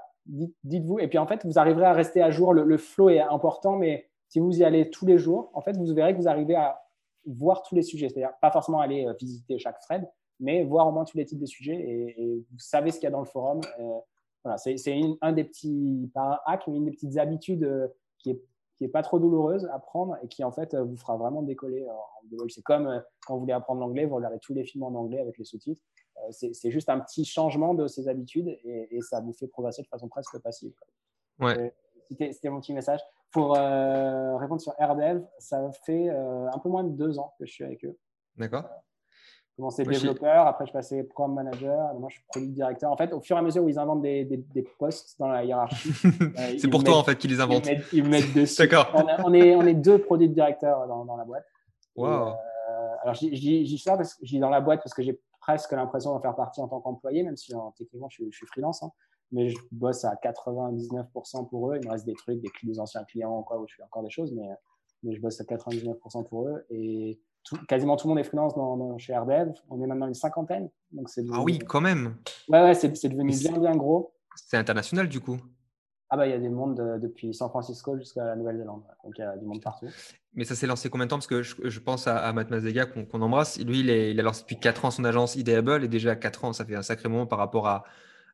dites-vous. 0.65 0.99
Et 0.99 1.09
puis 1.09 1.19
en 1.19 1.27
fait, 1.27 1.45
vous 1.45 1.59
arriverez 1.59 1.87
à 1.87 1.93
rester 1.93 2.23
à 2.23 2.31
jour. 2.31 2.53
Le, 2.53 2.79
flow 2.79 3.09
est 3.11 3.21
important, 3.21 3.77
mais 3.77 4.09
si 4.29 4.41
vous 4.41 4.59
y 4.59 4.65
allez 4.65 4.91
tous 4.91 5.07
les 5.07 5.19
jours, 5.19 5.51
en 5.55 5.61
fait, 5.61 5.77
vous 5.77 5.87
verrez 5.95 6.13
que 6.13 6.19
vous 6.19 6.29
arrivez 6.29 6.57
à 6.57 6.81
voir 7.27 7.63
tous 7.63 7.75
les 7.75 7.83
sujets. 7.83 8.09
C'est-à-dire 8.09 8.37
pas 8.41 8.51
forcément 8.51 8.81
aller 8.81 9.07
euh, 9.07 9.15
visiter 9.19 9.59
chaque 9.59 9.81
thread, 9.81 10.09
mais 10.41 10.65
voir 10.65 10.87
au 10.87 10.93
moins 10.93 11.05
tous 11.05 11.17
les 11.17 11.25
types 11.25 11.41
de 11.41 11.47
sujets 11.47 11.75
et, 11.77 12.45
vous 12.51 12.59
savez 12.59 12.91
ce 12.91 12.97
qu'il 12.97 13.05
y 13.05 13.09
a 13.09 13.11
dans 13.11 13.21
le 13.21 13.27
forum. 13.27 13.61
Euh, 13.81 13.99
voilà, 14.45 14.59
c'est 14.59 14.77
un 15.23 15.33
des 15.33 15.45
petits, 15.45 16.11
pas 16.15 16.41
un 16.47 16.53
hack, 16.53 16.67
mais 16.69 16.77
une 16.77 16.85
des 16.85 16.93
petites 16.93 17.19
habitudes 17.19 17.65
euh, 17.65 17.89
qui 18.19 18.31
est 18.31 18.43
qui 18.77 18.85
est 18.85 18.89
pas 18.89 19.03
trop 19.03 19.19
douloureuse 19.19 19.67
à 19.73 19.79
prendre 19.79 20.19
et 20.23 20.29
qui 20.29 20.45
en 20.45 20.53
fait 20.53 20.75
vous 20.75 20.99
fera 20.99 21.17
vraiment 21.17 21.41
décoller 21.41 21.87
C'est 22.51 22.61
comme 22.61 23.03
quand 23.27 23.33
vous 23.33 23.41
voulez 23.41 23.55
apprendre 23.55 23.81
l'anglais, 23.81 24.05
vous 24.05 24.17
regardez 24.17 24.39
tous 24.39 24.53
les 24.53 24.65
films 24.65 24.85
en 24.85 24.95
anglais 24.95 25.19
avec 25.19 25.39
les 25.39 25.45
sous-titres. 25.45 25.81
C'est 26.31 26.71
juste 26.71 26.89
un 26.89 27.01
petit 27.01 27.25
changement 27.25 27.75
de 27.75 27.87
ses 27.87 28.09
habitudes 28.09 28.49
et, 28.65 29.01
ça 29.03 29.21
vous 29.21 29.33
fait 29.33 29.47
progresser 29.47 29.83
de 29.83 29.89
façon 29.89 30.09
presque 30.09 30.39
passive. 30.39 30.73
Ouais. 31.39 31.73
C'était 32.11 32.49
mon 32.49 32.61
petit 32.61 32.73
message. 32.73 33.01
Pour 33.33 33.57
euh, 33.57 34.37
répondre 34.37 34.61
sur 34.61 34.73
AirDev, 34.79 35.23
ça 35.39 35.71
fait 35.85 36.09
euh, 36.09 36.49
un 36.53 36.59
peu 36.59 36.69
moins 36.69 36.85
de 36.85 36.91
deux 36.91 37.19
ans 37.19 37.35
que 37.39 37.45
je 37.45 37.53
suis 37.53 37.65
avec 37.65 37.85
eux. 37.85 37.99
D'accord. 38.37 38.63
J'ai 38.63 39.57
commencé 39.57 39.85
développeur, 39.85 40.47
après 40.47 40.67
je 40.67 40.73
passais 40.73 41.03
programme 41.03 41.35
manager, 41.35 41.93
maintenant 41.93 42.09
je 42.09 42.17
suis 42.17 42.25
produit 42.29 42.49
directeur. 42.49 42.93
En 42.93 42.97
fait, 42.97 43.13
au 43.13 43.21
fur 43.21 43.37
et 43.37 43.39
à 43.39 43.43
mesure 43.43 43.65
où 43.65 43.69
ils 43.69 43.79
inventent 43.79 44.03
des, 44.03 44.25
des, 44.25 44.63
postes 44.79 45.19
dans 45.19 45.29
la 45.29 45.45
hiérarchie. 45.45 45.91
Euh, 46.39 46.55
c'est 46.59 46.69
pour 46.69 46.85
toi 46.85 46.97
en 46.99 47.05
fait 47.05 47.17
qu'ils 47.17 47.31
les 47.31 47.41
inventent. 47.41 47.67
Ils 47.93 48.03
mettent, 48.05 48.27
mettent 48.27 48.35
dessus. 48.35 48.63
D'accord. 48.69 48.91
On, 49.25 49.33
est, 49.33 49.55
on 49.55 49.63
est 49.63 49.75
deux 49.75 49.99
produits 49.99 50.29
directeurs 50.29 50.87
dans, 50.87 51.05
dans 51.05 51.17
la 51.17 51.25
boîte. 51.25 51.47
Wow. 51.95 52.35
alors, 53.03 53.15
je 53.15 53.29
dis 53.29 53.79
ça 53.79 53.97
parce 53.97 54.15
que 54.15 54.27
je 54.27 54.33
dis 54.33 54.39
dans 54.39 54.51
la 54.51 54.61
boîte 54.61 54.81
parce 54.83 54.93
que 54.93 55.03
j'ai 55.03 55.19
presque 55.47 55.73
l'impression 55.73 56.13
d'en 56.13 56.21
faire 56.21 56.35
partie 56.35 56.61
en 56.61 56.69
tant 56.69 56.81
qu'employé, 56.81 57.23
même 57.23 57.37
si 57.37 57.53
techniquement 57.77 58.09
je, 58.11 58.25
je 58.29 58.37
suis 58.37 58.47
freelance. 58.47 58.83
Hein 58.83 58.91
mais 59.33 59.51
je 59.51 59.57
bosse 59.73 60.05
à 60.05 60.15
99% 60.15 61.49
pour 61.49 61.71
eux. 61.73 61.79
Il 61.81 61.87
me 61.87 61.91
reste 61.91 62.07
des 62.07 62.15
trucs, 62.15 62.41
des, 62.41 62.51
des 62.63 62.81
anciens 62.81 63.05
clients, 63.05 63.43
quoi, 63.43 63.61
où 63.61 63.67
je 63.69 63.75
fais 63.75 63.83
encore 63.83 64.03
des 64.03 64.11
choses, 64.11 64.33
mais, 64.33 64.49
mais 65.03 65.15
je 65.15 65.21
bosse 65.21 65.41
à 65.41 65.45
99% 65.45 66.29
pour 66.29 66.49
eux. 66.49 66.65
Et 66.71 67.21
quasiment 67.69 67.97
tout 67.97 68.09
le 68.09 68.11
monde 68.11 68.21
est 68.21 68.25
freelance 68.25 68.55
dans, 68.55 68.99
chez 68.99 69.17
RDev. 69.17 69.53
On 69.71 69.83
est 69.83 69.87
maintenant 69.87 70.07
une 70.07 70.15
cinquantaine. 70.15 70.71
Donc 70.93 71.09
ah 71.33 71.43
oui, 71.43 71.59
quand 71.59 71.81
même. 71.81 72.17
Ouais, 72.49 72.63
ouais 72.63 72.75
c'est 72.75 73.09
devenu 73.09 73.31
bien, 73.37 73.59
bien 73.59 73.77
gros. 73.77 74.15
C'est 74.37 74.59
international 74.59 75.09
du 75.09 75.21
coup 75.21 75.39
ah 76.11 76.17
bah 76.17 76.27
il 76.27 76.31
y 76.31 76.35
a 76.35 76.39
des 76.39 76.49
mondes 76.49 77.01
depuis 77.01 77.35
San 77.35 77.49
Francisco 77.49 77.97
jusqu'à 77.99 78.25
la 78.25 78.37
Nouvelle-Zélande, 78.37 78.83
donc 79.05 79.15
il 79.19 79.21
y 79.21 79.25
a 79.25 79.37
du 79.37 79.45
monde 79.45 79.63
partout. 79.63 79.89
Mais 80.37 80.45
ça 80.45 80.55
s'est 80.55 80.67
lancé 80.67 80.91
combien 80.91 81.07
de 81.07 81.11
temps? 81.11 81.17
Parce 81.17 81.27
que 81.27 81.43
je, 81.43 81.81
pense 81.81 82.07
à, 82.07 82.31
Matt 82.35 82.51
Mazega 82.51 82.85
qu'on 82.85 83.23
embrasse. 83.23 83.59
Lui, 83.59 83.81
il, 83.81 83.91
est, 83.91 84.11
il 84.11 84.21
a 84.21 84.23
lancé 84.23 84.43
depuis 84.43 84.61
4 84.61 84.85
ans 84.85 84.91
son 84.91 85.05
agence 85.05 85.35
Ideable 85.35 85.83
et 85.83 85.89
déjà 85.89 86.15
4 86.15 86.45
ans, 86.45 86.53
ça 86.53 86.67
fait 86.67 86.77
un 86.77 86.83
sacré 86.83 87.09
moment 87.09 87.27
par 87.27 87.39
rapport 87.39 87.67
à, 87.67 87.85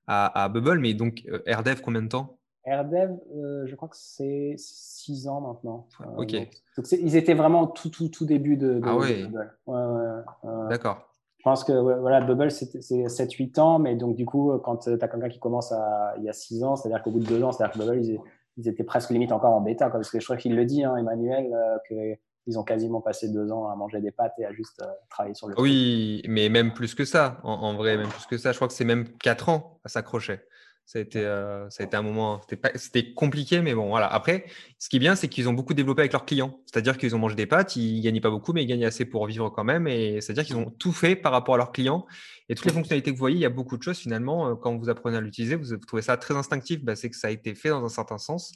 à, 0.08 0.48
Bubble. 0.48 0.80
Mais 0.80 0.94
donc, 0.94 1.22
euh, 1.28 1.38
AirDev, 1.46 1.80
combien 1.80 2.02
de 2.02 2.08
temps? 2.08 2.38
AirDev, 2.64 3.12
euh, 3.36 3.66
je 3.66 3.74
crois 3.76 3.88
que 3.88 3.96
c'est 3.96 4.56
6 4.58 5.28
ans 5.28 5.40
maintenant. 5.40 5.88
Euh, 6.00 6.22
ok. 6.22 6.32
Donc, 6.76 6.90
ils 6.90 7.14
étaient 7.14 7.34
vraiment 7.34 7.68
tout, 7.68 7.88
tout, 7.88 8.08
tout 8.08 8.26
début 8.26 8.56
de, 8.56 8.80
ah 8.82 8.96
Bubble. 8.96 10.68
D'accord. 10.68 11.11
Je 11.42 11.50
pense 11.50 11.64
que 11.64 11.72
voilà, 11.72 12.20
Bubble, 12.20 12.52
c'est 12.52 12.68
7-8 12.68 13.58
ans, 13.58 13.78
mais 13.80 13.96
donc 13.96 14.14
du 14.14 14.24
coup, 14.24 14.52
quand 14.62 14.76
tu 14.76 14.90
as 14.90 15.08
quelqu'un 15.08 15.28
qui 15.28 15.40
commence 15.40 15.72
à, 15.72 16.14
il 16.18 16.22
y 16.22 16.28
a 16.28 16.32
6 16.32 16.62
ans, 16.62 16.76
c'est-à-dire 16.76 17.02
qu'au 17.02 17.10
bout 17.10 17.18
de 17.18 17.26
2 17.26 17.42
ans, 17.42 17.50
c'est-à-dire 17.50 17.74
que 17.74 17.78
Bubble, 17.80 18.20
ils, 18.56 18.68
étaient 18.68 18.84
presque 18.84 19.10
limite 19.10 19.32
encore 19.32 19.52
en 19.52 19.60
bêta, 19.60 19.90
parce 19.90 20.08
que 20.08 20.20
je 20.20 20.24
crois 20.24 20.36
qu'il 20.36 20.54
le 20.54 20.64
dit, 20.64 20.84
hein, 20.84 20.96
Emmanuel, 20.96 21.52
que 21.90 22.16
ils 22.46 22.58
ont 22.58 22.62
quasiment 22.62 23.00
passé 23.00 23.28
deux 23.28 23.50
ans 23.50 23.68
à 23.68 23.74
manger 23.74 24.00
des 24.00 24.12
pâtes 24.12 24.34
et 24.38 24.44
à 24.44 24.52
juste 24.52 24.84
travailler 25.10 25.34
sur 25.34 25.48
le. 25.48 25.60
Oui, 25.60 26.22
mais 26.28 26.48
même 26.48 26.72
plus 26.72 26.94
que 26.94 27.04
ça, 27.04 27.40
en, 27.42 27.74
vrai, 27.74 27.96
même 27.96 28.08
plus 28.08 28.26
que 28.26 28.38
ça. 28.38 28.52
Je 28.52 28.58
crois 28.58 28.68
que 28.68 28.74
c'est 28.74 28.84
même 28.84 29.08
quatre 29.18 29.48
ans 29.48 29.80
à 29.84 29.88
s'accrocher. 29.88 30.40
Ça 30.84 30.98
a, 30.98 31.02
été, 31.02 31.20
euh, 31.20 31.70
ça 31.70 31.84
a 31.84 31.86
été 31.86 31.96
un 31.96 32.02
moment, 32.02 32.40
c'était 32.74 33.14
compliqué, 33.14 33.62
mais 33.62 33.72
bon, 33.72 33.88
voilà. 33.88 34.12
Après, 34.12 34.44
ce 34.78 34.88
qui 34.88 34.96
est 34.96 34.98
bien, 34.98 35.14
c'est 35.14 35.28
qu'ils 35.28 35.48
ont 35.48 35.52
beaucoup 35.52 35.74
développé 35.74 36.02
avec 36.02 36.12
leurs 36.12 36.26
clients. 36.26 36.58
C'est-à-dire 36.66 36.98
qu'ils 36.98 37.14
ont 37.14 37.18
mangé 37.18 37.34
des 37.34 37.46
pâtes, 37.46 37.76
ils 37.76 37.98
ne 37.98 38.02
gagnaient 38.02 38.20
pas 38.20 38.30
beaucoup, 38.30 38.52
mais 38.52 38.64
ils 38.64 38.66
gagnaient 38.66 38.86
assez 38.86 39.04
pour 39.04 39.26
vivre 39.26 39.48
quand 39.48 39.64
même. 39.64 39.86
Et 39.86 40.20
c'est-à-dire 40.20 40.44
qu'ils 40.44 40.56
ont 40.56 40.70
tout 40.70 40.92
fait 40.92 41.16
par 41.16 41.32
rapport 41.32 41.54
à 41.54 41.58
leurs 41.58 41.72
clients. 41.72 42.04
Et 42.48 42.54
toutes 42.54 42.66
les 42.66 42.72
fonctionnalités 42.72 43.10
que 43.10 43.16
vous 43.16 43.20
voyez, 43.20 43.36
il 43.36 43.42
y 43.42 43.46
a 43.46 43.50
beaucoup 43.50 43.78
de 43.78 43.82
choses 43.82 43.98
finalement. 43.98 44.48
Euh, 44.48 44.54
quand 44.54 44.76
vous 44.76 44.90
apprenez 44.90 45.16
à 45.16 45.20
l'utiliser, 45.20 45.54
vous 45.54 45.76
trouvez 45.78 46.02
ça 46.02 46.16
très 46.16 46.36
instinctif, 46.36 46.84
bah, 46.84 46.96
c'est 46.96 47.08
que 47.08 47.16
ça 47.16 47.28
a 47.28 47.30
été 47.30 47.54
fait 47.54 47.70
dans 47.70 47.84
un 47.84 47.88
certain 47.88 48.18
sens. 48.18 48.52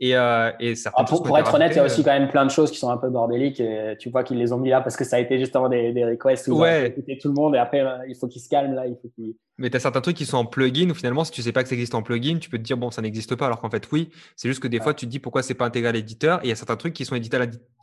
Et, 0.00 0.16
euh, 0.16 0.50
et 0.58 0.74
ah, 0.94 1.04
pour, 1.04 1.38
être 1.38 1.54
honnête, 1.54 1.72
il 1.72 1.76
y 1.76 1.80
a 1.80 1.84
aussi 1.84 2.02
quand 2.02 2.18
même 2.18 2.28
plein 2.28 2.44
de 2.44 2.50
choses 2.50 2.70
qui 2.70 2.78
sont 2.78 2.90
un 2.90 2.98
peu 2.98 3.10
bordéliques. 3.10 3.60
Et 3.60 3.94
tu 4.00 4.10
vois 4.10 4.24
qu'ils 4.24 4.38
les 4.38 4.52
ont 4.52 4.58
mis 4.58 4.70
là 4.70 4.80
parce 4.80 4.96
que 4.96 5.04
ça 5.04 5.16
a 5.16 5.18
été 5.20 5.38
justement 5.38 5.68
des, 5.68 5.92
des 5.92 6.04
requests 6.04 6.48
où 6.48 6.58
ouais. 6.58 6.94
tout 7.20 7.28
le 7.28 7.34
monde. 7.34 7.54
Et 7.54 7.58
après, 7.58 7.84
il 8.08 8.16
faut 8.16 8.26
qu'ils 8.26 8.42
se 8.42 8.48
calment 8.48 8.74
là. 8.74 8.86
Il 8.86 8.96
faut 9.00 9.08
qu'ils 9.14 9.34
mais 9.58 9.70
tu 9.70 9.76
as 9.76 9.80
certains 9.80 10.00
trucs 10.00 10.16
qui 10.16 10.24
sont 10.24 10.36
en 10.36 10.44
plugin 10.44 10.88
où 10.90 10.94
finalement, 10.94 11.24
si 11.24 11.32
tu 11.32 11.42
sais 11.42 11.52
pas 11.52 11.62
que 11.62 11.68
ça 11.68 11.74
existe 11.74 11.94
en 11.94 12.02
plugin, 12.02 12.38
tu 12.38 12.48
peux 12.48 12.58
te 12.58 12.62
dire, 12.62 12.76
bon, 12.76 12.90
ça 12.90 13.02
n'existe 13.02 13.34
pas, 13.34 13.46
alors 13.46 13.60
qu'en 13.60 13.70
fait, 13.70 13.88
oui. 13.92 14.10
C'est 14.36 14.48
juste 14.48 14.60
que 14.60 14.68
des 14.68 14.80
fois, 14.80 14.94
tu 14.94 15.06
te 15.06 15.10
dis 15.10 15.18
pourquoi 15.18 15.42
c'est 15.42 15.54
pas 15.54 15.66
intégré 15.66 15.88
à 15.88 15.92
l'éditeur? 15.92 16.40
Et 16.40 16.46
il 16.46 16.48
y 16.48 16.52
a 16.52 16.56
certains 16.56 16.76
trucs 16.76 16.94
qui 16.94 17.04
sont, 17.04 17.18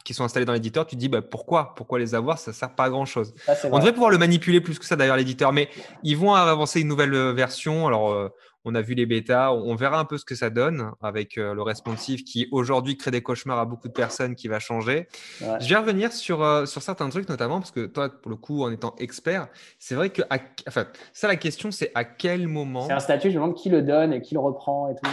qui 0.03 0.13
sont 0.13 0.23
installés 0.23 0.45
dans 0.45 0.53
l'éditeur, 0.53 0.87
tu 0.87 0.95
te 0.95 0.99
dis, 0.99 1.09
bah, 1.09 1.21
pourquoi? 1.21 1.75
Pourquoi 1.75 1.99
les 1.99 2.15
avoir? 2.15 2.39
Ça 2.39 2.53
sert 2.53 2.73
pas 2.73 2.85
à 2.85 2.89
grand 2.89 3.05
chose. 3.05 3.33
On 3.65 3.77
devrait 3.77 3.93
pouvoir 3.93 4.11
le 4.11 4.17
manipuler 4.17 4.61
plus 4.61 4.79
que 4.79 4.85
ça 4.85 4.95
d'ailleurs, 4.95 5.17
l'éditeur. 5.17 5.51
Mais 5.51 5.69
ils 6.03 6.17
vont 6.17 6.33
avancer 6.33 6.79
une 6.81 6.87
nouvelle 6.87 7.13
euh, 7.13 7.33
version. 7.33 7.87
Alors, 7.87 8.13
euh, 8.13 8.29
on 8.65 8.73
a 8.73 8.81
vu 8.81 8.95
les 8.95 9.05
bêtas, 9.05 9.51
on 9.51 9.75
verra 9.75 9.99
un 9.99 10.05
peu 10.05 10.17
ce 10.17 10.25
que 10.25 10.33
ça 10.33 10.49
donne 10.49 10.91
avec 11.01 11.37
euh, 11.37 11.53
le 11.53 11.61
responsive 11.61 12.23
qui 12.23 12.47
aujourd'hui 12.51 12.97
crée 12.97 13.11
des 13.11 13.21
cauchemars 13.21 13.59
à 13.59 13.65
beaucoup 13.65 13.87
de 13.87 13.93
personnes 13.93 14.35
qui 14.35 14.47
va 14.47 14.59
changer. 14.59 15.07
Je 15.39 15.69
vais 15.69 15.75
revenir 15.75 16.11
sur, 16.11 16.41
euh, 16.41 16.65
sur 16.65 16.81
certains 16.81 17.07
trucs 17.09 17.29
notamment 17.29 17.59
parce 17.59 17.69
que 17.69 17.85
toi, 17.85 18.09
pour 18.09 18.31
le 18.31 18.37
coup, 18.37 18.63
en 18.63 18.71
étant 18.71 18.95
expert, 18.97 19.47
c'est 19.77 19.93
vrai 19.93 20.09
que, 20.09 20.23
enfin, 20.67 20.87
ça 21.13 21.27
la 21.27 21.35
question 21.35 21.64
c'est 21.71 21.91
à 21.95 22.03
quel 22.03 22.47
moment. 22.47 22.81
C'est 22.81 22.93
un 22.93 22.99
statut, 22.99 23.29
je 23.29 23.37
me 23.37 23.43
demande 23.43 23.55
qui 23.55 23.69
le 23.69 23.81
donne 23.81 24.13
et 24.13 24.21
qui 24.21 24.33
le 24.33 24.39
reprend 24.39 24.89
et 24.89 24.95
tout. 24.95 25.09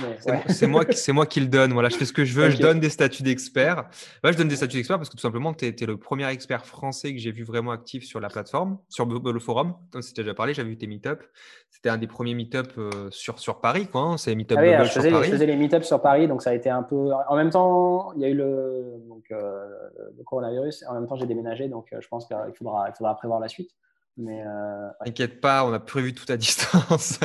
C'est 0.48 0.66
moi, 0.66 0.84
moi, 1.08 1.26
qui 1.26 1.40
le 1.40 1.46
donne. 1.46 1.72
Voilà, 1.72 1.88
je 1.88 1.96
fais 1.96 2.04
ce 2.04 2.12
que 2.12 2.24
je 2.24 2.34
veux, 2.34 2.50
je 2.50 2.58
donne 2.58 2.80
des 2.80 2.90
statuts 2.90 3.22
d'expert. 3.22 3.84
je 4.24 4.36
donne 4.36 4.48
des 4.48 4.56
statuts 4.56 4.76
d'expert 4.76 4.98
parce 4.98 5.08
que 5.08 5.16
tout 5.16 5.22
simplement, 5.22 5.54
tu 5.54 5.66
es, 5.66 5.86
le 5.86 5.96
premier 5.96 6.28
expert 6.28 6.66
français 6.66 7.12
que 7.12 7.18
j'ai 7.18 7.32
vu 7.32 7.44
vraiment 7.44 7.70
actif 7.70 8.04
sur 8.04 8.20
la 8.20 8.28
plateforme, 8.28 8.78
sur 8.88 9.06
le 9.06 9.40
forum. 9.40 9.74
Tu 9.92 9.98
as 9.98 10.22
déjà 10.22 10.34
parlé, 10.34 10.54
j'avais 10.54 10.70
vu 10.70 10.76
tes 10.76 10.86
meetups. 10.86 11.24
C'était 11.70 11.88
un 11.88 11.98
des 11.98 12.06
premiers 12.06 12.34
meetups 12.34 12.78
euh, 12.78 13.08
sur 13.10 13.38
sur 13.38 13.60
Paris, 13.60 13.86
quoi. 13.86 14.02
Hein, 14.02 14.16
c'est 14.18 14.34
Meetup 14.34 14.58
ah 14.58 14.84
je, 14.84 14.90
faisais, 14.90 15.10
je 15.10 15.30
faisais 15.30 15.46
les 15.46 15.56
meetups 15.56 15.84
sur 15.84 16.00
Paris, 16.00 16.28
donc 16.28 16.42
ça 16.42 16.50
a 16.50 16.54
été 16.54 16.70
un 16.70 16.82
peu. 16.82 17.12
En 17.28 17.34
même 17.34 17.50
temps, 17.50 18.12
il 18.12 18.20
y 18.20 18.24
a 18.24 18.28
eu 18.28 18.34
le, 18.34 19.02
donc, 19.08 19.24
euh, 19.32 19.66
le 20.16 20.22
coronavirus. 20.24 20.84
En 20.88 20.94
même 20.94 21.06
temps, 21.06 21.16
j'ai 21.16 21.26
déménagé, 21.26 21.68
donc 21.68 21.92
euh, 21.92 22.00
je 22.00 22.08
pense 22.08 22.26
qu'il 22.26 22.36
faudra, 22.56 22.88
il 22.88 22.94
faudra 22.94 23.16
prévoir 23.16 23.40
la 23.40 23.48
suite. 23.48 23.70
Mais 24.16 24.44
euh, 24.46 24.90
T'inquiète 25.04 25.40
pas, 25.40 25.64
on 25.64 25.72
a 25.72 25.80
prévu 25.80 26.14
tout 26.14 26.30
à 26.30 26.36
distance. 26.38 27.18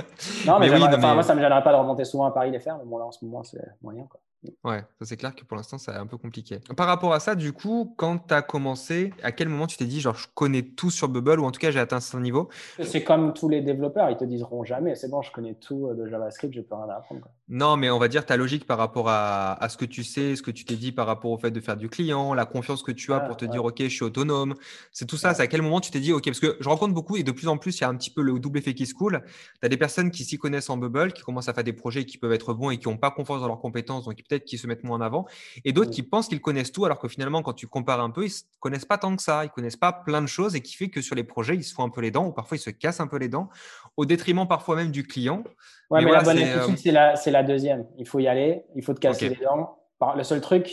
non, 0.45 0.59
mais, 0.59 0.69
moi, 0.69 1.23
ça 1.23 1.35
me 1.35 1.41
gênerait 1.41 1.63
pas 1.63 1.73
de 1.73 1.77
remonter 1.77 2.05
souvent 2.05 2.25
à 2.25 2.31
Paris 2.31 2.51
les 2.51 2.59
faire, 2.59 2.77
mais 2.77 2.85
bon, 2.85 2.97
là, 2.97 3.05
en 3.05 3.11
ce 3.11 3.23
moment, 3.25 3.43
c'est 3.43 3.61
moyen. 3.81 4.05
Quoi. 4.09 4.19
Ouais, 4.63 4.83
ça 4.99 5.05
c'est 5.05 5.17
clair 5.17 5.35
que 5.35 5.43
pour 5.43 5.57
l'instant, 5.57 5.77
c'est 5.77 5.91
un 5.91 6.05
peu 6.05 6.17
compliqué. 6.17 6.59
Par 6.75 6.87
rapport 6.87 7.13
à 7.13 7.19
ça, 7.19 7.35
du 7.35 7.53
coup, 7.53 7.93
quand 7.97 8.27
tu 8.27 8.33
as 8.33 8.41
commencé, 8.41 9.13
à 9.23 9.31
quel 9.31 9.49
moment 9.49 9.67
tu 9.67 9.77
t'es 9.77 9.85
dit, 9.85 9.99
genre, 9.99 10.15
je 10.15 10.27
connais 10.33 10.61
tout 10.61 10.91
sur 10.91 11.09
Bubble 11.09 11.39
ou 11.39 11.45
en 11.45 11.51
tout 11.51 11.59
cas, 11.59 11.71
j'ai 11.71 11.79
atteint 11.79 11.99
ce 11.99 12.17
niveau? 12.17 12.49
C'est 12.81 13.03
comme 13.03 13.33
tous 13.33 13.49
les 13.49 13.61
développeurs, 13.61 14.09
ils 14.09 14.17
te 14.17 14.25
diront 14.25 14.63
jamais, 14.63 14.95
c'est 14.95 15.09
bon, 15.09 15.21
je 15.21 15.31
connais 15.31 15.55
tout 15.55 15.87
euh, 15.87 15.95
de 15.95 16.07
JavaScript, 16.07 16.53
je 16.53 16.61
peux 16.61 16.75
rien 16.75 16.89
apprendre. 16.89 17.27
Non, 17.49 17.77
mais 17.77 17.89
on 17.89 17.97
va 17.97 18.07
dire 18.09 18.25
ta 18.25 18.37
logique 18.37 18.67
par 18.67 18.77
rapport 18.77 19.07
à, 19.09 19.57
ce 19.69 19.77
que 19.77 19.85
tu 19.85 20.03
sais, 20.03 20.35
ce 20.35 20.41
que 20.41 20.51
tu 20.51 20.65
t'es 20.65 20.75
dit 20.75 20.91
par 20.91 21.07
rapport 21.07 21.31
au 21.31 21.37
fait 21.37 21.51
de 21.51 21.59
faire 21.59 21.77
du 21.77 21.89
client, 21.89 22.33
la 22.33 22.45
confiance 22.45 22.83
que 22.83 22.91
tu 22.91 23.13
as 23.13 23.21
pour 23.21 23.37
te 23.37 23.45
dire, 23.45 23.63
OK, 23.63 23.79
je 23.79 23.87
suis 23.87 24.03
autonome. 24.03 24.53
C'est 24.91 25.05
tout 25.05 25.17
ça. 25.17 25.33
C'est 25.33 25.43
à 25.43 25.47
quel 25.47 25.61
moment 25.61 25.79
tu 25.79 25.89
t'es 25.89 25.99
dit, 25.99 26.11
OK, 26.11 26.25
parce 26.25 26.39
que 26.39 26.57
je 26.59 26.69
rencontre 26.69 26.93
beaucoup 26.93 27.15
et 27.15 27.23
de 27.23 27.31
plus 27.31 27.47
en 27.47 27.57
plus, 27.57 27.77
il 27.79 27.81
y 27.81 27.83
a 27.85 27.89
un 27.89 27.95
petit 27.95 28.09
peu 28.09 28.21
le 28.21 28.37
double 28.39 28.59
effet 28.59 28.73
qui 28.73 28.85
se 28.85 28.93
coule. 28.93 29.23
Tu 29.61 29.65
as 29.65 29.69
des 29.69 29.77
personnes 29.77 30.11
qui 30.11 30.25
s'y 30.25 30.37
connaissent 30.37 30.69
en 30.69 30.77
Bubble, 30.77 31.13
qui 31.13 31.23
commencent 31.23 31.49
à 31.49 31.53
faire 31.53 31.63
des 31.63 31.73
projets 31.73 32.05
qui 32.05 32.17
peuvent 32.17 32.33
être 32.33 32.53
bons 32.53 32.69
et 32.69 32.77
qui 32.77 32.89
n'ont 32.89 32.97
pas 32.97 33.11
confiance 33.11 33.39
dans 33.39 33.47
leurs 33.47 33.61
compétences, 33.61 34.05
donc 34.05 34.19
peut-être 34.27 34.45
qui 34.45 34.57
se 34.57 34.67
mettent 34.67 34.83
moins 34.83 34.97
en 34.97 35.01
avant 35.01 35.25
et 35.65 35.73
d'autres 35.73 35.91
qui 35.91 36.03
pensent 36.03 36.27
qu'ils 36.27 36.41
connaissent 36.41 36.71
tout, 36.71 36.85
alors 36.85 36.99
que 36.99 37.07
finalement, 37.07 37.41
quand 37.41 37.53
tu 37.53 37.67
compares 37.67 38.01
un 38.01 38.09
peu, 38.09 38.25
ils 38.25 38.29
ne 38.29 38.59
connaissent 38.59 38.85
pas 38.85 38.97
tant 38.97 39.15
que 39.15 39.21
ça, 39.21 39.45
ils 39.45 39.49
connaissent 39.49 39.77
pas 39.77 39.93
plein 39.93 40.21
de 40.21 40.27
choses 40.27 40.55
et 40.55 40.61
qui 40.61 40.75
fait 40.75 40.89
que 40.89 41.01
sur 41.01 41.15
les 41.15 41.23
projets, 41.23 41.55
ils 41.55 41.63
se 41.63 41.73
font 41.73 41.83
un 41.83 41.89
peu 41.89 42.01
les 42.01 42.11
dents 42.11 42.27
ou 42.27 42.31
parfois 42.31 42.57
ils 42.57 42.61
se 42.61 42.69
cassent 42.69 42.99
un 42.99 43.07
peu 43.07 43.17
les 43.17 43.29
dents, 43.29 43.49
au 43.95 44.05
détriment 44.05 44.47
parfois 44.47 44.75
même 44.75 44.91
du 44.91 45.05
client. 45.05 45.43
Ouais, 45.89 46.03
mais, 46.03 46.11
la 46.11 46.21
bonne 46.21 46.37
attitude, 46.37 46.95
euh, 46.95 47.13
c'est 47.15 47.31
la, 47.31 47.43
deuxième. 47.43 47.87
Il 47.97 48.07
faut 48.07 48.19
y 48.19 48.27
aller, 48.27 48.63
il 48.75 48.83
faut 48.83 48.93
te 48.93 48.99
casser 48.99 49.29
les 49.29 49.43
dents. 49.43 49.77
Le 50.15 50.23
seul 50.23 50.41
truc, 50.41 50.71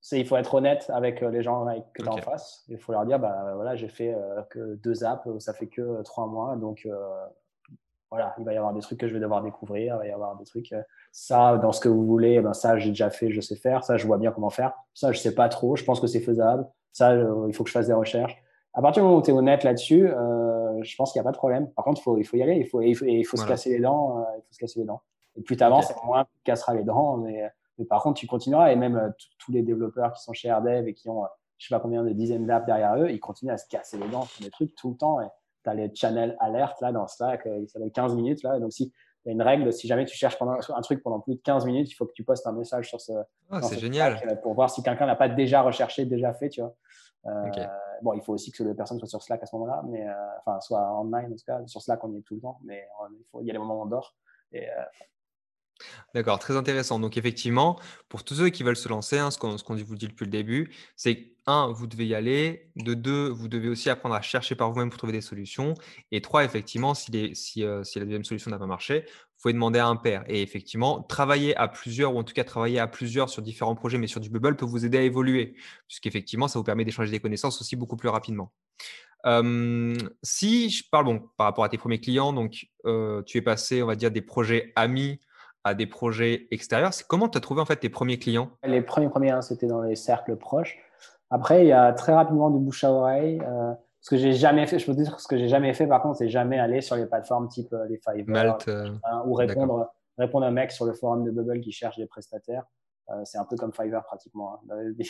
c'est 0.00 0.18
il 0.18 0.26
faut 0.26 0.36
être 0.36 0.54
honnête 0.54 0.90
avec 0.94 1.22
euh, 1.22 1.30
les 1.30 1.42
gens 1.42 1.66
que 1.94 2.02
tu 2.02 2.08
as 2.08 2.12
en 2.12 2.16
face. 2.18 2.64
Il 2.68 2.78
faut 2.78 2.92
leur 2.92 3.04
dire, 3.04 3.18
bah 3.18 3.52
voilà, 3.54 3.76
j'ai 3.76 3.88
fait 3.88 4.14
euh, 4.14 4.42
que 4.50 4.76
deux 4.76 5.04
apps, 5.04 5.28
ça 5.38 5.52
fait 5.52 5.66
que 5.66 6.02
trois 6.02 6.26
mois, 6.26 6.56
donc 6.56 6.88
voilà, 8.10 8.34
il 8.38 8.44
va 8.44 8.52
y 8.52 8.56
avoir 8.56 8.72
des 8.72 8.80
trucs 8.80 9.00
que 9.00 9.08
je 9.08 9.14
vais 9.14 9.20
devoir 9.20 9.42
découvrir, 9.42 9.96
il 9.96 9.98
va 9.98 10.06
y 10.06 10.12
avoir 10.12 10.36
des 10.36 10.44
trucs, 10.44 10.72
euh, 10.72 10.82
ça, 11.12 11.56
dans 11.58 11.72
ce 11.72 11.80
que 11.80 11.88
vous 11.88 12.06
voulez, 12.06 12.34
eh 12.34 12.40
ben 12.40 12.52
ça, 12.52 12.78
j'ai 12.78 12.90
déjà 12.90 13.10
fait, 13.10 13.30
je 13.30 13.40
sais 13.40 13.56
faire, 13.56 13.84
ça, 13.84 13.96
je 13.96 14.06
vois 14.06 14.18
bien 14.18 14.30
comment 14.30 14.50
faire, 14.50 14.72
ça, 14.94 15.12
je 15.12 15.18
sais 15.18 15.34
pas 15.34 15.48
trop, 15.48 15.76
je 15.76 15.84
pense 15.84 16.00
que 16.00 16.06
c'est 16.06 16.20
faisable, 16.20 16.66
ça, 16.92 17.14
il 17.14 17.54
faut 17.54 17.64
que 17.64 17.68
je 17.68 17.74
fasse 17.74 17.88
des 17.88 17.92
recherches. 17.92 18.36
À 18.74 18.82
partir 18.82 19.02
du 19.02 19.06
moment 19.06 19.18
où 19.18 19.22
tu 19.22 19.30
es 19.30 19.34
honnête 19.34 19.64
là-dessus, 19.64 20.06
euh, 20.06 20.82
je 20.82 20.96
pense 20.96 21.12
qu'il 21.12 21.20
n'y 21.20 21.24
a 21.24 21.24
pas 21.24 21.32
de 21.32 21.38
problème. 21.38 21.70
Par 21.72 21.84
contre, 21.84 22.00
il 22.00 22.04
faut, 22.04 22.18
il 22.18 22.24
faut 22.24 22.36
y 22.36 22.42
aller, 22.42 22.56
il 22.56 22.66
faut, 22.66 22.82
il 22.82 22.94
faut, 22.94 23.06
il 23.06 23.24
faut 23.24 23.38
se 23.38 23.46
casser 23.46 23.70
les 23.70 23.80
dents, 23.80 24.18
euh, 24.18 24.22
il 24.36 24.42
faut 24.42 24.52
se 24.52 24.58
casser 24.58 24.80
les 24.80 24.84
dents. 24.84 25.00
Et 25.34 25.40
plus 25.40 25.56
tu 25.56 25.64
avances, 25.64 25.90
moins 26.04 26.24
tu 26.24 26.42
casseras 26.44 26.74
les 26.74 26.84
dents, 26.84 27.16
mais, 27.16 27.50
mais, 27.78 27.86
par 27.86 28.02
contre, 28.02 28.20
tu 28.20 28.26
continueras. 28.26 28.70
Et 28.72 28.76
même 28.76 29.14
tous 29.38 29.50
les 29.50 29.62
développeurs 29.62 30.12
qui 30.12 30.22
sont 30.22 30.34
chez 30.34 30.48
AirDev 30.48 30.86
et 30.88 30.92
qui 30.92 31.08
ont, 31.08 31.24
je 31.56 31.66
sais 31.66 31.74
pas 31.74 31.80
combien 31.80 32.04
de 32.04 32.10
dizaines 32.10 32.46
d'apps 32.46 32.66
derrière 32.66 32.96
eux, 32.96 33.10
ils 33.10 33.18
continuent 33.18 33.52
à 33.52 33.56
se 33.56 33.66
casser 33.66 33.96
les 33.96 34.08
dents 34.08 34.22
sur 34.22 34.44
des 34.44 34.50
trucs 34.50 34.74
tout 34.74 34.90
le 34.90 34.96
temps. 34.96 35.22
Et, 35.22 35.26
tu 35.66 35.70
as 35.70 35.74
les 35.74 35.94
channels 35.94 36.36
alert 36.40 36.80
là 36.80 36.92
dans 36.92 37.06
Slack, 37.06 37.46
euh, 37.46 37.66
ça 37.66 37.78
va 37.78 37.88
15 37.88 38.14
minutes 38.14 38.42
là. 38.42 38.58
Donc, 38.58 38.72
si 38.72 38.92
il 39.24 39.28
y 39.28 39.30
a 39.30 39.32
une 39.32 39.42
règle, 39.42 39.72
si 39.72 39.88
jamais 39.88 40.04
tu 40.04 40.16
cherches 40.16 40.38
pendant, 40.38 40.52
un 40.52 40.80
truc 40.82 41.02
pendant 41.02 41.18
plus 41.18 41.34
de 41.34 41.40
15 41.40 41.66
minutes, 41.66 41.90
il 41.90 41.94
faut 41.94 42.06
que 42.06 42.12
tu 42.12 42.22
postes 42.22 42.46
un 42.46 42.52
message 42.52 42.88
sur 42.88 43.00
ce. 43.00 43.12
Ah, 43.50 43.60
c'est 43.60 43.78
génial. 43.78 44.20
Euh, 44.24 44.36
pour 44.36 44.54
voir 44.54 44.70
si 44.70 44.82
quelqu'un 44.84 45.06
n'a 45.06 45.16
pas 45.16 45.28
déjà 45.28 45.62
recherché, 45.62 46.04
déjà 46.04 46.32
fait, 46.32 46.48
tu 46.48 46.60
vois. 46.60 46.74
Euh, 47.26 47.66
bon, 48.02 48.12
il 48.12 48.22
faut 48.22 48.34
aussi 48.34 48.52
que 48.52 48.62
la 48.62 48.74
personne 48.74 49.00
soit 49.00 49.08
sur 49.08 49.20
Slack 49.20 49.42
à 49.42 49.46
ce 49.46 49.56
moment-là, 49.56 49.82
mais 49.88 50.06
enfin, 50.38 50.60
soit 50.60 51.00
online 51.00 51.32
en 51.32 51.36
tout 51.36 51.44
cas. 51.44 51.60
Sur 51.66 51.82
Slack, 51.82 52.04
on 52.04 52.12
y 52.12 52.18
est 52.18 52.22
tout 52.22 52.36
le 52.36 52.40
temps, 52.40 52.60
mais 52.64 52.86
il, 53.10 53.24
faut, 53.32 53.40
il 53.40 53.48
y 53.48 53.50
a 53.50 53.52
des 53.52 53.58
moments 53.58 53.80
où 53.80 53.82
on 53.82 53.86
dort. 53.86 54.14
Et, 54.52 54.68
D'accord, 56.14 56.38
très 56.38 56.56
intéressant. 56.56 56.98
Donc 56.98 57.16
effectivement, 57.16 57.78
pour 58.08 58.24
tous 58.24 58.36
ceux 58.36 58.48
qui 58.48 58.62
veulent 58.62 58.76
se 58.76 58.88
lancer, 58.88 59.18
hein, 59.18 59.30
ce 59.30 59.38
qu'on 59.38 59.56
vous 59.74 59.96
dit 59.96 60.08
depuis 60.08 60.24
le 60.24 60.30
début, 60.30 60.74
c'est 60.96 61.32
un, 61.46 61.68
vous 61.68 61.86
devez 61.86 62.06
y 62.06 62.14
aller. 62.14 62.70
De 62.76 62.94
deux, 62.94 63.28
vous 63.28 63.48
devez 63.48 63.68
aussi 63.68 63.88
apprendre 63.90 64.14
à 64.14 64.22
chercher 64.22 64.54
par 64.54 64.70
vous-même 64.72 64.90
pour 64.90 64.98
trouver 64.98 65.12
des 65.12 65.20
solutions. 65.20 65.74
Et 66.10 66.20
trois, 66.20 66.44
effectivement, 66.44 66.94
si, 66.94 67.10
euh, 67.62 67.84
si, 67.84 67.98
la 67.98 68.04
deuxième 68.04 68.24
solution 68.24 68.50
n'a 68.50 68.58
pas 68.58 68.66
marché, 68.66 69.00
vous 69.00 69.42
pouvez 69.42 69.52
demander 69.52 69.78
à 69.78 69.86
un 69.86 69.96
père. 69.96 70.24
Et 70.28 70.42
effectivement, 70.42 71.02
travailler 71.02 71.56
à 71.56 71.68
plusieurs, 71.68 72.14
ou 72.14 72.18
en 72.18 72.24
tout 72.24 72.34
cas 72.34 72.44
travailler 72.44 72.78
à 72.78 72.86
plusieurs 72.86 73.28
sur 73.28 73.42
différents 73.42 73.74
projets, 73.74 73.98
mais 73.98 74.06
sur 74.06 74.20
du 74.20 74.30
bubble, 74.30 74.56
peut 74.56 74.66
vous 74.66 74.84
aider 74.84 74.98
à 74.98 75.02
évoluer. 75.02 75.54
Puisqu'effectivement, 75.86 76.48
ça 76.48 76.58
vous 76.58 76.64
permet 76.64 76.84
d'échanger 76.84 77.10
des 77.10 77.20
connaissances 77.20 77.60
aussi 77.60 77.76
beaucoup 77.76 77.96
plus 77.96 78.08
rapidement. 78.08 78.52
si 80.22 80.70
je 80.70 80.84
parle 80.90 81.04
bon, 81.04 81.28
par 81.36 81.46
rapport 81.46 81.64
à 81.64 81.68
tes 81.68 81.78
premiers 81.78 82.00
clients, 82.00 82.32
donc 82.32 82.66
euh, 82.86 83.22
tu 83.22 83.38
es 83.38 83.42
passé, 83.42 83.82
on 83.82 83.86
va 83.86 83.96
dire, 83.96 84.10
des 84.10 84.22
projets 84.22 84.72
amis 84.76 85.20
à 85.66 85.74
des 85.74 85.86
projets 85.88 86.46
extérieurs. 86.52 86.94
C'est 86.94 87.04
comment 87.04 87.28
tu 87.28 87.36
as 87.38 87.40
trouvé 87.40 87.60
en 87.60 87.64
fait 87.64 87.76
tes 87.76 87.88
premiers 87.88 88.18
clients? 88.18 88.50
Les 88.62 88.82
premiers 88.82 89.08
premiers, 89.08 89.30
hein, 89.30 89.42
c'était 89.42 89.66
dans 89.66 89.82
les 89.82 89.96
cercles 89.96 90.36
proches. 90.36 90.78
Après, 91.28 91.64
il 91.64 91.66
y 91.66 91.72
a 91.72 91.92
très 91.92 92.14
rapidement 92.14 92.50
du 92.50 92.60
bouche 92.60 92.84
à 92.84 92.92
oreille. 92.92 93.42
Euh, 93.44 93.72
ce 94.00 94.10
que 94.10 94.16
j'ai 94.16 94.32
jamais 94.32 94.68
fait, 94.68 94.78
je 94.78 94.86
peux 94.86 94.94
dire 94.94 95.18
ce 95.18 95.26
que 95.26 95.36
j'ai 95.36 95.48
jamais 95.48 95.74
fait 95.74 95.88
par 95.88 96.02
contre, 96.02 96.18
c'est 96.18 96.28
jamais 96.28 96.60
aller 96.60 96.80
sur 96.82 96.94
les 96.94 97.06
plateformes 97.06 97.48
type 97.48 97.72
euh, 97.72 97.84
les 97.88 97.98
Fiverr 97.98 98.58
euh, 98.68 98.92
ou 99.24 99.34
répondre 99.34 99.90
répondre 100.16 100.46
à 100.46 100.48
un 100.48 100.52
mec 100.52 100.70
sur 100.70 100.86
le 100.86 100.92
forum 100.92 101.24
de 101.24 101.32
Bubble 101.32 101.60
qui 101.60 101.72
cherche 101.72 101.98
des 101.98 102.06
prestataires. 102.06 102.62
c'est 103.24 103.36
un 103.36 103.44
peu 103.44 103.56
comme 103.56 103.72
Fiverr 103.72 104.04
pratiquement. 104.04 104.60
Hein. 104.70 104.92
Des 104.96 105.04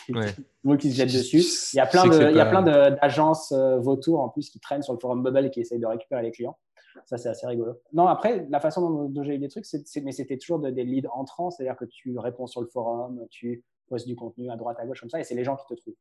qui 0.78 0.90
se 0.90 0.96
jettent 0.96 1.12
dessus. 1.12 1.44
Il 1.74 1.76
y 1.76 1.80
a 1.80 1.86
plein 1.86 2.06
de, 2.06 2.30
il 2.30 2.36
y 2.36 2.40
a 2.40 2.46
plein 2.46 2.62
d'agences 2.62 3.52
vautours 3.52 4.20
en 4.20 4.30
plus 4.30 4.48
qui 4.48 4.58
traînent 4.58 4.82
sur 4.82 4.94
le 4.94 4.98
forum 4.98 5.22
Bubble 5.22 5.44
et 5.44 5.50
qui 5.50 5.60
essayent 5.60 5.78
de 5.78 5.86
récupérer 5.86 6.22
les 6.22 6.32
clients. 6.32 6.56
Ça, 7.04 7.18
c'est 7.18 7.28
assez 7.28 7.46
rigolo. 7.46 7.80
Non, 7.92 8.06
après, 8.06 8.46
la 8.48 8.60
façon 8.60 9.08
dont, 9.08 9.22
j'ai 9.22 9.34
eu 9.34 9.38
des 9.38 9.48
trucs, 9.48 9.66
c'est, 9.66 9.84
mais 10.02 10.12
c'était 10.12 10.38
toujours 10.38 10.58
des 10.58 10.84
leads 10.84 11.08
entrants, 11.12 11.50
c'est-à-dire 11.50 11.76
que 11.76 11.84
tu 11.84 12.18
réponds 12.18 12.46
sur 12.46 12.60
le 12.60 12.66
forum, 12.66 13.26
tu 13.30 13.64
postes 13.88 14.06
du 14.06 14.16
contenu 14.16 14.50
à 14.50 14.56
droite, 14.56 14.78
à 14.80 14.86
gauche, 14.86 15.00
comme 15.00 15.10
ça, 15.10 15.20
et 15.20 15.24
c'est 15.24 15.34
les 15.34 15.44
gens 15.44 15.56
qui 15.56 15.66
te 15.66 15.74
trouvent. 15.80 15.94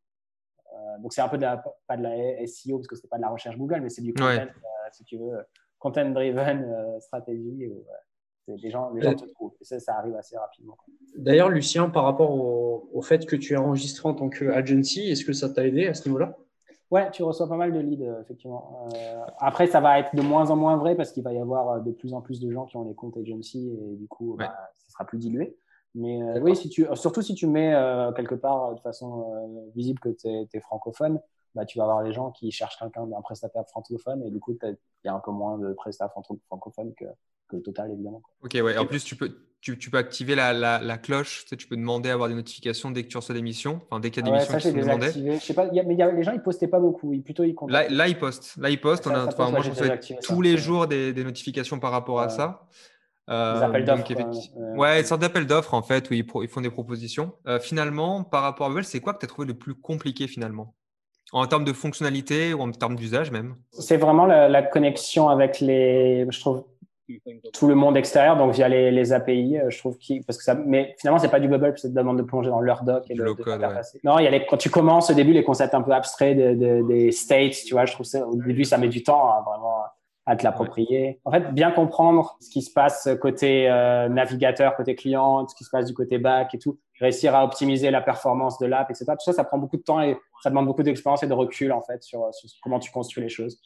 Euh, 0.73 0.99
donc, 0.99 1.13
c'est 1.13 1.21
un 1.21 1.29
peu 1.29 1.37
de 1.37 1.43
la, 1.43 1.63
pas 1.87 1.97
de 1.97 2.03
la 2.03 2.47
SEO, 2.47 2.77
parce 2.77 2.87
que 2.87 2.95
c'est 2.95 3.07
pas 3.07 3.17
de 3.17 3.21
la 3.21 3.29
recherche 3.29 3.57
Google, 3.57 3.81
mais 3.81 3.89
c'est 3.89 4.01
du 4.01 4.13
content, 4.13 4.29
euh, 4.29 4.45
si 4.91 5.03
tu 5.03 5.17
veux, 5.17 5.37
content-driven 5.79 6.63
euh, 6.63 6.99
stratégie. 6.99 7.71
c'est 8.45 8.55
des 8.55 8.69
gens, 8.69 8.91
les 8.91 9.01
gens 9.01 9.15
te 9.15 9.25
trouvent. 9.25 9.55
Et 9.61 9.65
ça, 9.65 9.79
ça 9.79 9.97
arrive 9.97 10.15
assez 10.15 10.37
rapidement. 10.37 10.77
D'ailleurs, 11.17 11.49
Lucien, 11.49 11.89
par 11.89 12.03
rapport 12.03 12.31
au, 12.31 12.89
au, 12.91 13.01
fait 13.01 13.25
que 13.25 13.35
tu 13.35 13.53
es 13.53 13.57
enregistré 13.57 14.09
en 14.09 14.13
tant 14.13 14.29
qu'agency, 14.29 15.09
est-ce 15.09 15.25
que 15.25 15.33
ça 15.33 15.49
t'a 15.49 15.65
aidé 15.65 15.87
à 15.87 15.93
ce 15.93 16.07
niveau-là? 16.07 16.37
Ouais, 16.91 17.09
tu 17.11 17.23
reçois 17.23 17.49
pas 17.49 17.57
mal 17.57 17.73
de 17.73 17.79
leads, 17.79 18.03
euh, 18.03 18.21
effectivement. 18.21 18.87
Euh, 18.93 19.25
après, 19.39 19.67
ça 19.67 19.81
va 19.81 19.99
être 19.99 20.15
de 20.15 20.21
moins 20.21 20.51
en 20.51 20.55
moins 20.55 20.77
vrai 20.77 20.95
parce 20.95 21.11
qu'il 21.11 21.23
va 21.23 21.33
y 21.33 21.39
avoir 21.39 21.69
euh, 21.69 21.79
de 21.79 21.91
plus 21.91 22.13
en 22.13 22.21
plus 22.21 22.39
de 22.39 22.51
gens 22.51 22.65
qui 22.65 22.77
ont 22.77 22.83
les 22.83 22.93
comptes 22.93 23.17
agency 23.17 23.75
et 23.81 23.95
du 23.95 24.07
coup, 24.07 24.35
bah, 24.37 24.53
ça 24.75 24.91
sera 24.91 25.05
plus 25.05 25.17
dilué. 25.17 25.57
Mais 25.95 26.19
oui, 26.41 26.57
si 26.57 26.67
tu, 26.67 26.85
surtout 26.93 27.21
si 27.21 27.35
tu 27.35 27.47
mets 27.47 27.73
quelque 28.17 28.35
part 28.35 28.75
de 28.75 28.81
façon 28.81 29.71
visible 29.75 29.97
que 30.01 30.09
tu 30.09 30.27
es, 30.27 30.59
francophone, 30.59 31.21
bah, 31.55 31.65
tu 31.65 31.77
vas 31.77 31.85
avoir 31.85 32.03
les 32.03 32.11
gens 32.11 32.31
qui 32.31 32.51
cherchent 32.51 32.77
quelqu'un 32.77 33.07
d'un 33.07 33.21
prestataire 33.21 33.63
francophone 33.67 34.21
et 34.23 34.29
du 34.29 34.39
coup, 34.39 34.57
il 34.61 34.77
y 35.05 35.07
a 35.07 35.13
un 35.13 35.19
peu 35.19 35.31
moins 35.31 35.57
de 35.57 35.73
prestataires 35.73 36.13
francophones 36.47 36.93
que, 36.95 37.05
que 37.47 37.55
le 37.55 37.61
total, 37.61 37.91
évidemment. 37.91 38.21
Ok, 38.43 38.53
ouais. 38.55 38.77
En 38.77 38.85
plus, 38.85 39.03
tu 39.03 39.15
peux, 39.15 39.37
tu, 39.61 39.77
tu 39.77 39.89
peux 39.89 39.97
activer 39.97 40.35
la, 40.35 40.51
la, 40.51 40.79
la 40.79 40.97
cloche. 40.97 41.43
Tu, 41.43 41.49
sais, 41.49 41.55
tu, 41.55 41.67
peux 41.67 41.77
demander 41.77 42.09
à 42.09 42.13
avoir 42.13 42.27
des 42.27 42.35
notifications 42.35 42.91
dès 42.91 43.03
que 43.03 43.07
tu 43.07 43.17
reçois 43.17 43.33
des 43.33 43.41
missions. 43.41 43.81
Enfin, 43.85 43.99
dès 43.99 44.11
qu'il 44.11 44.25
y 44.25 44.27
a 44.27 44.31
des 44.31 44.37
missions 44.37 44.57
qui 44.57 44.69
sont 44.69 44.77
demandées. 44.77 45.11
Je 45.11 45.39
sais 45.39 45.53
pas, 45.53 45.67
y 45.67 45.79
a, 45.79 45.83
mais 45.83 45.95
y 45.95 46.03
a, 46.03 46.11
les 46.11 46.23
gens, 46.23 46.33
ils 46.33 46.41
postaient 46.41 46.67
pas 46.67 46.79
beaucoup. 46.79 47.13
Ils, 47.13 47.23
plutôt, 47.23 47.43
ils 47.43 47.55
là, 47.67 47.87
là, 47.89 48.07
ils 48.07 48.17
postent. 48.17 48.57
Là, 48.57 48.69
ils 48.69 48.79
postent. 48.79 49.07
on 49.07 49.11
a, 49.11 49.25
enfin, 49.25 49.49
moi, 49.49 49.61
je 49.61 49.69
reçois 49.69 49.97
tous 50.21 50.41
les 50.41 50.57
jours 50.57 50.87
des, 50.87 51.13
des, 51.13 51.23
notifications 51.23 51.79
par 51.79 51.91
rapport 51.91 52.19
à 52.19 52.29
ça. 52.29 52.67
Euh, 53.29 53.55
des 53.55 53.63
appels 53.63 53.85
d'offres. 53.85 54.11
Euh, 54.11 54.75
ouais, 54.75 54.99
une 54.99 55.05
sorte 55.05 55.21
d'appel 55.21 55.47
d'offres, 55.47 55.73
en 55.73 55.81
fait, 55.81 56.09
où 56.11 56.13
ils, 56.13 56.25
ils, 56.41 56.47
font 56.47 56.61
des 56.61 56.69
propositions. 56.69 57.33
Euh, 57.47 57.59
finalement, 57.59 58.23
par 58.23 58.43
rapport 58.43 58.67
à 58.67 58.69
Google, 58.69 58.83
c'est 58.83 58.99
quoi 58.99 59.13
que 59.13 59.19
tu 59.19 59.25
as 59.25 59.29
trouvé 59.29 59.47
le 59.47 59.55
plus 59.55 59.73
compliqué, 59.73 60.27
finalement? 60.27 60.75
En 61.31 61.45
termes 61.47 61.65
de 61.65 61.73
fonctionnalité 61.73 62.53
ou 62.53 62.61
en 62.61 62.71
termes 62.71 62.95
d'usage 62.95 63.31
même. 63.31 63.55
C'est 63.71 63.97
vraiment 63.97 64.25
la, 64.25 64.47
la, 64.47 64.61
connexion 64.61 65.29
avec 65.29 65.59
les, 65.59 66.25
je 66.29 66.39
trouve, 66.39 66.63
tout 67.53 67.67
le 67.67 67.75
monde 67.75 67.97
extérieur, 67.97 68.35
donc 68.37 68.53
via 68.53 68.67
les, 68.67 68.89
les 68.91 69.13
API, 69.13 69.57
euh, 69.57 69.69
je 69.69 69.77
trouve 69.77 69.97
parce 70.25 70.37
que 70.37 70.43
ça, 70.43 70.55
mais 70.55 70.95
finalement 70.99 71.19
c'est 71.19 71.29
pas 71.29 71.39
du 71.39 71.47
bubble, 71.47 71.73
c'est 71.77 71.93
demande 71.93 72.17
de 72.17 72.23
plonger 72.23 72.49
dans 72.49 72.61
leur 72.61 72.83
doc 72.83 73.03
et 73.09 73.15
de, 73.15 73.23
Non, 74.03 74.17
il 74.19 74.23
y 74.23 74.27
a 74.27 74.31
les, 74.31 74.45
quand 74.45 74.57
tu 74.57 74.69
commences 74.69 75.09
au 75.09 75.13
début 75.13 75.33
les 75.33 75.43
concepts 75.43 75.75
un 75.75 75.81
peu 75.81 75.91
abstraits 75.91 76.35
des 76.37 77.11
states, 77.11 77.63
tu 77.65 77.73
vois, 77.73 77.85
je 77.85 77.93
trouve 77.93 78.05
ça 78.05 78.25
au 78.25 78.35
début 78.35 78.63
ça 78.63 78.77
met 78.77 78.87
du 78.87 79.03
temps 79.03 79.29
à 79.29 79.43
vraiment 79.45 79.83
à 80.25 80.35
te 80.35 80.43
l'approprier. 80.43 81.19
En 81.23 81.31
fait, 81.31 81.53
bien 81.53 81.69
comprendre 81.69 82.35
ce 82.39 82.49
qui 82.49 82.63
se 82.63 82.71
passe 82.71 83.07
côté 83.21 83.69
euh, 83.69 84.09
navigateur, 84.09 84.75
côté 84.75 84.95
client, 84.95 85.47
ce 85.47 85.53
qui 85.53 85.63
se 85.63 85.69
passe 85.69 85.85
du 85.85 85.93
côté 85.93 86.17
back 86.17 86.55
et 86.55 86.57
tout, 86.57 86.79
réussir 86.99 87.35
à 87.35 87.43
optimiser 87.43 87.91
la 87.91 88.01
performance 88.01 88.57
de 88.59 88.65
l'app, 88.65 88.89
etc. 88.89 89.05
Tout 89.09 89.25
ça, 89.25 89.33
ça 89.33 89.43
prend 89.43 89.57
beaucoup 89.57 89.77
de 89.77 89.83
temps 89.83 90.01
et 90.01 90.17
ça 90.41 90.49
demande 90.49 90.65
beaucoup 90.65 90.83
d'expérience 90.83 91.23
et 91.23 91.27
de 91.27 91.33
recul 91.33 91.71
en 91.71 91.81
fait 91.81 92.03
sur, 92.03 92.33
sur 92.33 92.49
comment 92.61 92.79
tu 92.79 92.91
construis 92.91 93.23
les 93.23 93.29
choses. 93.29 93.59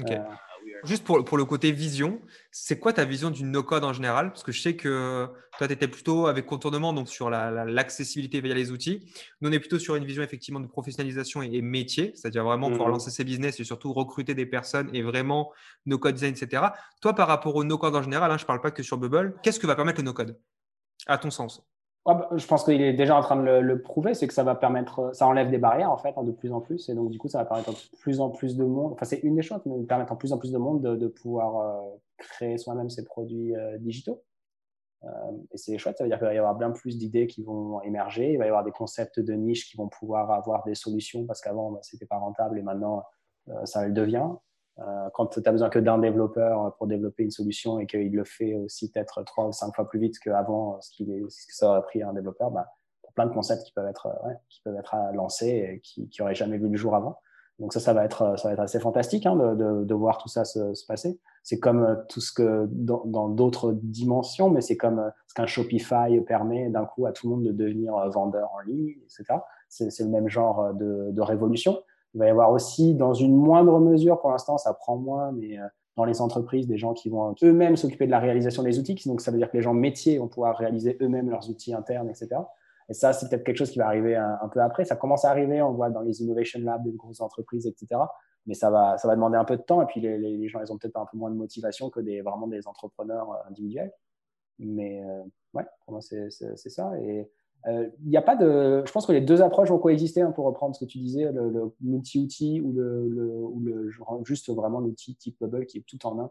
Okay. 0.00 0.16
Euh, 0.16 0.22
Juste 0.84 1.04
pour, 1.04 1.24
pour, 1.24 1.38
le 1.38 1.44
côté 1.44 1.72
vision, 1.72 2.20
c'est 2.50 2.78
quoi 2.78 2.92
ta 2.92 3.04
vision 3.04 3.30
du 3.30 3.44
no-code 3.44 3.84
en 3.84 3.92
général? 3.92 4.30
Parce 4.30 4.42
que 4.42 4.52
je 4.52 4.60
sais 4.60 4.76
que 4.76 5.26
toi, 5.58 5.66
tu 5.66 5.72
étais 5.72 5.88
plutôt 5.88 6.26
avec 6.26 6.46
contournement, 6.46 6.92
donc 6.92 7.08
sur 7.08 7.30
l'accessibilité 7.30 8.40
via 8.40 8.54
les 8.54 8.70
outils. 8.70 9.10
Nous, 9.40 9.48
on 9.48 9.52
est 9.52 9.58
plutôt 9.58 9.78
sur 9.78 9.96
une 9.96 10.04
vision 10.04 10.22
effectivement 10.22 10.60
de 10.60 10.66
professionnalisation 10.66 11.42
et, 11.42 11.60
métier, 11.62 12.12
c'est-à-dire 12.14 12.44
vraiment 12.44 12.70
pour 12.70 12.86
mmh. 12.86 12.90
lancer 12.90 13.10
ses 13.10 13.24
business 13.24 13.60
et 13.60 13.64
surtout 13.64 13.92
recruter 13.92 14.34
des 14.34 14.46
personnes 14.46 14.90
et 14.94 15.02
vraiment 15.02 15.52
no-code 15.86 16.14
design, 16.14 16.34
etc. 16.34 16.62
Toi, 17.00 17.14
par 17.14 17.28
rapport 17.28 17.56
au 17.56 17.64
no-code 17.64 17.96
en 17.96 18.02
général, 18.02 18.30
hein, 18.30 18.38
je 18.38 18.44
ne 18.44 18.46
parle 18.46 18.60
pas 18.60 18.70
que 18.70 18.82
sur 18.82 18.98
Bubble, 18.98 19.34
qu'est-ce 19.42 19.60
que 19.60 19.66
va 19.66 19.76
permettre 19.76 20.00
le 20.00 20.04
no-code? 20.04 20.38
À 21.06 21.18
ton 21.18 21.30
sens 21.30 21.62
ah 22.10 22.14
bah, 22.14 22.28
je 22.36 22.44
pense 22.44 22.64
qu'il 22.64 22.80
est 22.82 22.92
déjà 22.92 23.16
en 23.16 23.20
train 23.20 23.36
de 23.36 23.42
le, 23.42 23.82
prouver, 23.82 24.14
c'est 24.14 24.26
que 24.26 24.34
ça 24.34 24.42
va 24.42 24.56
permettre, 24.56 25.14
ça 25.14 25.28
enlève 25.28 25.48
des 25.48 25.58
barrières 25.58 25.92
en 25.92 25.96
fait 25.96 26.12
hein, 26.16 26.24
de 26.24 26.32
plus 26.32 26.52
en 26.52 26.60
plus, 26.60 26.88
et 26.88 26.94
donc 26.94 27.10
du 27.10 27.18
coup 27.18 27.28
ça 27.28 27.38
va 27.38 27.44
permettre 27.44 27.70
de 27.70 27.96
plus 27.98 28.20
en 28.20 28.30
plus 28.30 28.56
de 28.56 28.64
monde. 28.64 28.92
Enfin 28.92 29.06
c'est 29.06 29.20
une 29.20 29.36
des 29.36 29.42
choses, 29.42 29.60
mais 29.64 29.80
permettre 29.84 30.12
en 30.12 30.16
plus 30.16 30.32
en 30.32 30.38
plus 30.38 30.50
de 30.50 30.58
monde 30.58 30.82
de, 30.82 31.06
pouvoir 31.06 31.60
euh, 31.60 31.96
créer 32.18 32.58
soi-même 32.58 32.90
ses 32.90 33.04
produits 33.04 33.54
euh, 33.54 33.78
digitaux. 33.78 34.24
Euh, 35.04 35.08
et 35.52 35.56
c'est 35.56 35.78
chouette, 35.78 35.98
ça 35.98 36.04
veut 36.04 36.10
dire 36.10 36.18
qu'il 36.18 36.26
va 36.26 36.34
y 36.34 36.38
avoir 36.38 36.56
bien 36.56 36.72
plus 36.72 36.98
d'idées 36.98 37.28
qui 37.28 37.44
vont 37.44 37.80
émerger, 37.82 38.32
il 38.32 38.38
va 38.38 38.44
y 38.44 38.48
avoir 38.48 38.64
des 38.64 38.72
concepts 38.72 39.20
de 39.20 39.32
niche 39.34 39.70
qui 39.70 39.76
vont 39.76 39.88
pouvoir 39.88 40.32
avoir 40.32 40.64
des 40.64 40.74
solutions 40.74 41.26
parce 41.26 41.40
qu'avant 41.40 41.70
bah, 41.70 41.78
c'était 41.82 42.06
pas 42.06 42.18
rentable 42.18 42.58
et 42.58 42.62
maintenant 42.62 43.04
ça 43.64 43.86
le 43.86 43.92
devient. 43.92 44.28
Euh, 44.80 45.08
quand 45.14 45.26
tu 45.26 45.40
n'as 45.40 45.52
besoin 45.52 45.68
que 45.68 45.78
d'un 45.78 45.98
développeur 45.98 46.74
pour 46.76 46.86
développer 46.86 47.22
une 47.22 47.30
solution 47.30 47.78
et 47.80 47.86
qu'il 47.86 48.12
le 48.12 48.24
fait 48.24 48.54
aussi 48.54 48.90
peut-être 48.90 49.22
trois 49.24 49.46
ou 49.46 49.52
cinq 49.52 49.74
fois 49.74 49.88
plus 49.88 49.98
vite 49.98 50.18
qu'avant 50.18 50.80
ce, 50.80 50.90
qu'il 50.90 51.06
ce 51.28 51.46
que 51.46 51.54
ça 51.54 51.68
aurait 51.70 51.82
pris 51.82 52.02
un 52.02 52.12
développeur, 52.12 52.50
bah, 52.50 52.66
plein 53.14 53.26
de 53.26 53.32
concepts 53.32 53.64
qui 53.64 53.72
peuvent 53.72 53.88
être, 53.88 54.08
qui 54.48 54.60
peuvent 54.62 54.76
être 54.76 54.94
lancés 55.14 55.48
et 55.74 55.80
qui 55.80 56.08
n'auraient 56.18 56.34
jamais 56.34 56.56
vu 56.56 56.68
le 56.68 56.76
jour 56.76 56.94
avant. 56.94 57.18
Donc 57.60 57.74
ça, 57.74 57.80
ça 57.80 57.92
va 57.92 58.04
être, 58.06 58.38
ça 58.38 58.48
va 58.48 58.54
être 58.54 58.60
assez 58.60 58.80
fantastique 58.80 59.26
hein, 59.26 59.36
de, 59.36 59.84
de, 59.84 59.94
voir 59.94 60.16
tout 60.16 60.28
ça 60.28 60.46
se, 60.46 60.72
se 60.72 60.86
passer. 60.86 61.20
C'est 61.42 61.58
comme 61.58 61.84
euh, 61.84 61.94
tout 62.08 62.20
ce 62.20 62.32
que 62.32 62.66
dans 62.70 63.28
d'autres 63.28 63.72
dimensions, 63.82 64.48
mais 64.48 64.62
c'est 64.62 64.78
comme 64.78 64.98
euh, 64.98 65.10
ce 65.28 65.34
qu'un 65.34 65.46
Shopify 65.46 66.20
permet 66.26 66.70
d'un 66.70 66.86
coup 66.86 67.04
à 67.04 67.12
tout 67.12 67.28
le 67.28 67.36
monde 67.36 67.44
de 67.44 67.52
devenir 67.52 67.94
vendeur 68.10 68.50
en 68.54 68.60
ligne, 68.60 68.94
etc. 69.04 69.40
C'est 69.68 70.00
le 70.00 70.08
même 70.08 70.28
genre 70.28 70.74
de, 70.74 71.10
de 71.12 71.20
révolution. 71.20 71.80
Il 72.14 72.18
va 72.18 72.26
y 72.26 72.30
avoir 72.30 72.50
aussi, 72.50 72.94
dans 72.94 73.14
une 73.14 73.36
moindre 73.36 73.78
mesure, 73.78 74.20
pour 74.20 74.30
l'instant, 74.30 74.58
ça 74.58 74.74
prend 74.74 74.96
moins, 74.96 75.32
mais 75.32 75.58
euh, 75.58 75.66
dans 75.96 76.04
les 76.04 76.20
entreprises, 76.20 76.66
des 76.66 76.78
gens 76.78 76.94
qui 76.94 77.08
vont 77.08 77.34
eux-mêmes 77.42 77.76
s'occuper 77.76 78.06
de 78.06 78.10
la 78.10 78.18
réalisation 78.18 78.62
des 78.62 78.78
outils. 78.78 78.96
Donc, 79.06 79.20
ça 79.20 79.30
veut 79.30 79.38
dire 79.38 79.50
que 79.50 79.56
les 79.56 79.62
gens 79.62 79.74
métiers 79.74 80.18
vont 80.18 80.28
pouvoir 80.28 80.56
réaliser 80.56 80.96
eux-mêmes 81.00 81.30
leurs 81.30 81.48
outils 81.50 81.74
internes, 81.74 82.08
etc. 82.08 82.28
Et 82.88 82.94
ça, 82.94 83.12
c'est 83.12 83.28
peut-être 83.28 83.44
quelque 83.44 83.58
chose 83.58 83.70
qui 83.70 83.78
va 83.78 83.86
arriver 83.86 84.16
un, 84.16 84.48
peu 84.52 84.60
après. 84.60 84.84
Ça 84.84 84.96
commence 84.96 85.24
à 85.24 85.30
arriver, 85.30 85.62
on 85.62 85.72
voit 85.72 85.90
dans 85.90 86.00
les 86.00 86.22
innovation 86.22 86.58
labs 86.60 86.82
des 86.82 86.92
grosses 86.92 87.20
entreprises, 87.20 87.66
etc. 87.66 88.00
Mais 88.46 88.54
ça 88.54 88.70
va, 88.70 88.98
ça 88.98 89.06
va 89.06 89.14
demander 89.14 89.36
un 89.36 89.44
peu 89.44 89.56
de 89.56 89.62
temps. 89.62 89.80
Et 89.82 89.86
puis, 89.86 90.00
les, 90.00 90.18
les 90.18 90.48
gens, 90.48 90.60
ils 90.60 90.72
ont 90.72 90.78
peut-être 90.78 90.96
un 90.96 91.06
peu 91.06 91.16
moins 91.16 91.30
de 91.30 91.36
motivation 91.36 91.90
que 91.90 92.00
des, 92.00 92.20
vraiment 92.20 92.48
des 92.48 92.66
entrepreneurs 92.66 93.30
euh, 93.30 93.48
individuels. 93.48 93.92
Mais 94.58 95.04
euh, 95.04 95.22
ouais, 95.54 95.64
pour 95.84 95.92
moi, 95.92 96.00
c'est 96.00 96.30
ça. 96.30 96.92
Et 97.00 97.30
il 97.66 97.72
euh, 97.72 97.88
n'y 98.04 98.16
a 98.16 98.22
pas 98.22 98.36
de. 98.36 98.82
Je 98.86 98.92
pense 98.92 99.06
que 99.06 99.12
les 99.12 99.20
deux 99.20 99.42
approches 99.42 99.68
vont 99.68 99.78
coexister, 99.78 100.22
hein, 100.22 100.32
pour 100.32 100.46
reprendre 100.46 100.74
ce 100.74 100.84
que 100.84 100.90
tu 100.90 100.98
disais, 100.98 101.30
le, 101.30 101.74
multi-outil 101.80 102.60
ou, 102.60 102.72
le, 102.72 103.02
ou 103.02 103.60
le, 103.60 103.90
juste 104.24 104.50
vraiment 104.50 104.80
l'outil 104.80 105.14
type 105.14 105.36
Bubble 105.40 105.66
qui 105.66 105.78
est 105.78 105.84
tout 105.86 106.04
en 106.06 106.18
un 106.20 106.30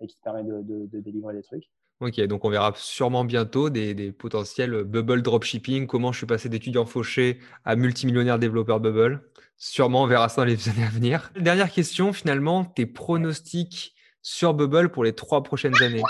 et 0.00 0.06
qui 0.06 0.16
te 0.16 0.22
permet 0.22 0.42
de, 0.42 0.62
de, 0.62 1.00
délivrer 1.00 1.34
des 1.34 1.42
trucs. 1.42 1.70
Ok, 2.00 2.18
donc 2.22 2.46
on 2.46 2.48
verra 2.48 2.72
sûrement 2.76 3.24
bientôt 3.24 3.68
des, 3.68 3.94
des, 3.94 4.10
potentiels 4.10 4.84
Bubble 4.84 5.20
dropshipping, 5.20 5.86
comment 5.86 6.12
je 6.12 6.18
suis 6.18 6.26
passé 6.26 6.48
d'étudiant 6.48 6.86
fauché 6.86 7.38
à 7.66 7.76
multimillionnaire 7.76 8.38
développeur 8.38 8.80
Bubble? 8.80 9.20
Sûrement, 9.58 10.04
on 10.04 10.06
verra 10.06 10.30
ça 10.30 10.40
dans 10.40 10.46
les 10.46 10.68
années 10.70 10.84
à 10.84 10.88
venir. 10.88 11.30
Dernière 11.38 11.70
question, 11.70 12.14
finalement, 12.14 12.64
tes 12.64 12.86
pronostics 12.86 13.94
sur 14.22 14.54
Bubble 14.54 14.90
pour 14.90 15.04
les 15.04 15.12
trois 15.12 15.42
prochaines 15.42 15.74
années? 15.82 16.02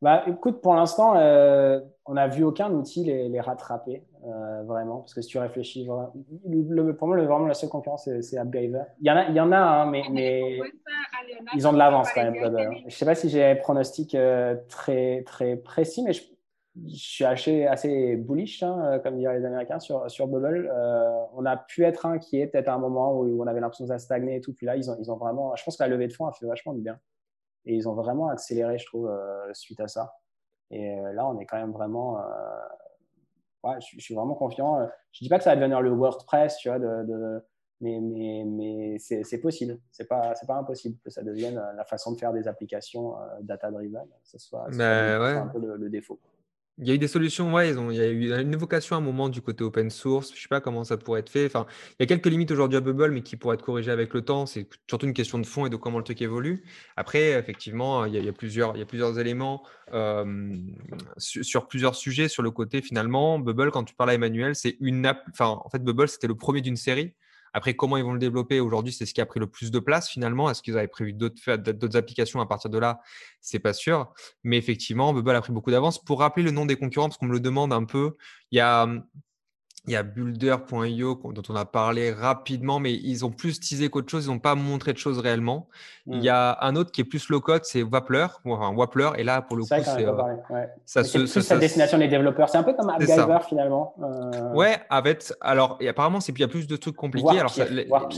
Bah, 0.00 0.24
écoute, 0.28 0.60
pour 0.60 0.74
l'instant, 0.74 1.16
euh, 1.16 1.80
on 2.06 2.14
n'a 2.14 2.26
vu 2.26 2.42
aucun 2.42 2.70
outil 2.72 3.04
les, 3.04 3.28
les 3.28 3.40
rattraper, 3.40 4.02
euh, 4.24 4.62
vraiment. 4.64 4.98
Parce 4.98 5.14
que 5.14 5.22
si 5.22 5.28
tu 5.28 5.38
réfléchis, 5.38 5.88
le, 6.44 6.92
pour 6.96 7.06
moi, 7.08 7.16
le, 7.16 7.24
vraiment, 7.24 7.46
la 7.46 7.54
seule 7.54 7.70
concurrence, 7.70 8.08
c'est 8.20 8.38
AppGyver. 8.38 8.82
Il 9.00 9.06
y 9.06 9.10
en 9.10 9.16
a, 9.16 9.28
il 9.28 9.34
y 9.34 9.40
en 9.40 9.52
a 9.52 9.58
hein, 9.58 9.90
mais, 9.90 10.02
mais 10.10 10.58
ils 11.54 11.68
ont 11.68 11.72
de 11.72 11.78
l'avance 11.78 12.08
quand 12.12 12.22
même. 12.22 12.34
Hein. 12.42 12.70
Je 12.80 12.84
ne 12.86 12.90
sais 12.90 13.04
pas 13.04 13.14
si 13.14 13.28
j'ai 13.28 13.44
un 13.44 13.56
pronostic 13.56 14.14
euh, 14.14 14.56
très, 14.68 15.22
très 15.22 15.56
précis, 15.56 16.02
mais 16.02 16.12
je, 16.12 16.22
je 16.88 16.96
suis 16.96 17.24
assez, 17.24 17.66
assez 17.66 18.16
bullish, 18.16 18.64
hein, 18.64 18.98
comme 19.04 19.16
diraient 19.16 19.38
les 19.38 19.44
Américains, 19.44 19.78
sur, 19.78 20.10
sur 20.10 20.26
Bubble. 20.26 20.72
on 21.34 21.46
a 21.46 21.56
pu 21.56 21.84
être 21.84 22.06
inquiet 22.06 22.48
peut-être 22.48 22.68
à 22.68 22.74
un 22.74 22.78
moment 22.78 23.16
où, 23.16 23.40
on 23.40 23.46
avait 23.46 23.60
l'impression 23.60 23.84
que 23.84 23.90
ça 23.92 23.98
stagnait 23.98 24.38
et 24.38 24.40
tout. 24.40 24.54
Puis 24.54 24.66
là, 24.66 24.74
ils 24.74 24.90
ont, 24.90 24.96
ils 24.98 25.08
ont 25.10 25.16
vraiment. 25.16 25.54
Je 25.54 25.62
pense 25.62 25.76
que 25.76 25.84
la 25.84 25.88
levée 25.88 26.08
de 26.08 26.12
fonds 26.12 26.26
a 26.26 26.32
fait 26.32 26.46
vachement 26.46 26.72
du 26.72 26.80
bien. 26.80 26.98
Et 27.64 27.76
ils 27.76 27.88
ont 27.88 27.94
vraiment 27.94 28.28
accéléré, 28.28 28.76
je 28.78 28.86
trouve, 28.86 29.08
suite 29.52 29.78
à 29.78 29.86
ça. 29.86 30.12
Et 30.72 30.96
là, 31.14 31.26
on 31.28 31.38
est 31.38 31.46
quand 31.46 31.58
même 31.58 31.72
vraiment 31.72 32.18
ouais, 33.64 33.76
je, 33.80 34.00
suis 34.00 34.14
vraiment 34.14 34.34
confiant. 34.34 34.88
Je 35.12 35.20
dis 35.20 35.28
pas 35.28 35.38
que 35.38 35.44
ça 35.44 35.50
va 35.50 35.56
devenir 35.56 35.80
le 35.80 35.90
WordPress, 35.90 36.56
tu 36.56 36.68
vois, 36.68 36.78
de, 36.78 37.42
mais, 37.80 38.00
mais, 38.00 38.44
mais 38.46 38.98
c'est 38.98 39.40
possible. 39.40 39.78
C'est 39.90 40.08
pas, 40.08 40.34
pas 40.46 40.54
impossible 40.54 40.98
que 41.04 41.10
ça 41.10 41.22
devienne 41.22 41.58
euh, 41.58 41.72
la 41.74 41.84
façon 41.84 42.12
de 42.12 42.18
faire 42.18 42.32
des 42.32 42.46
applications 42.46 43.16
euh, 43.18 43.24
data-driven. 43.42 44.06
Ce 44.22 44.38
soit, 44.38 44.68
bah, 44.70 45.42
un 45.42 45.48
peu 45.48 45.58
le 45.58 45.90
défaut. 45.90 46.18
Il 46.78 46.88
y 46.88 46.90
a 46.90 46.94
eu 46.94 46.98
des 46.98 47.08
solutions, 47.08 47.52
ouais, 47.52 47.70
il 47.70 47.94
y 47.94 48.00
a 48.00 48.08
eu 48.08 48.40
une 48.40 48.54
évocation 48.54 48.96
à 48.96 48.98
un 48.98 49.02
moment 49.02 49.28
du 49.28 49.42
côté 49.42 49.62
open 49.62 49.90
source. 49.90 50.32
Je 50.34 50.40
sais 50.40 50.48
pas 50.48 50.62
comment 50.62 50.84
ça 50.84 50.96
pourrait 50.96 51.20
être 51.20 51.28
fait. 51.28 51.44
Enfin, 51.44 51.66
il 51.90 51.96
y 52.00 52.02
a 52.04 52.06
quelques 52.06 52.26
limites 52.26 52.50
aujourd'hui 52.50 52.78
à 52.78 52.80
Bubble, 52.80 53.10
mais 53.10 53.22
qui 53.22 53.36
pourraient 53.36 53.54
être 53.54 53.62
corrigées 53.62 53.90
avec 53.90 54.14
le 54.14 54.22
temps. 54.22 54.46
C'est 54.46 54.66
surtout 54.88 55.06
une 55.06 55.12
question 55.12 55.38
de 55.38 55.46
fond 55.46 55.66
et 55.66 55.70
de 55.70 55.76
comment 55.76 55.98
le 55.98 56.04
truc 56.04 56.22
évolue. 56.22 56.64
Après, 56.96 57.32
effectivement, 57.32 58.06
il 58.06 58.14
y 58.14 58.28
a, 58.28 58.32
plusieurs, 58.32 58.74
éléments 59.18 59.62
sur, 61.18 61.68
plusieurs 61.68 61.94
sujets. 61.94 62.28
Sur 62.28 62.42
le 62.42 62.50
côté, 62.50 62.80
finalement, 62.80 63.38
Bubble, 63.38 63.70
quand 63.70 63.84
tu 63.84 63.94
parles 63.94 64.10
à 64.10 64.14
Emmanuel, 64.14 64.56
c'est 64.56 64.76
une 64.80 65.04
app. 65.04 65.22
Enfin, 65.30 65.60
en 65.62 65.68
fait, 65.68 65.84
Bubble, 65.84 66.08
c'était 66.08 66.26
le 66.26 66.36
premier 66.36 66.62
d'une 66.62 66.76
série. 66.76 67.12
Après, 67.52 67.74
comment 67.74 67.96
ils 67.96 68.04
vont 68.04 68.12
le 68.12 68.18
développer 68.18 68.60
aujourd'hui, 68.60 68.92
c'est 68.92 69.06
ce 69.06 69.14
qui 69.14 69.20
a 69.20 69.26
pris 69.26 69.40
le 69.40 69.46
plus 69.46 69.70
de 69.70 69.78
place 69.78 70.08
finalement. 70.08 70.50
Est-ce 70.50 70.62
qu'ils 70.62 70.78
avaient 70.78 70.88
prévu 70.88 71.12
d'autres 71.12 71.96
applications 71.96 72.40
à 72.40 72.46
partir 72.46 72.70
de 72.70 72.78
là? 72.78 73.00
C'est 73.40 73.58
pas 73.58 73.72
sûr. 73.72 74.12
Mais 74.42 74.56
effectivement, 74.56 75.12
Bubble 75.12 75.34
a 75.34 75.40
pris 75.40 75.52
beaucoup 75.52 75.70
d'avance. 75.70 76.02
Pour 76.02 76.20
rappeler 76.20 76.42
le 76.44 76.50
nom 76.50 76.66
des 76.66 76.76
concurrents, 76.76 77.08
parce 77.08 77.18
qu'on 77.18 77.26
me 77.26 77.32
le 77.32 77.40
demande 77.40 77.72
un 77.72 77.84
peu, 77.84 78.16
il 78.50 78.56
y 78.56 78.60
a 78.60 78.88
il 79.88 79.92
y 79.92 79.96
a 79.96 80.04
Builder.io 80.04 81.20
dont 81.32 81.42
on 81.48 81.56
a 81.56 81.64
parlé 81.64 82.12
rapidement, 82.12 82.78
mais 82.78 82.94
ils 82.94 83.24
ont 83.24 83.30
plus 83.30 83.58
teasé 83.58 83.88
qu'autre 83.88 84.08
chose, 84.10 84.26
ils 84.26 84.30
n'ont 84.30 84.38
pas 84.38 84.54
montré 84.54 84.92
de 84.92 84.98
choses 84.98 85.18
réellement. 85.18 85.68
Il 86.06 86.22
y 86.22 86.28
a 86.28 86.58
un 86.62 86.76
autre 86.76 86.90
qui 86.92 87.00
est 87.00 87.04
plus 87.04 87.28
low 87.28 87.40
code, 87.40 87.64
c'est 87.64 87.82
Wappler, 87.82 88.26
enfin 88.44 88.72
Wappler, 88.74 89.10
et 89.18 89.24
là 89.24 89.42
pour 89.42 89.56
le 89.56 89.62
coup, 89.62 89.68
c'est 89.68 90.04
euh, 90.04 90.12
ouais. 90.50 90.68
ça 90.84 91.04
se, 91.04 91.18
plus 91.18 91.48
la 91.48 91.58
destination 91.58 91.98
des 91.98 92.08
développeurs. 92.08 92.48
C'est 92.48 92.58
un 92.58 92.62
peu 92.62 92.74
comme 92.74 92.90
AppGyver 92.90 93.38
finalement. 93.48 93.94
Euh... 94.02 94.52
Ouais, 94.52 94.78
avec 94.90 95.22
alors 95.40 95.76
et 95.80 95.88
apparemment 95.88 96.20
c'est 96.20 96.32
il 96.32 96.40
y 96.40 96.44
a 96.44 96.48
plus 96.48 96.66
de 96.66 96.76
trucs 96.76 96.96
compliqués. 96.96 97.38
alors 97.38 97.54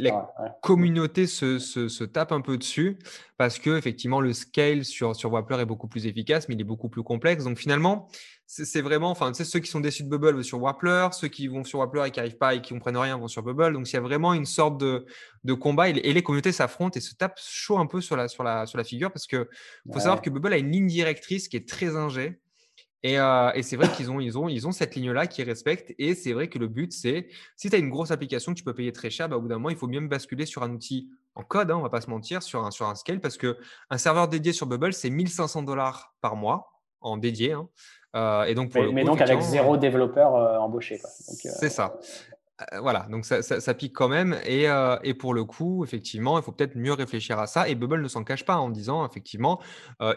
la, 0.01 0.33
communauté 0.63 1.27
se, 1.27 1.59
se, 1.59 1.89
se, 1.89 2.05
tape 2.05 2.33
un 2.33 2.41
peu 2.41 2.57
dessus 2.57 2.99
parce 3.37 3.59
que 3.59 3.77
effectivement 3.77 4.21
le 4.21 4.33
scale 4.33 4.85
sur 4.85 5.15
sur 5.15 5.33
Wappler 5.33 5.61
est 5.61 5.67
beaucoup 5.67 5.89
plus 5.89 6.07
efficace, 6.07 6.49
mais 6.49 6.55
il 6.55 6.61
est 6.61 6.65
beaucoup 6.65 6.89
plus 6.89 7.03
complexe. 7.03 7.45
Donc 7.45 7.59
finalement 7.59 8.09
c'est 8.47 8.83
vraiment, 8.83 9.11
enfin, 9.11 9.33
tu 9.33 9.39
sais, 9.39 9.45
ceux 9.45 9.59
qui 9.59 9.71
sont 9.71 9.81
déçus 9.81 10.05
de 10.05 10.09
Bubble 10.09 10.37
vont 10.37 10.43
sur 10.43 10.61
Wappler, 10.61 11.09
ceux 11.13 11.29
qui 11.29 11.49
vont 11.49 11.65
sur 11.65 11.79
Wappler 11.79 12.03
et 12.07 12.11
qui 12.11 12.21
n'arrivent 12.21 12.37
pas 12.37 12.55
et 12.55 12.61
qui 12.61 12.75
ne 12.75 12.79
comprennent 12.79 12.99
rien 12.99 13.17
vont 13.17 13.29
sur 13.29 13.43
Bubble. 13.43 13.73
Donc, 13.73 13.89
il 13.91 13.95
y 13.95 13.97
a 13.97 14.01
vraiment 14.03 14.35
une 14.35 14.45
sorte 14.45 14.79
de, 14.79 15.07
combat 15.55 15.89
et, 15.89 15.95
les 15.95 16.23
communautés 16.23 16.53
s'affrontent 16.53 16.97
et 16.97 17.01
se 17.01 17.15
tapent 17.15 17.41
chaud 17.43 17.79
un 17.79 17.87
peu 17.87 18.01
sur 18.01 18.17
la, 18.17 18.29
sur 18.29 18.45
la, 18.45 18.67
sur 18.67 18.77
la 18.77 18.85
figure 18.85 19.11
parce 19.11 19.27
que 19.27 19.49
faut 19.93 19.99
savoir 19.99 20.21
que 20.21 20.31
Bubble 20.31 20.53
a 20.53 20.59
une 20.59 20.71
ligne 20.71 20.87
directrice 20.87 21.49
qui 21.49 21.57
est 21.57 21.69
très 21.69 21.97
ingée. 21.97 22.39
Et, 23.03 23.19
euh, 23.19 23.51
et 23.55 23.63
c'est 23.63 23.77
vrai 23.77 23.91
qu'ils 23.95 24.11
ont, 24.11 24.19
ils 24.19 24.39
ont, 24.39 24.49
ils 24.49 24.67
ont 24.67 24.73
cette 24.73 24.95
ligne-là 24.95 25.27
qui 25.27 25.43
respecte. 25.43 25.95
Et 25.99 26.15
c'est 26.15 26.33
vrai 26.33 26.49
que 26.49 26.59
le 26.59 26.69
but, 26.69 26.93
c'est 26.93 27.29
si 27.57 27.69
tu 27.71 27.77
as 27.77 27.79
une 27.79 27.91
grosse 27.91 28.11
application 28.11 28.53
que 28.53 28.59
tu 28.59 28.65
peux 28.65 28.75
payer 28.75 28.93
très 28.93 29.11
cher, 29.11 29.29
bah, 29.29 29.37
au 29.37 29.43
bout 29.43 29.49
d'un 29.49 29.57
moment, 29.57 29.71
il 29.71 29.77
faut 29.77 29.89
mieux 29.89 30.01
basculer 30.01 30.47
sur 30.47 30.63
un 30.63 30.71
outil 30.71 31.11
en 31.35 31.43
code, 31.43 31.71
hein, 31.71 31.77
on 31.77 31.83
va 31.83 31.91
pas 31.91 32.01
se 32.01 32.09
mentir, 32.09 32.43
sur 32.43 32.65
un, 32.65 32.71
sur 32.71 32.87
un 32.87 32.95
scale 32.95 33.21
parce 33.21 33.37
qu'un 33.37 33.99
serveur 33.99 34.29
dédié 34.29 34.53
sur 34.53 34.67
Bubble, 34.67 34.93
c'est 34.93 35.11
1500 35.11 35.65
dollars 35.65 36.15
par 36.21 36.37
mois 36.37 36.81
en 37.01 37.19
dédié. 37.19 37.53
Hein. 37.53 37.69
Euh, 38.15 38.45
et 38.45 38.55
donc 38.55 38.73
mais, 38.75 39.05
donc 39.05 39.21
avec 39.21 39.41
zéro 39.41 39.77
développeur 39.77 40.37
euh, 40.37 40.59
embauché. 40.59 41.01
Euh, 41.05 41.51
c'est 41.59 41.69
ça. 41.69 41.99
voilà, 42.81 43.07
donc 43.11 43.25
ça, 43.25 43.75
pique 43.75 43.93
quand 43.95 44.09
même. 44.09 44.37
Et, 44.47 44.67
et, 45.03 45.15
pour 45.15 45.35
le 45.35 45.45
coup, 45.45 45.85
effectivement, 45.85 46.39
il 46.39 46.45
faut 46.45 46.53
peut-être 46.53 46.77
mieux 46.77 46.93
réfléchir 46.93 47.39
à 47.39 47.47
ça. 47.47 47.69
Et 47.69 47.75
Bubble 47.75 48.03
ne 48.03 48.09
s'en 48.09 48.25
cache 48.25 48.45
pas 48.45 48.57
en 48.57 48.71
disant, 48.71 49.07
effectivement, 49.07 49.61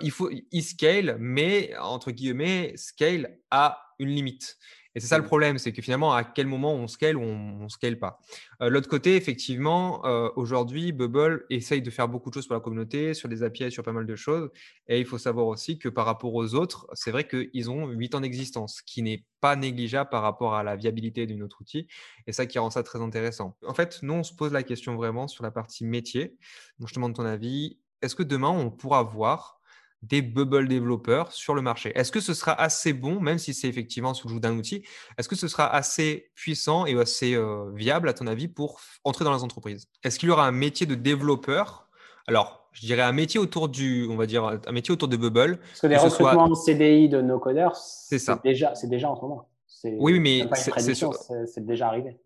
il 0.02 0.12
faut 0.12 0.30
il 0.52 0.64
scale, 0.64 1.18
mais 1.20 1.72
entre 1.82 2.12
guillemets, 2.12 2.74
scale 2.76 3.40
a 3.52 3.80
une 4.00 4.10
limite. 4.10 4.58
Et 4.98 5.00
c'est 5.00 5.06
ça 5.06 5.18
le 5.20 5.24
mmh. 5.24 5.28
problème, 5.28 5.58
c'est 5.60 5.72
que 5.74 5.82
finalement, 5.84 6.12
à 6.16 6.24
quel 6.24 6.48
moment 6.48 6.74
on 6.74 6.88
scale 6.88 7.18
ou 7.18 7.22
on 7.22 7.66
ne 7.66 7.70
scale 7.70 8.00
pas. 8.00 8.20
Euh, 8.64 8.70
l'autre 8.70 8.90
côté, 8.90 9.16
effectivement, 9.16 10.04
euh, 10.08 10.32
aujourd'hui, 10.36 10.92
Bubble 10.92 11.46
essaye 11.52 11.84
de 11.84 11.92
faire 11.92 12.08
beaucoup 12.08 12.32
de 12.32 12.34
choses 12.34 12.48
pour 12.48 12.56
la 12.56 12.62
communauté, 12.62 13.14
sur 13.14 13.30
des 13.30 13.44
API, 13.44 13.72
sur 13.72 13.84
pas 13.84 13.92
mal 13.92 14.08
de 14.08 14.16
choses. 14.16 14.50
Et 14.88 15.00
il 15.00 15.06
faut 15.06 15.20
savoir 15.20 15.46
aussi 15.46 15.78
que 15.78 15.88
par 15.88 16.08
rapport 16.08 16.34
aux 16.34 16.56
autres, 16.56 16.88
c'est 16.94 17.12
vrai 17.12 17.28
qu'ils 17.28 17.70
ont 17.70 17.90
8 17.90 18.16
ans 18.16 18.22
d'existence, 18.22 18.82
qui 18.82 19.04
n'est 19.04 19.24
pas 19.40 19.56
négligeable 19.56 20.10
par 20.10 20.24
rapport 20.24 20.56
à 20.56 20.64
la 20.64 20.76
viabilité 20.76 21.28
de 21.28 21.36
notre 21.36 21.62
outil. 21.62 21.88
Et 22.26 22.32
ça 22.32 22.48
qui 22.48 22.58
rend 22.58 22.72
ça 22.72 22.82
très 22.82 23.00
intéressant. 23.00 23.56
En 23.68 23.76
fait, 23.76 24.00
nous, 24.02 24.16
on 24.16 24.24
se 24.24 24.34
pose 24.34 24.52
la 24.52 24.64
question 24.64 24.96
vraiment 24.96 25.28
sur 25.28 25.44
la 25.44 25.52
partie 25.52 25.86
métier. 25.86 26.36
Donc, 26.80 26.88
je 26.88 26.96
te 26.96 27.00
demande 27.00 27.14
ton 27.14 27.26
avis. 27.26 27.78
Est-ce 28.02 28.16
que 28.16 28.24
demain, 28.24 28.50
on 28.50 28.72
pourra 28.72 29.04
voir 29.04 29.57
des 30.02 30.22
bubble 30.22 30.68
développeurs 30.68 31.32
sur 31.32 31.56
le 31.56 31.62
marché. 31.62 31.92
Est-ce 31.96 32.12
que 32.12 32.20
ce 32.20 32.34
sera 32.34 32.54
assez 32.54 32.94
bon, 32.94 33.20
même 33.20 33.38
si 33.38 33.54
c'est 33.54 33.68
effectivement 33.68 34.14
sous 34.14 34.28
le 34.28 34.36
joug 34.36 34.40
d'un 34.40 34.56
outil, 34.58 34.84
est-ce 35.18 35.28
que 35.28 35.36
ce 35.36 35.48
sera 35.48 35.74
assez 35.74 36.30
puissant 36.36 36.86
et 36.86 36.98
assez 37.00 37.34
euh, 37.34 37.72
viable, 37.74 38.08
à 38.10 38.14
ton 38.14 38.28
avis, 38.28 38.48
pour 38.48 38.80
entrer 39.04 39.26
dans 39.26 39.34
les 39.34 39.44
entreprises? 39.44 39.88
Est-ce 40.04 40.20
qu'il 40.20 40.30
y 40.30 40.32
aura 40.32 40.48
un 40.48 40.52
métier 40.52 40.86
de 40.86 40.96
développeur? 40.96 41.90
Alors, 42.28 42.70
je 42.74 42.86
dirais 42.86 43.02
un 43.02 43.12
métier 43.12 43.40
autour 43.40 43.70
du, 43.70 44.08
on 44.10 44.18
va 44.18 44.28
dire, 44.28 44.44
un 44.44 44.72
métier 44.72 44.92
autour 44.92 45.08
de 45.08 45.18
Bubble. 45.18 45.58
Parce 45.58 45.82
que 45.82 45.88
les 45.88 45.98
recrutements 45.98 46.54
CDI 46.54 47.10
de 47.10 47.22
nos 47.22 47.40
codeurs, 47.40 47.76
c'est 47.76 48.20
déjà, 48.44 48.76
c'est 48.76 48.88
déjà 48.88 49.10
en 49.10 49.16
ce 49.16 49.22
moment. 49.22 49.50
Oui, 49.84 50.20
mais 50.20 50.48
c'est 50.54 51.66
déjà 51.66 51.88
arrivé. 51.88 52.20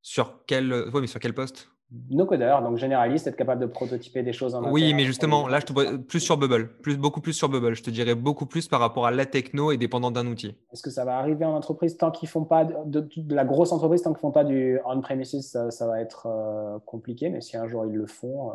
Sur 0.00 0.44
quel, 0.46 0.72
oui, 0.94 1.00
mais 1.02 1.06
sur 1.06 1.20
quel 1.20 1.34
poste? 1.34 1.68
Nos 2.10 2.26
codeurs, 2.26 2.62
donc 2.62 2.76
généraliste, 2.76 3.26
être 3.26 3.36
capable 3.36 3.62
de 3.62 3.66
prototyper 3.66 4.22
des 4.22 4.32
choses 4.32 4.54
en 4.54 4.70
Oui, 4.70 4.92
mais 4.92 5.04
justement, 5.04 5.48
là, 5.48 5.58
je 5.60 5.66
te 5.66 5.96
plus 5.96 6.20
sur 6.20 6.36
Bubble, 6.36 6.68
plus, 6.82 6.98
beaucoup 6.98 7.20
plus 7.20 7.32
sur 7.32 7.48
Bubble. 7.48 7.74
Je 7.74 7.82
te 7.82 7.90
dirais 7.90 8.14
beaucoup 8.14 8.46
plus 8.46 8.68
par 8.68 8.80
rapport 8.80 9.06
à 9.06 9.10
la 9.10 9.24
techno 9.24 9.72
et 9.72 9.78
dépendant 9.78 10.10
d'un 10.10 10.26
outil. 10.26 10.54
Est-ce 10.72 10.82
que 10.82 10.90
ça 10.90 11.04
va 11.04 11.18
arriver 11.18 11.44
en 11.44 11.54
entreprise 11.54 11.96
tant 11.96 12.10
qu'ils 12.10 12.28
font 12.28 12.44
pas 12.44 12.64
de, 12.64 13.08
la 13.28 13.44
grosse 13.44 13.72
entreprise, 13.72 14.02
tant 14.02 14.12
qu'ils 14.12 14.20
font 14.20 14.32
pas 14.32 14.44
du 14.44 14.78
on-premises, 14.84 15.50
ça, 15.70 15.86
va 15.86 16.00
être 16.00 16.26
euh, 16.26 16.78
compliqué. 16.84 17.30
Mais 17.30 17.40
si 17.40 17.56
un 17.56 17.66
jour 17.66 17.86
ils 17.86 17.94
le 17.94 18.06
font, 18.06 18.50
euh, 18.50 18.54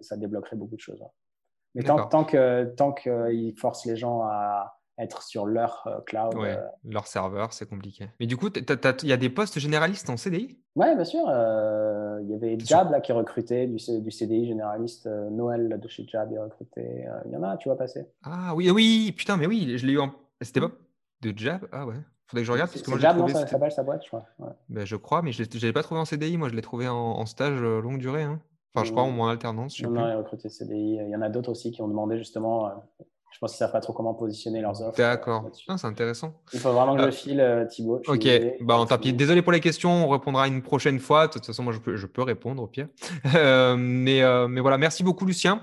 ça 0.00 0.16
débloquerait 0.16 0.56
beaucoup 0.56 0.76
de 0.76 0.80
choses. 0.80 1.02
Mais 1.74 1.82
tant, 1.84 2.06
tant 2.06 2.24
que 2.24 2.64
tant 2.76 2.92
qu'ils 2.92 3.54
forcent 3.56 3.84
les 3.84 3.96
gens 3.96 4.22
à 4.22 4.78
être 4.98 5.22
sur 5.22 5.46
leur 5.46 5.84
euh, 5.86 6.00
cloud. 6.00 6.34
Ouais, 6.34 6.56
euh. 6.56 6.66
leur 6.84 7.06
serveur, 7.06 7.52
c'est 7.52 7.68
compliqué. 7.68 8.10
Mais 8.20 8.26
du 8.26 8.36
coup, 8.36 8.48
il 8.54 9.08
y 9.08 9.12
a 9.12 9.16
des 9.16 9.30
postes 9.30 9.58
généralistes 9.58 10.10
en 10.10 10.16
CDI 10.16 10.58
Oui, 10.74 10.94
bien 10.94 11.04
sûr. 11.04 11.24
Euh, 11.28 11.97
il 12.22 12.30
y 12.30 12.34
avait 12.34 12.58
Jab 12.58 12.90
là, 12.90 13.00
qui 13.00 13.12
recrutait 13.12 13.66
du, 13.66 13.76
du 13.76 14.10
CDI 14.10 14.46
généraliste. 14.46 15.06
Noël 15.06 15.78
de 15.80 15.88
chez 15.88 16.06
Jab, 16.06 16.30
il 16.32 16.38
recrutait. 16.38 17.06
Il 17.26 17.32
y 17.32 17.36
en 17.36 17.42
a, 17.42 17.56
tu 17.56 17.68
vois, 17.68 17.76
passer. 17.76 18.06
Ah 18.22 18.54
oui, 18.54 18.70
oui, 18.70 19.12
putain, 19.16 19.36
mais 19.36 19.46
oui, 19.46 19.78
je 19.78 19.86
l'ai 19.86 19.94
eu 19.94 19.98
en. 19.98 20.12
C'était 20.40 20.60
pas 20.60 20.70
de 21.22 21.36
Jab? 21.36 21.68
Ah 21.72 21.86
ouais. 21.86 21.94
Faudrait 22.26 22.42
que 22.42 22.46
je 22.46 22.52
regarde. 22.52 22.70
Parce 22.70 22.82
que 22.82 22.90
moi, 22.90 22.98
Jab, 22.98 23.16
trouvé, 23.16 23.32
non, 23.32 23.40
ça 23.40 23.46
s'appelle 23.46 23.72
sa 23.72 23.82
boîte, 23.82 24.02
je 24.02 24.08
crois. 24.08 24.26
Ben, 24.68 24.84
je 24.84 24.96
crois, 24.96 25.22
mais 25.22 25.32
je 25.32 25.42
ne 25.42 25.60
l'ai 25.60 25.72
pas 25.72 25.82
trouvé 25.82 26.00
en 26.00 26.04
CDI. 26.04 26.36
Moi, 26.36 26.48
je 26.48 26.54
l'ai 26.54 26.62
trouvé 26.62 26.88
en, 26.88 27.24
stage 27.26 27.60
longue 27.60 27.98
durée. 27.98 28.22
Hein. 28.22 28.40
Enfin, 28.74 28.84
je 28.84 28.92
crois 28.92 29.04
en 29.04 29.28
alternance. 29.28 29.76
Je 29.76 29.86
non, 29.86 29.92
non, 29.92 30.08
il 30.08 30.14
recruté 30.14 30.48
CDI. 30.48 30.98
Il 31.06 31.10
y 31.10 31.16
en 31.16 31.22
a 31.22 31.28
d'autres 31.28 31.50
aussi 31.50 31.70
qui 31.70 31.82
ont 31.82 31.88
demandé 31.88 32.18
justement 32.18 32.70
je 33.30 33.38
pense 33.38 33.52
qu'ils 33.52 33.64
ne 33.64 33.68
savent 33.68 33.72
pas 33.72 33.80
trop 33.80 33.92
comment 33.92 34.14
positionner 34.14 34.60
leurs 34.60 34.82
offres. 34.82 34.96
D'accord. 34.96 35.50
Ah, 35.68 35.76
c'est 35.76 35.86
intéressant. 35.86 36.32
Il 36.52 36.60
faut 36.60 36.72
vraiment 36.72 36.96
que 36.96 37.02
je 37.02 37.06
euh, 37.06 37.10
file, 37.10 37.40
euh, 37.40 37.64
Thibaut. 37.66 38.00
Ok. 38.08 38.26
Bah, 38.60 38.84
pis. 39.00 39.12
Désolé 39.12 39.42
pour 39.42 39.52
les 39.52 39.60
questions. 39.60 40.06
On 40.06 40.08
répondra 40.08 40.48
une 40.48 40.62
prochaine 40.62 40.98
fois. 40.98 41.26
De 41.26 41.32
toute 41.32 41.46
façon, 41.46 41.62
moi, 41.62 41.72
je 41.72 41.78
peux, 41.78 41.96
je 41.96 42.06
peux 42.06 42.22
répondre 42.22 42.62
au 42.62 42.66
pire. 42.66 42.88
Euh, 43.34 43.76
mais, 43.78 44.22
mais 44.48 44.60
voilà. 44.60 44.78
Merci 44.78 45.04
beaucoup, 45.04 45.24
Lucien. 45.24 45.60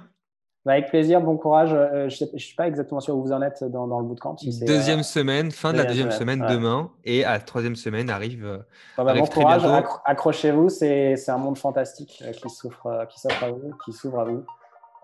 Bah, 0.66 0.74
avec 0.74 0.90
plaisir. 0.90 1.20
Bon 1.20 1.36
courage. 1.36 1.72
je 1.72 2.26
ne 2.32 2.38
suis 2.38 2.56
pas 2.56 2.68
exactement 2.68 3.02
sûr 3.02 3.16
où 3.16 3.24
vous 3.24 3.32
en 3.32 3.42
êtes 3.42 3.64
dans, 3.64 3.88
dans 3.88 4.00
le 4.00 4.06
bootcamp. 4.06 4.38
Si 4.38 4.64
deuxième 4.64 5.04
semaine, 5.04 5.52
fin 5.52 5.74
de 5.74 5.78
la 5.78 5.86
deuxième 5.86 6.12
semaine, 6.12 6.46
demain. 6.48 6.92
Et 7.04 7.26
à 7.26 7.34
la 7.34 7.40
troisième 7.40 7.76
semaine 7.76 8.10
arrive. 8.10 8.64
Bah, 8.98 9.14
bon 9.14 9.26
courage. 9.26 9.64
Accrochez-vous. 10.06 10.70
C'est 10.70 11.30
un 11.30 11.38
monde 11.38 11.58
fantastique 11.58 12.24
qui 12.42 12.50
s'offre 12.50 12.88
à 12.88 13.50
vous, 13.50 13.74
qui 13.84 13.92
s'ouvre 13.92 14.20
à 14.20 14.26
vous. 14.26 14.46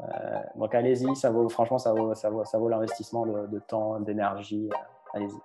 Euh, 0.01 0.39
donc 0.55 0.73
allez-y, 0.73 1.15
ça 1.15 1.31
vaut, 1.31 1.47
franchement, 1.49 1.77
ça 1.77 1.93
vaut, 1.93 2.15
ça 2.15 2.29
vaut, 2.29 2.43
ça 2.45 2.57
vaut 2.57 2.69
l'investissement 2.69 3.25
de, 3.25 3.59
temps, 3.59 3.99
d'énergie. 3.99 4.69
Euh, 4.71 5.17
allez-y. 5.17 5.37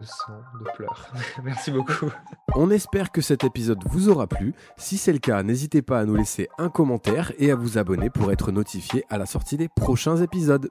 De 0.00 0.06
sang, 0.06 0.32
de 0.60 0.70
pleurs. 0.74 1.12
Merci 1.44 1.70
beaucoup. 1.70 2.10
On 2.54 2.70
espère 2.70 3.12
que 3.12 3.20
cet 3.20 3.44
épisode 3.44 3.78
vous 3.86 4.08
aura 4.08 4.26
plu. 4.26 4.54
Si 4.76 4.96
c'est 4.98 5.12
le 5.12 5.18
cas, 5.18 5.42
n'hésitez 5.42 5.82
pas 5.82 6.00
à 6.00 6.04
nous 6.04 6.16
laisser 6.16 6.48
un 6.58 6.68
commentaire 6.68 7.32
et 7.38 7.50
à 7.50 7.54
vous 7.54 7.78
abonner 7.78 8.10
pour 8.10 8.32
être 8.32 8.52
notifié 8.52 9.04
à 9.10 9.18
la 9.18 9.26
sortie 9.26 9.56
des 9.56 9.68
prochains 9.68 10.16
épisodes. 10.16 10.68